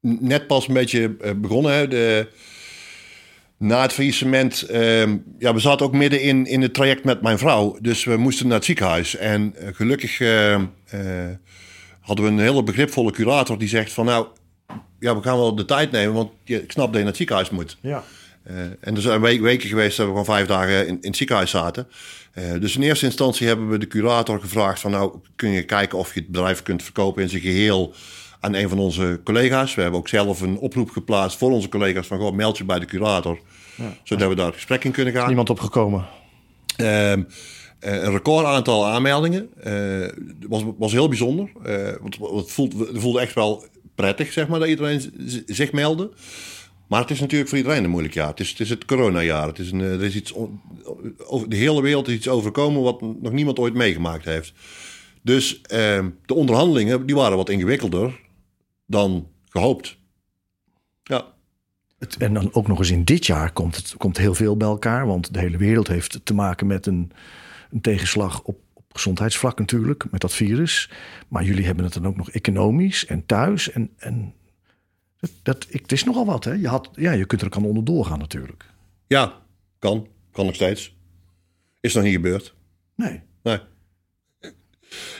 net 0.00 0.46
pas 0.46 0.68
een 0.68 0.74
beetje 0.74 1.16
uh, 1.24 1.30
begonnen. 1.36 1.72
Hè. 1.72 1.88
De, 1.88 2.28
na 3.58 3.82
het 3.82 3.92
faillissement, 3.92 4.66
uh, 4.70 5.00
ja, 5.38 5.54
we 5.54 5.58
zaten 5.58 5.86
ook 5.86 5.92
midden 5.92 6.20
in, 6.20 6.46
in 6.46 6.62
het 6.62 6.74
traject 6.74 7.04
met 7.04 7.22
mijn 7.22 7.38
vrouw. 7.38 7.78
Dus 7.80 8.04
we 8.04 8.16
moesten 8.16 8.46
naar 8.46 8.56
het 8.56 8.64
ziekenhuis. 8.64 9.16
En 9.16 9.54
uh, 9.60 9.68
gelukkig 9.72 10.18
hadden 12.00 12.24
we 12.24 12.30
een 12.30 12.38
hele 12.38 12.62
begripvolle 12.62 13.12
curator 13.12 13.58
die 13.58 13.68
zegt 13.68 13.92
van 13.92 14.04
nou, 14.04 14.26
ja, 14.98 15.16
we 15.16 15.22
gaan 15.22 15.36
wel 15.36 15.54
de 15.54 15.64
tijd 15.64 15.90
nemen, 15.90 16.14
want 16.14 16.30
je, 16.44 16.62
ik 16.62 16.72
snap 16.72 16.86
dat 16.86 16.94
je 16.94 16.98
naar 16.98 17.08
het 17.08 17.16
ziekenhuis 17.16 17.50
moet. 17.50 17.78
Ja. 17.80 18.04
En 18.80 18.94
er 18.94 19.00
zijn 19.00 19.20
weken 19.20 19.68
geweest 19.68 19.96
dat 19.96 20.06
we 20.06 20.10
gewoon 20.10 20.24
vijf 20.24 20.46
dagen 20.46 20.86
in, 20.86 20.98
in 21.00 21.06
het 21.06 21.16
ziekenhuis 21.16 21.50
zaten. 21.50 21.88
dus 22.60 22.76
in 22.76 22.82
eerste 22.82 23.06
instantie 23.06 23.46
hebben 23.46 23.68
we 23.68 23.78
de 23.78 23.86
curator 23.86 24.40
gevraagd 24.40 24.80
van 24.80 24.90
nou, 24.90 25.18
kun 25.36 25.50
je 25.50 25.64
kijken 25.64 25.98
of 25.98 26.14
je 26.14 26.20
het 26.20 26.28
bedrijf 26.28 26.62
kunt 26.62 26.82
verkopen 26.82 27.22
in 27.22 27.28
zijn 27.28 27.42
geheel 27.42 27.94
aan 28.40 28.54
een 28.54 28.68
van 28.68 28.78
onze 28.78 29.20
collega's. 29.24 29.74
We 29.74 29.82
hebben 29.82 30.00
ook 30.00 30.08
zelf 30.08 30.40
een 30.40 30.58
oproep 30.58 30.90
geplaatst 30.90 31.38
voor 31.38 31.50
onze 31.50 31.68
collega's 31.68 32.06
van 32.06 32.16
gewoon 32.16 32.36
meld 32.36 32.58
je 32.58 32.64
bij 32.64 32.78
de 32.78 32.86
curator. 32.86 33.38
Ja. 33.74 33.96
Zodat 34.02 34.28
we 34.28 34.34
daar 34.34 34.52
gesprek 34.52 34.84
in 34.84 34.90
kunnen 34.90 35.14
gaan. 35.14 35.26
Niemand 35.26 35.50
opgekomen? 35.50 36.06
Uh, 36.76 37.10
een 37.80 38.10
record 38.10 38.46
aantal 38.46 38.86
aanmeldingen. 38.86 39.48
Uh, 39.66 40.08
was, 40.48 40.62
was 40.78 40.92
heel 40.92 41.08
bijzonder. 41.08 41.50
Want 42.00 42.16
het 42.20 42.52
voelde, 42.52 42.86
het 42.86 43.00
voelde 43.00 43.20
echt 43.20 43.34
wel 43.34 43.66
prettig, 43.94 44.32
zeg 44.32 44.48
maar, 44.48 44.58
dat 44.58 44.68
iedereen 44.68 45.12
zich 45.46 45.72
meldde. 45.72 46.10
Maar 46.86 47.00
het 47.00 47.10
is 47.10 47.20
natuurlijk 47.20 47.48
voor 47.48 47.58
iedereen 47.58 47.84
een 47.84 47.90
moeilijk 47.90 48.14
jaar. 48.14 48.28
Het 48.28 48.40
is 48.40 48.50
het, 48.50 48.60
is 48.60 48.70
het 48.70 48.84
coronajaar. 48.84 49.46
Het 49.46 49.58
is 49.58 49.70
een, 49.70 49.80
er 49.80 50.02
is 50.02 50.14
iets, 50.14 50.34
over 51.26 51.48
de 51.48 51.56
hele 51.56 51.82
wereld 51.82 52.08
is 52.08 52.14
iets 52.14 52.28
overkomen 52.28 52.82
wat 52.82 53.00
nog 53.00 53.32
niemand 53.32 53.58
ooit 53.58 53.74
meegemaakt 53.74 54.24
heeft. 54.24 54.52
Dus 55.22 55.60
ehm, 55.60 56.10
de 56.24 56.34
onderhandelingen 56.34 57.06
die 57.06 57.16
waren 57.16 57.36
wat 57.36 57.48
ingewikkelder 57.48 58.20
dan 58.86 59.28
gehoopt. 59.48 59.98
Ja. 61.02 61.34
Het, 61.98 62.16
en 62.16 62.34
dan 62.34 62.54
ook 62.54 62.68
nog 62.68 62.78
eens 62.78 62.90
in 62.90 63.04
dit 63.04 63.26
jaar 63.26 63.52
komt 63.52 63.76
het 63.76 63.94
komt 63.96 64.16
heel 64.16 64.34
veel 64.34 64.56
bij 64.56 64.68
elkaar. 64.68 65.06
Want 65.06 65.34
de 65.34 65.38
hele 65.38 65.56
wereld 65.56 65.88
heeft 65.88 66.20
te 66.24 66.34
maken 66.34 66.66
met 66.66 66.86
een, 66.86 67.12
een 67.70 67.80
tegenslag 67.80 68.42
op, 68.42 68.58
op 68.72 68.84
gezondheidsvlak 68.88 69.58
natuurlijk. 69.58 70.10
Met 70.10 70.20
dat 70.20 70.32
virus. 70.32 70.90
Maar 71.28 71.44
jullie 71.44 71.64
hebben 71.64 71.84
het 71.84 71.94
dan 71.94 72.06
ook 72.06 72.16
nog 72.16 72.30
economisch 72.30 73.06
en 73.06 73.26
thuis. 73.26 73.70
En, 73.70 73.90
en 73.96 74.34
dat, 75.42 75.66
ik, 75.68 75.80
het 75.80 75.92
is 75.92 76.04
nogal 76.04 76.26
wat 76.26 76.44
hè. 76.44 76.52
Je, 76.52 76.68
had, 76.68 76.88
ja, 76.94 77.12
je 77.12 77.26
kunt 77.26 77.42
er 77.42 77.48
kan 77.48 77.64
onderdoor 77.64 78.04
gaan 78.04 78.18
natuurlijk. 78.18 78.64
Ja, 79.06 79.42
kan. 79.78 80.08
Kan 80.32 80.46
nog 80.46 80.54
steeds. 80.54 80.94
Is 81.80 81.94
nog 81.94 82.04
niet 82.04 82.14
gebeurd. 82.14 82.54
Nee. 82.94 83.22
Nee. 83.42 83.58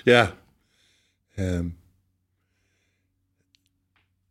Ja. 0.04 0.36
Um, 1.38 1.76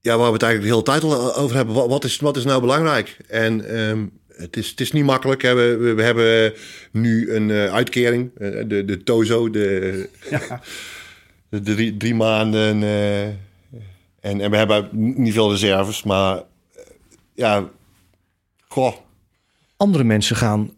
ja, 0.05 0.17
waar 0.17 0.27
we 0.27 0.33
het 0.33 0.43
eigenlijk 0.43 0.61
de 0.61 0.67
hele 0.67 0.99
tijd 0.99 1.03
al 1.03 1.35
over 1.35 1.55
hebben. 1.55 1.75
Wat, 1.75 1.87
wat 1.87 2.03
is, 2.03 2.17
wat 2.17 2.37
is 2.37 2.43
nou 2.43 2.61
belangrijk? 2.61 3.17
En 3.27 3.79
um, 3.79 4.19
het, 4.27 4.57
is, 4.57 4.69
het 4.69 4.81
is 4.81 4.91
niet 4.91 5.03
makkelijk. 5.03 5.41
Hè. 5.41 5.53
We, 5.53 5.93
we, 5.93 6.03
hebben 6.03 6.53
nu 6.91 7.31
een 7.31 7.49
uh, 7.49 7.73
uitkering. 7.73 8.31
Uh, 8.37 8.63
de, 8.67 8.85
de 8.85 9.03
Tozo. 9.03 9.49
De, 9.49 10.09
ja. 10.29 10.61
de 11.49 11.61
drie, 11.61 11.97
drie 11.97 12.15
maanden. 12.15 12.81
Uh, 12.81 13.27
en, 14.25 14.41
en 14.41 14.51
we 14.51 14.57
hebben 14.57 14.89
niet 14.91 15.33
veel 15.33 15.51
reserves. 15.51 16.03
Maar 16.03 16.43
ja, 17.33 17.69
goh. 18.67 18.93
Andere 19.77 20.03
mensen 20.03 20.35
gaan 20.35 20.71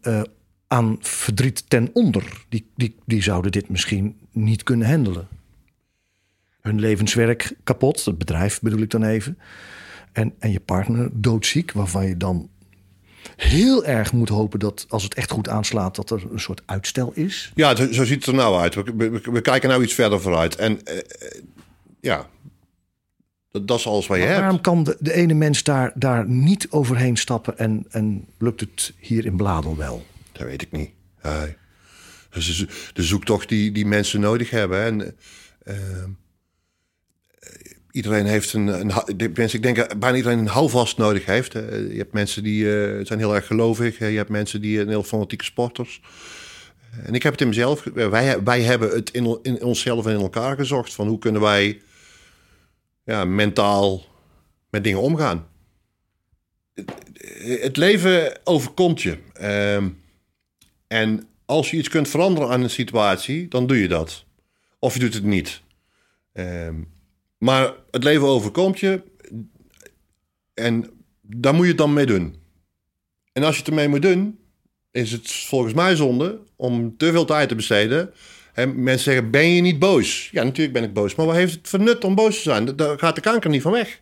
aan 0.66 0.96
verdriet 1.00 1.70
ten 1.70 1.90
onder. 1.92 2.44
Die, 2.48 2.70
die, 2.76 2.94
die 3.06 3.22
zouden 3.22 3.52
dit 3.52 3.68
misschien 3.68 4.18
niet 4.32 4.62
kunnen 4.62 4.88
handelen 4.88 5.28
hun 6.60 6.80
levenswerk 6.80 7.52
kapot. 7.64 8.04
Het 8.04 8.18
bedrijf 8.18 8.60
bedoel 8.60 8.80
ik 8.80 8.90
dan 8.90 9.04
even. 9.04 9.38
En, 10.12 10.34
en 10.38 10.50
je 10.50 10.60
partner 10.60 11.10
doodziek, 11.12 11.72
waarvan 11.72 12.06
je 12.06 12.16
dan 12.16 12.48
heel 13.36 13.84
erg 13.84 14.12
moet 14.12 14.28
hopen 14.28 14.58
dat 14.58 14.86
als 14.88 15.02
het 15.02 15.14
echt 15.14 15.30
goed 15.30 15.48
aanslaat, 15.48 15.96
dat 15.96 16.10
er 16.10 16.22
een 16.32 16.40
soort 16.40 16.62
uitstel 16.66 17.12
is. 17.14 17.52
Ja, 17.54 17.76
zo 17.76 18.04
ziet 18.04 18.08
het 18.08 18.26
er 18.26 18.34
nou 18.34 18.60
uit. 18.60 18.74
We, 18.74 19.20
we, 19.22 19.40
kijken 19.40 19.68
nou 19.68 19.82
iets 19.82 19.94
verder 19.94 20.20
vooruit. 20.20 20.56
En 20.56 20.72
uh, 20.72 20.98
ja, 22.00 22.26
dat, 23.58 23.68
dat, 23.68 23.78
is 23.78 23.86
alles 23.86 24.06
wat 24.06 24.16
je 24.16 24.22
maar 24.22 24.32
hebt. 24.32 24.42
Waarom 24.42 24.60
kan 24.60 24.84
de, 24.84 24.96
de, 25.00 25.12
ene 25.12 25.34
mens 25.34 25.62
daar, 25.62 25.92
daar 25.94 26.28
niet 26.28 26.66
overheen 26.70 27.16
stappen 27.16 27.58
en, 27.58 27.86
en 27.90 28.26
lukt 28.38 28.60
het 28.60 28.92
hier 28.98 29.26
in 29.26 29.36
Bladel 29.36 29.76
wel? 29.76 30.04
Dat 30.32 30.46
weet 30.46 30.62
ik 30.62 30.72
niet. 30.72 30.90
Dus 32.30 32.66
de 32.92 33.02
zoektocht 33.02 33.48
die, 33.48 33.72
die 33.72 33.86
mensen 33.86 34.20
nodig 34.20 34.50
hebben. 34.50 34.82
En, 34.82 35.16
uh, 35.66 35.74
iedereen 37.90 38.26
heeft 38.26 38.52
een, 38.52 38.66
een, 38.66 38.92
ik 39.52 39.62
denk 39.62 39.98
bijna 39.98 40.16
iedereen 40.16 40.38
een 40.38 40.46
houvast 40.46 40.96
nodig 40.96 41.24
heeft. 41.24 41.52
Je 41.52 41.94
hebt 41.96 42.12
mensen 42.12 42.42
die 42.42 42.64
uh, 42.64 43.06
zijn 43.06 43.18
heel 43.18 43.34
erg 43.34 43.46
gelovig. 43.46 43.98
Je 43.98 44.04
hebt 44.04 44.28
mensen 44.28 44.60
die 44.60 44.80
een 44.80 44.88
heel 44.88 45.02
fanatieke 45.02 45.44
sporters. 45.44 46.00
En 47.04 47.14
ik 47.14 47.22
heb 47.22 47.32
het 47.32 47.40
in 47.40 47.48
mezelf. 47.48 47.84
Wij, 47.94 48.42
wij 48.42 48.62
hebben 48.62 48.90
het 48.90 49.10
in, 49.10 49.38
in 49.42 49.62
onszelf 49.62 50.06
en 50.06 50.14
in 50.14 50.20
elkaar 50.20 50.56
gezocht. 50.56 50.94
Van 50.94 51.08
hoe 51.08 51.18
kunnen 51.18 51.40
wij 51.40 51.80
ja, 53.08 53.24
mentaal 53.24 54.04
met 54.70 54.84
dingen 54.84 55.00
omgaan. 55.00 55.48
Het 57.38 57.76
leven 57.76 58.40
overkomt 58.44 59.02
je. 59.02 59.18
Ehm, 59.32 59.88
en 60.86 61.28
als 61.44 61.70
je 61.70 61.76
iets 61.76 61.88
kunt 61.88 62.08
veranderen 62.08 62.48
aan 62.48 62.62
een 62.62 62.70
situatie, 62.70 63.48
dan 63.48 63.66
doe 63.66 63.80
je 63.80 63.88
dat. 63.88 64.24
Of 64.78 64.94
je 64.94 65.00
doet 65.00 65.14
het 65.14 65.24
niet. 65.24 65.62
Um, 66.32 66.88
maar 67.38 67.72
het 67.90 68.04
leven 68.04 68.26
overkomt 68.26 68.80
je. 68.80 69.02
En 70.54 70.90
daar 71.20 71.54
moet 71.54 71.62
je 71.62 71.68
het 71.68 71.78
dan 71.78 71.92
mee 71.92 72.06
doen. 72.06 72.36
En 73.32 73.42
als 73.42 73.54
je 73.54 73.60
het 73.60 73.68
ermee 73.68 73.88
moet 73.88 74.02
doen, 74.02 74.38
is 74.90 75.12
het 75.12 75.30
volgens 75.30 75.74
mij 75.74 75.96
zonde 75.96 76.38
om 76.56 76.96
te 76.96 77.10
veel 77.10 77.24
tijd 77.24 77.48
te 77.48 77.54
besteden. 77.54 78.12
En 78.58 78.82
mensen 78.82 79.12
zeggen, 79.12 79.30
ben 79.30 79.48
je 79.54 79.60
niet 79.60 79.78
boos? 79.78 80.28
Ja, 80.32 80.42
natuurlijk 80.42 80.72
ben 80.72 80.84
ik 80.84 80.92
boos. 80.92 81.14
Maar 81.14 81.26
wat 81.26 81.34
heeft 81.34 81.54
het 81.54 81.68
voor 81.68 81.80
nut 81.80 82.04
om 82.04 82.14
boos 82.14 82.36
te 82.36 82.42
zijn? 82.42 82.76
Daar 82.76 82.98
gaat 82.98 83.14
de 83.14 83.20
kanker 83.20 83.50
niet 83.50 83.62
van 83.62 83.72
weg. 83.72 84.00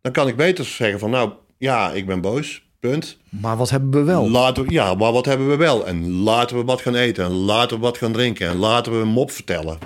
Dan 0.00 0.12
kan 0.12 0.28
ik 0.28 0.36
beter 0.36 0.64
zeggen 0.64 0.98
van, 0.98 1.10
nou, 1.10 1.32
ja, 1.58 1.92
ik 1.92 2.06
ben 2.06 2.20
boos. 2.20 2.62
Punt. 2.80 3.18
Maar 3.28 3.56
wat 3.56 3.70
hebben 3.70 3.90
we 3.90 4.02
wel? 4.02 4.30
Laten 4.30 4.64
we, 4.64 4.72
ja, 4.72 4.94
maar 4.94 5.12
wat 5.12 5.24
hebben 5.24 5.48
we 5.48 5.56
wel? 5.56 5.86
En 5.86 6.10
laten 6.10 6.56
we 6.56 6.64
wat 6.64 6.80
gaan 6.80 6.94
eten. 6.94 7.24
En 7.24 7.32
laten 7.32 7.76
we 7.76 7.82
wat 7.82 7.98
gaan 7.98 8.12
drinken. 8.12 8.48
En 8.48 8.56
laten 8.56 8.92
we 8.92 8.98
een 8.98 9.08
mop 9.08 9.30
vertellen. 9.30 9.78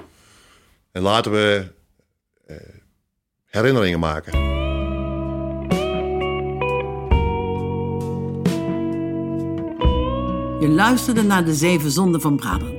En 0.93 1.03
laten 1.03 1.33
we 1.33 1.73
uh, 2.51 2.57
herinneringen 3.47 4.01
maken. 4.01 4.33
Je 10.61 10.69
luisterde 10.69 11.23
naar 11.23 11.45
de 11.45 11.55
Zeven 11.55 11.91
Zonden 11.91 12.21
van 12.21 12.37
Brabant. 12.37 12.78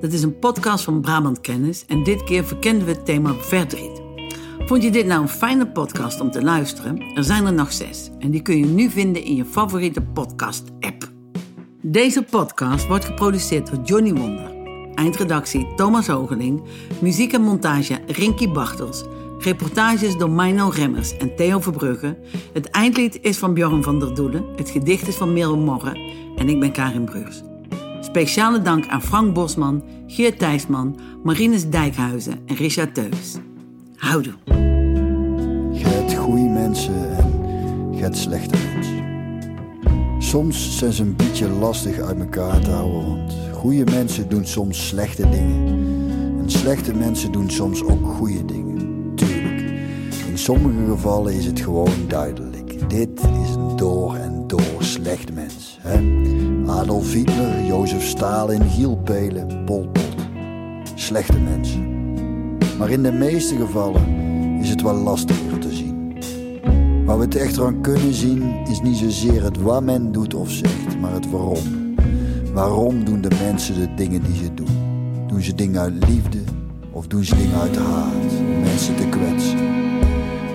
Dat 0.00 0.12
is 0.12 0.22
een 0.22 0.38
podcast 0.38 0.84
van 0.84 1.00
Brabant 1.00 1.40
Kennis 1.40 1.84
en 1.86 2.02
dit 2.02 2.24
keer 2.24 2.44
verkenden 2.44 2.86
we 2.86 2.92
het 2.92 3.04
thema 3.04 3.34
verdriet. 3.34 4.02
Vond 4.58 4.82
je 4.82 4.90
dit 4.90 5.06
nou 5.06 5.22
een 5.22 5.28
fijne 5.28 5.68
podcast 5.68 6.20
om 6.20 6.30
te 6.30 6.42
luisteren? 6.42 7.00
Er 7.14 7.24
zijn 7.24 7.46
er 7.46 7.52
nog 7.52 7.72
zes 7.72 8.10
en 8.18 8.30
die 8.30 8.42
kun 8.42 8.58
je 8.58 8.66
nu 8.66 8.90
vinden 8.90 9.22
in 9.22 9.34
je 9.34 9.44
favoriete 9.44 10.00
podcast-app. 10.00 11.12
Deze 11.82 12.22
podcast 12.22 12.86
wordt 12.86 13.04
geproduceerd 13.04 13.70
door 13.70 13.84
Johnny 13.84 14.12
Wonder. 14.12 14.54
Eindredactie 14.94 15.74
Thomas 15.76 16.06
Hogeling. 16.06 16.62
Muziek 17.00 17.32
en 17.32 17.42
montage 17.42 18.00
Rinky 18.06 18.48
Bartels. 18.48 19.04
Reportages 19.38 20.16
door 20.16 20.30
Mino 20.30 20.68
Remmers 20.68 21.16
en 21.16 21.36
Theo 21.36 21.60
Verbrugge. 21.60 22.18
Het 22.52 22.70
eindlied 22.70 23.18
is 23.22 23.38
van 23.38 23.54
Bjorn 23.54 23.82
van 23.82 24.00
der 24.00 24.14
Doelen. 24.14 24.44
Het 24.56 24.70
gedicht 24.70 25.08
is 25.08 25.16
van 25.16 25.32
Merel 25.32 25.58
Morre. 25.58 25.98
En 26.36 26.48
ik 26.48 26.60
ben 26.60 26.72
Karin 26.72 27.04
Breurs. 27.04 27.45
Speciale 28.06 28.62
dank 28.62 28.86
aan 28.86 29.02
Frank 29.02 29.34
Bosman, 29.34 29.82
Geert 30.06 30.38
Thijsman, 30.38 30.98
Marines 31.22 31.70
Dijkhuizen 31.70 32.38
en 32.46 32.56
Richard 32.56 32.94
Teus. 32.94 33.36
Houdoe. 33.96 34.34
Je 35.72 36.16
goede 36.16 36.48
mensen 36.48 37.16
en 37.16 37.32
je 37.94 38.08
slechte 38.10 38.56
mensen. 38.74 39.04
Soms 40.18 40.78
zijn 40.78 40.92
ze 40.92 41.02
een 41.02 41.16
beetje 41.16 41.48
lastig 41.48 42.00
uit 42.00 42.18
elkaar 42.18 42.60
te 42.60 42.70
houden, 42.70 43.06
want 43.06 43.34
goede 43.52 43.84
mensen 43.84 44.28
doen 44.28 44.46
soms 44.46 44.88
slechte 44.88 45.28
dingen. 45.28 45.66
En 46.38 46.50
slechte 46.50 46.94
mensen 46.94 47.32
doen 47.32 47.50
soms 47.50 47.82
ook 47.82 48.06
goede 48.06 48.44
dingen. 48.44 49.12
Tuurlijk, 49.14 49.60
in 50.28 50.38
sommige 50.38 50.86
gevallen 50.88 51.34
is 51.34 51.46
het 51.46 51.60
gewoon 51.60 52.08
duidelijk. 52.08 52.90
Dit 52.90 53.20
is 53.20 53.54
een 53.54 53.76
door 53.76 54.14
en 54.14 54.44
door 54.46 54.76
slechte 54.78 55.32
mens. 55.32 55.78
Hè? 55.80 55.98
Adolf 56.66 57.12
Hitler, 57.12 57.64
Jozef 57.64 58.02
Stalin, 58.02 58.62
Giel 58.70 58.96
Pelen, 58.96 59.64
Pol 59.64 59.88
Pot. 59.92 60.14
Slechte 60.94 61.38
mensen. 61.38 61.88
Maar 62.78 62.90
in 62.90 63.02
de 63.02 63.12
meeste 63.12 63.56
gevallen 63.56 64.06
is 64.60 64.68
het 64.68 64.82
wel 64.82 64.94
lastiger 64.94 65.58
te 65.58 65.74
zien. 65.74 66.18
Waar 67.04 67.18
we 67.18 67.24
het 67.24 67.36
echter 67.36 67.66
aan 67.66 67.80
kunnen 67.80 68.14
zien 68.14 68.42
is 68.68 68.80
niet 68.80 68.96
zozeer 68.96 69.42
het 69.42 69.60
wat 69.62 69.82
men 69.82 70.12
doet 70.12 70.34
of 70.34 70.50
zegt, 70.50 70.98
maar 71.00 71.12
het 71.12 71.30
waarom. 71.30 71.94
Waarom 72.52 73.04
doen 73.04 73.20
de 73.20 73.30
mensen 73.42 73.74
de 73.74 73.94
dingen 73.94 74.22
die 74.22 74.36
ze 74.36 74.54
doen? 74.54 75.24
Doen 75.26 75.42
ze 75.42 75.54
dingen 75.54 75.80
uit 75.80 76.08
liefde 76.08 76.38
of 76.92 77.06
doen 77.06 77.24
ze 77.24 77.36
dingen 77.36 77.60
uit 77.60 77.76
haat 77.76 78.32
om 78.38 78.60
mensen 78.60 78.96
te 78.96 79.08
kwetsen? 79.08 79.58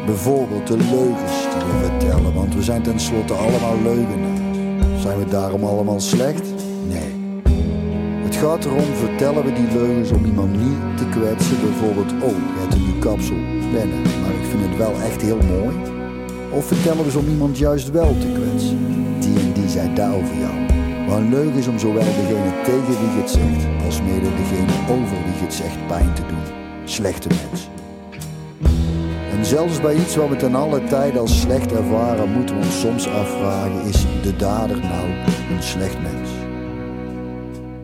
Bijvoorbeeld 0.05 0.67
de 0.67 0.77
leugens 0.77 1.41
die 1.41 1.63
we 1.63 1.89
vertellen, 1.89 2.33
want 2.33 2.55
we 2.55 2.63
zijn 2.63 2.81
tenslotte 2.81 3.33
allemaal 3.33 3.81
leugenaars. 3.83 4.30
Zijn 5.01 5.17
we 5.19 5.25
daarom 5.25 5.63
allemaal 5.63 5.99
slecht? 5.99 6.49
Nee. 6.87 7.41
Het 8.23 8.35
gaat 8.35 8.65
erom, 8.65 8.93
vertellen 8.93 9.43
we 9.43 9.53
die 9.53 9.71
leugens 9.73 10.11
om 10.11 10.25
iemand 10.25 10.51
niet 10.51 10.97
te 10.97 11.05
kwetsen. 11.09 11.61
Bijvoorbeeld, 11.61 12.11
oh, 12.11 12.37
je 12.53 12.59
hebt 12.59 12.73
een 12.73 12.99
kapsel, 12.99 13.35
wennen, 13.73 14.01
maar 14.01 14.31
ik 14.41 14.45
vind 14.49 14.63
het 14.67 14.77
wel 14.77 14.93
echt 15.01 15.21
heel 15.21 15.37
mooi. 15.37 15.75
Of 16.51 16.65
vertellen 16.65 17.03
we 17.03 17.11
ze 17.11 17.19
om 17.19 17.29
iemand 17.29 17.57
juist 17.57 17.91
wel 17.91 18.15
te 18.19 18.31
kwetsen. 18.31 18.77
Die 19.19 19.39
en 19.39 19.53
die 19.53 19.69
zei 19.69 19.93
daar 19.93 20.13
over 20.13 20.37
jou. 20.37 20.55
Maar 21.07 21.17
een 21.17 21.29
leugen 21.29 21.59
is 21.59 21.67
om 21.67 21.79
zowel 21.79 22.03
degene 22.03 22.51
tegen 22.63 22.87
wie 22.99 23.11
je 23.13 23.21
het 23.21 23.29
zegt, 23.29 23.85
als 23.85 24.01
mede 24.01 24.29
degene 24.35 24.73
over 24.89 25.17
wie 25.25 25.35
je 25.35 25.43
het 25.43 25.53
zegt 25.53 25.87
pijn 25.87 26.13
te 26.13 26.25
doen. 26.25 26.45
Slechte 26.83 27.27
mens. 27.27 27.80
En 29.41 29.47
zelfs 29.47 29.81
bij 29.81 29.95
iets 29.95 30.15
wat 30.15 30.29
we 30.29 30.35
ten 30.35 30.55
alle 30.55 30.83
tijde 30.83 31.19
als 31.19 31.41
slecht 31.41 31.71
ervaren, 31.71 32.31
moeten 32.31 32.59
we 32.59 32.65
ons 32.65 32.79
soms 32.79 33.07
afvragen: 33.07 33.85
is 33.87 34.05
de 34.23 34.35
dader 34.35 34.79
nou 34.79 35.07
een 35.51 35.63
slecht 35.63 36.01
mens? 36.01 36.29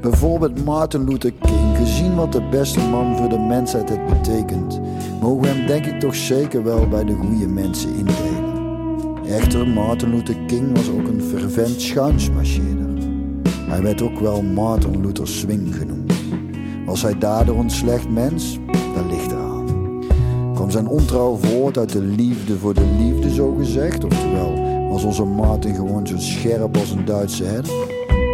Bijvoorbeeld 0.01 0.65
Martin 0.65 1.03
Luther 1.09 1.33
King, 1.33 1.77
gezien 1.77 2.15
wat 2.15 2.31
de 2.31 2.47
beste 2.49 2.79
man 2.79 3.17
voor 3.17 3.29
de 3.29 3.39
mensheid 3.39 3.89
het 3.89 4.05
betekent, 4.05 4.79
mogen 5.21 5.41
we 5.41 5.47
hem 5.47 5.67
denk 5.67 5.85
ik 5.85 5.99
toch 5.99 6.15
zeker 6.15 6.63
wel 6.63 6.87
bij 6.87 7.03
de 7.03 7.13
goede 7.13 7.47
mensen 7.47 7.89
indelen. 7.89 8.53
Echter, 9.27 9.67
Martin 9.67 10.09
Luther 10.09 10.37
King 10.47 10.75
was 10.75 10.89
ook 10.89 11.07
een 11.07 11.21
fervent 11.21 11.81
schuinsmarcheerder. 11.81 12.89
Hij 13.67 13.81
werd 13.81 14.01
ook 14.01 14.19
wel 14.19 14.41
Martin 14.41 15.01
Luther 15.01 15.27
Swing 15.27 15.75
genoemd. 15.75 16.13
Was 16.85 17.01
hij 17.01 17.17
daardoor 17.17 17.59
een 17.59 17.69
slecht 17.69 18.09
mens? 18.09 18.59
Ligt 19.09 19.31
eraan. 19.31 19.36
Kwam 20.57 20.71
zijn 20.71 20.87
ontrouw 20.87 21.35
voort 21.35 21.77
uit 21.77 21.91
de 21.91 22.01
liefde 22.01 22.57
voor 22.57 22.73
de 22.73 22.85
liefde, 22.99 23.33
zo 23.33 23.55
gezegd? 23.57 24.03
Oftewel, 24.03 24.53
was 24.89 25.03
onze 25.03 25.23
Martin 25.23 25.75
gewoon 25.75 26.07
zo 26.07 26.17
scherp 26.17 26.77
als 26.77 26.91
een 26.91 27.05
Duitse 27.05 27.43
herder? 27.43 27.71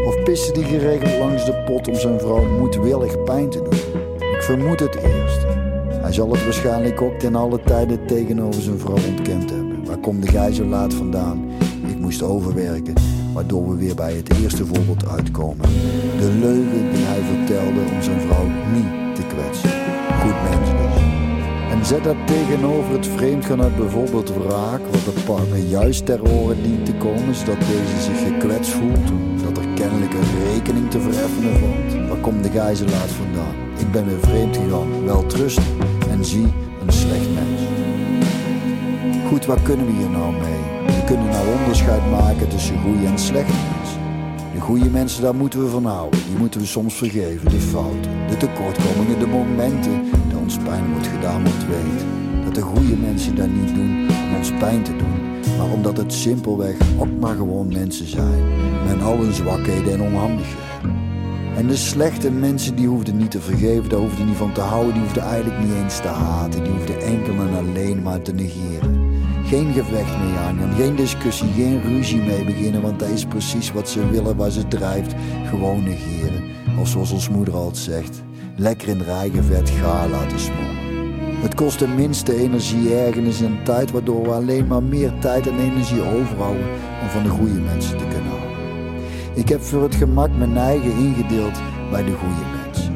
Of 0.08 0.24
piste 0.24 0.52
die 0.52 0.64
geregeld 0.64 1.18
langs 1.18 1.46
de 1.46 1.64
pot 1.66 1.88
om 1.88 1.96
zijn 1.96 2.20
vrouw 2.20 2.58
moedwillig 2.60 3.24
pijn 3.24 3.50
te 3.50 3.62
doen? 3.62 4.04
Ik 4.32 4.42
vermoed 4.42 4.80
het 4.80 4.96
eerst. 4.96 5.46
Hij 5.90 6.14
zal 6.14 6.32
het 6.32 6.44
waarschijnlijk 6.44 7.02
ook 7.02 7.20
ten 7.20 7.36
alle 7.36 7.60
tijde 7.66 8.06
tegenover 8.06 8.62
zijn 8.62 8.80
vrouw 8.80 8.98
ontkend 9.10 9.50
hebben. 9.50 9.86
Waar 9.86 10.00
komt 10.00 10.30
gij 10.30 10.54
zo 10.54 10.66
laat 10.66 10.94
vandaan? 10.94 11.50
Ik 11.88 12.00
moest 12.00 12.22
overwerken, 12.22 12.94
waardoor 13.34 13.70
we 13.70 13.76
weer 13.76 13.96
bij 13.96 14.14
het 14.14 14.34
eerste 14.42 14.66
voorbeeld 14.66 15.08
uitkomen. 15.08 15.70
De 16.20 16.38
leugen 16.40 16.92
die 16.94 17.04
hij 17.06 17.22
vertelde 17.22 17.80
om 17.96 18.02
zijn 18.02 18.20
vrouw 18.20 18.46
niet 18.74 19.16
te 19.16 19.22
kwetsen. 19.28 19.83
Zet 21.86 22.04
dat 22.04 22.16
tegenover 22.26 22.92
het 22.92 23.08
vreemdgaan 23.08 23.62
uit 23.62 23.76
bijvoorbeeld 23.76 24.34
wraak, 24.34 24.82
wat 24.92 25.06
de 25.06 25.22
partner 25.26 25.58
juist 25.58 26.06
ter 26.06 26.22
oren 26.32 26.64
dient 26.64 26.86
te 26.86 26.94
komen, 26.94 27.36
zodat 27.36 27.60
deze 27.60 28.02
zich 28.02 28.20
gekwetst 28.28 28.72
voelt, 28.72 29.12
omdat 29.12 29.58
er 29.58 29.70
kennelijk 29.76 30.14
een 30.14 30.54
rekening 30.54 30.92
te 30.92 31.00
vereffenen 31.00 31.60
valt. 31.60 32.08
Waar 32.10 32.18
komt 32.18 32.44
de 32.44 32.50
gijzelaar 32.50 33.08
vandaan? 33.08 33.56
Ik 33.78 33.92
ben 33.92 34.06
weer 34.06 34.20
vreemd 34.20 34.58
gegaan, 34.58 35.06
wel 35.06 35.26
trust 35.26 35.60
en 36.10 36.26
zie 36.26 36.48
een 36.86 36.94
slecht 36.94 37.34
mens. 37.34 37.62
Goed, 39.28 39.46
wat 39.46 39.62
kunnen 39.62 39.86
we 39.86 39.92
hier 39.92 40.10
nou 40.10 40.32
mee? 40.32 40.62
We 40.86 41.04
kunnen 41.06 41.26
nou 41.26 41.48
onderscheid 41.60 42.10
maken 42.10 42.50
tussen 42.50 42.82
goede 42.82 43.06
en 43.06 43.20
slechte 43.20 43.54
mensen. 43.78 44.02
De 44.54 44.60
goede 44.60 44.90
mensen, 44.90 45.22
daar 45.22 45.36
moeten 45.36 45.64
we 45.64 45.70
van 45.70 45.86
houden. 45.86 46.20
Die 46.28 46.38
moeten 46.38 46.60
we 46.60 46.66
soms 46.66 46.94
vergeven, 46.94 47.50
de 47.50 47.60
fouten, 47.60 48.12
de 48.30 48.38
tekortkomingen, 48.38 49.20
de 49.20 49.28
momenten 49.28 50.04
dat 50.32 50.33
ons 50.44 50.58
pijn 50.58 50.92
wordt 50.92 51.08
gedaan, 51.08 51.42
moet 51.42 51.66
weten. 51.68 52.08
Dat 52.44 52.56
de 52.56 52.62
goede 52.62 52.96
mensen 52.96 53.36
dat 53.36 53.48
niet 53.48 53.76
doen 53.76 54.08
om 54.10 54.36
ons 54.38 54.52
pijn 54.60 54.84
te 54.84 54.96
doen, 54.96 55.48
maar 55.58 55.72
omdat 55.74 55.98
het 55.98 56.14
simpelweg 56.14 56.76
ook 57.00 57.20
maar 57.20 57.36
gewoon 57.36 57.68
mensen 57.68 58.08
zijn. 58.08 58.44
Met 58.88 59.02
al 59.02 59.18
hun 59.18 59.34
zwakheden 59.34 59.94
en 59.94 60.02
onhandigheden. 60.02 61.02
En 61.56 61.68
de 61.68 61.76
slechte 61.76 62.32
mensen 62.32 62.76
die 62.76 62.88
hoefden 62.88 63.18
niet 63.18 63.32
te 63.32 63.42
vergeven, 63.42 63.90
daar 63.90 64.00
hoefden 64.00 64.26
niet 64.26 64.36
van 64.36 64.54
te 64.54 64.62
houden, 64.62 64.94
die 64.94 65.02
hoefden 65.02 65.24
eigenlijk 65.24 65.60
niet 65.60 65.74
eens 65.84 66.00
te 66.00 66.08
haten. 66.08 66.64
Die 66.64 66.72
hoefden 66.72 67.02
enkel 67.02 67.34
en 67.34 67.58
alleen 67.58 68.02
maar 68.02 68.22
te 68.22 68.34
negeren. 68.34 69.12
Geen 69.46 69.74
gevecht 69.74 70.18
mee 70.20 70.36
aangaan, 70.48 70.76
geen 70.76 70.96
discussie, 70.96 71.52
geen 71.56 71.82
ruzie 71.82 72.22
mee 72.22 72.46
beginnen, 72.46 72.82
want 72.82 73.00
dat 73.00 73.10
is 73.10 73.26
precies 73.26 73.72
wat 73.72 73.90
ze 73.90 74.10
willen, 74.10 74.36
waar 74.36 74.52
ze 74.52 74.68
drijft. 74.68 75.14
Gewoon 75.46 75.84
negeren. 75.84 76.44
Of 76.80 76.88
zoals 76.88 77.12
ons 77.12 77.30
moeder 77.30 77.54
altijd 77.54 77.78
zegt, 77.78 78.24
lekker 78.56 78.88
in 78.88 79.06
eigen 79.06 79.44
vet 79.44 79.70
gaar 79.70 80.10
laten 80.10 80.40
smoren. 80.40 80.74
Het 81.42 81.56
kost 81.56 81.80
de 81.80 81.88
minste 81.88 82.36
energie, 82.36 82.96
ergernis 82.96 83.42
en 83.42 83.64
tijd, 83.64 83.92
waardoor 83.92 84.24
we 84.24 84.30
alleen 84.30 84.68
maar 84.68 84.84
meer 84.84 85.12
tijd 85.20 85.48
en 85.48 85.60
energie 85.60 86.02
overhouden 86.02 86.66
om 87.02 87.08
van 87.10 87.24
de 87.24 87.30
goede 87.30 87.60
mensen 87.60 87.98
te 87.98 88.08
kunnen 88.08 88.30
houden. 88.30 88.58
Ik 89.34 89.50
heb 89.50 89.62
voor 89.62 89.84
het 89.84 89.96
gemak 89.96 90.30
mijn 90.38 90.58
eigen 90.58 90.92
ingedeeld 90.92 91.60
bij 91.92 92.04
de 92.04 92.12
goede 92.12 92.46
mensen. 92.66 92.94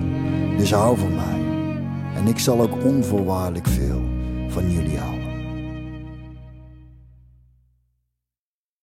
Dus 0.58 0.74
hou 0.74 0.97
van 0.97 1.16
mij. 1.16 1.41
En 2.16 2.28
ik 2.28 2.39
zal 2.39 2.62
ook 2.62 2.84
onvoorwaardelijk 2.84 3.68
veel 3.68 4.01
van 4.47 4.72
jullie 4.72 4.97
houden. 4.97 5.16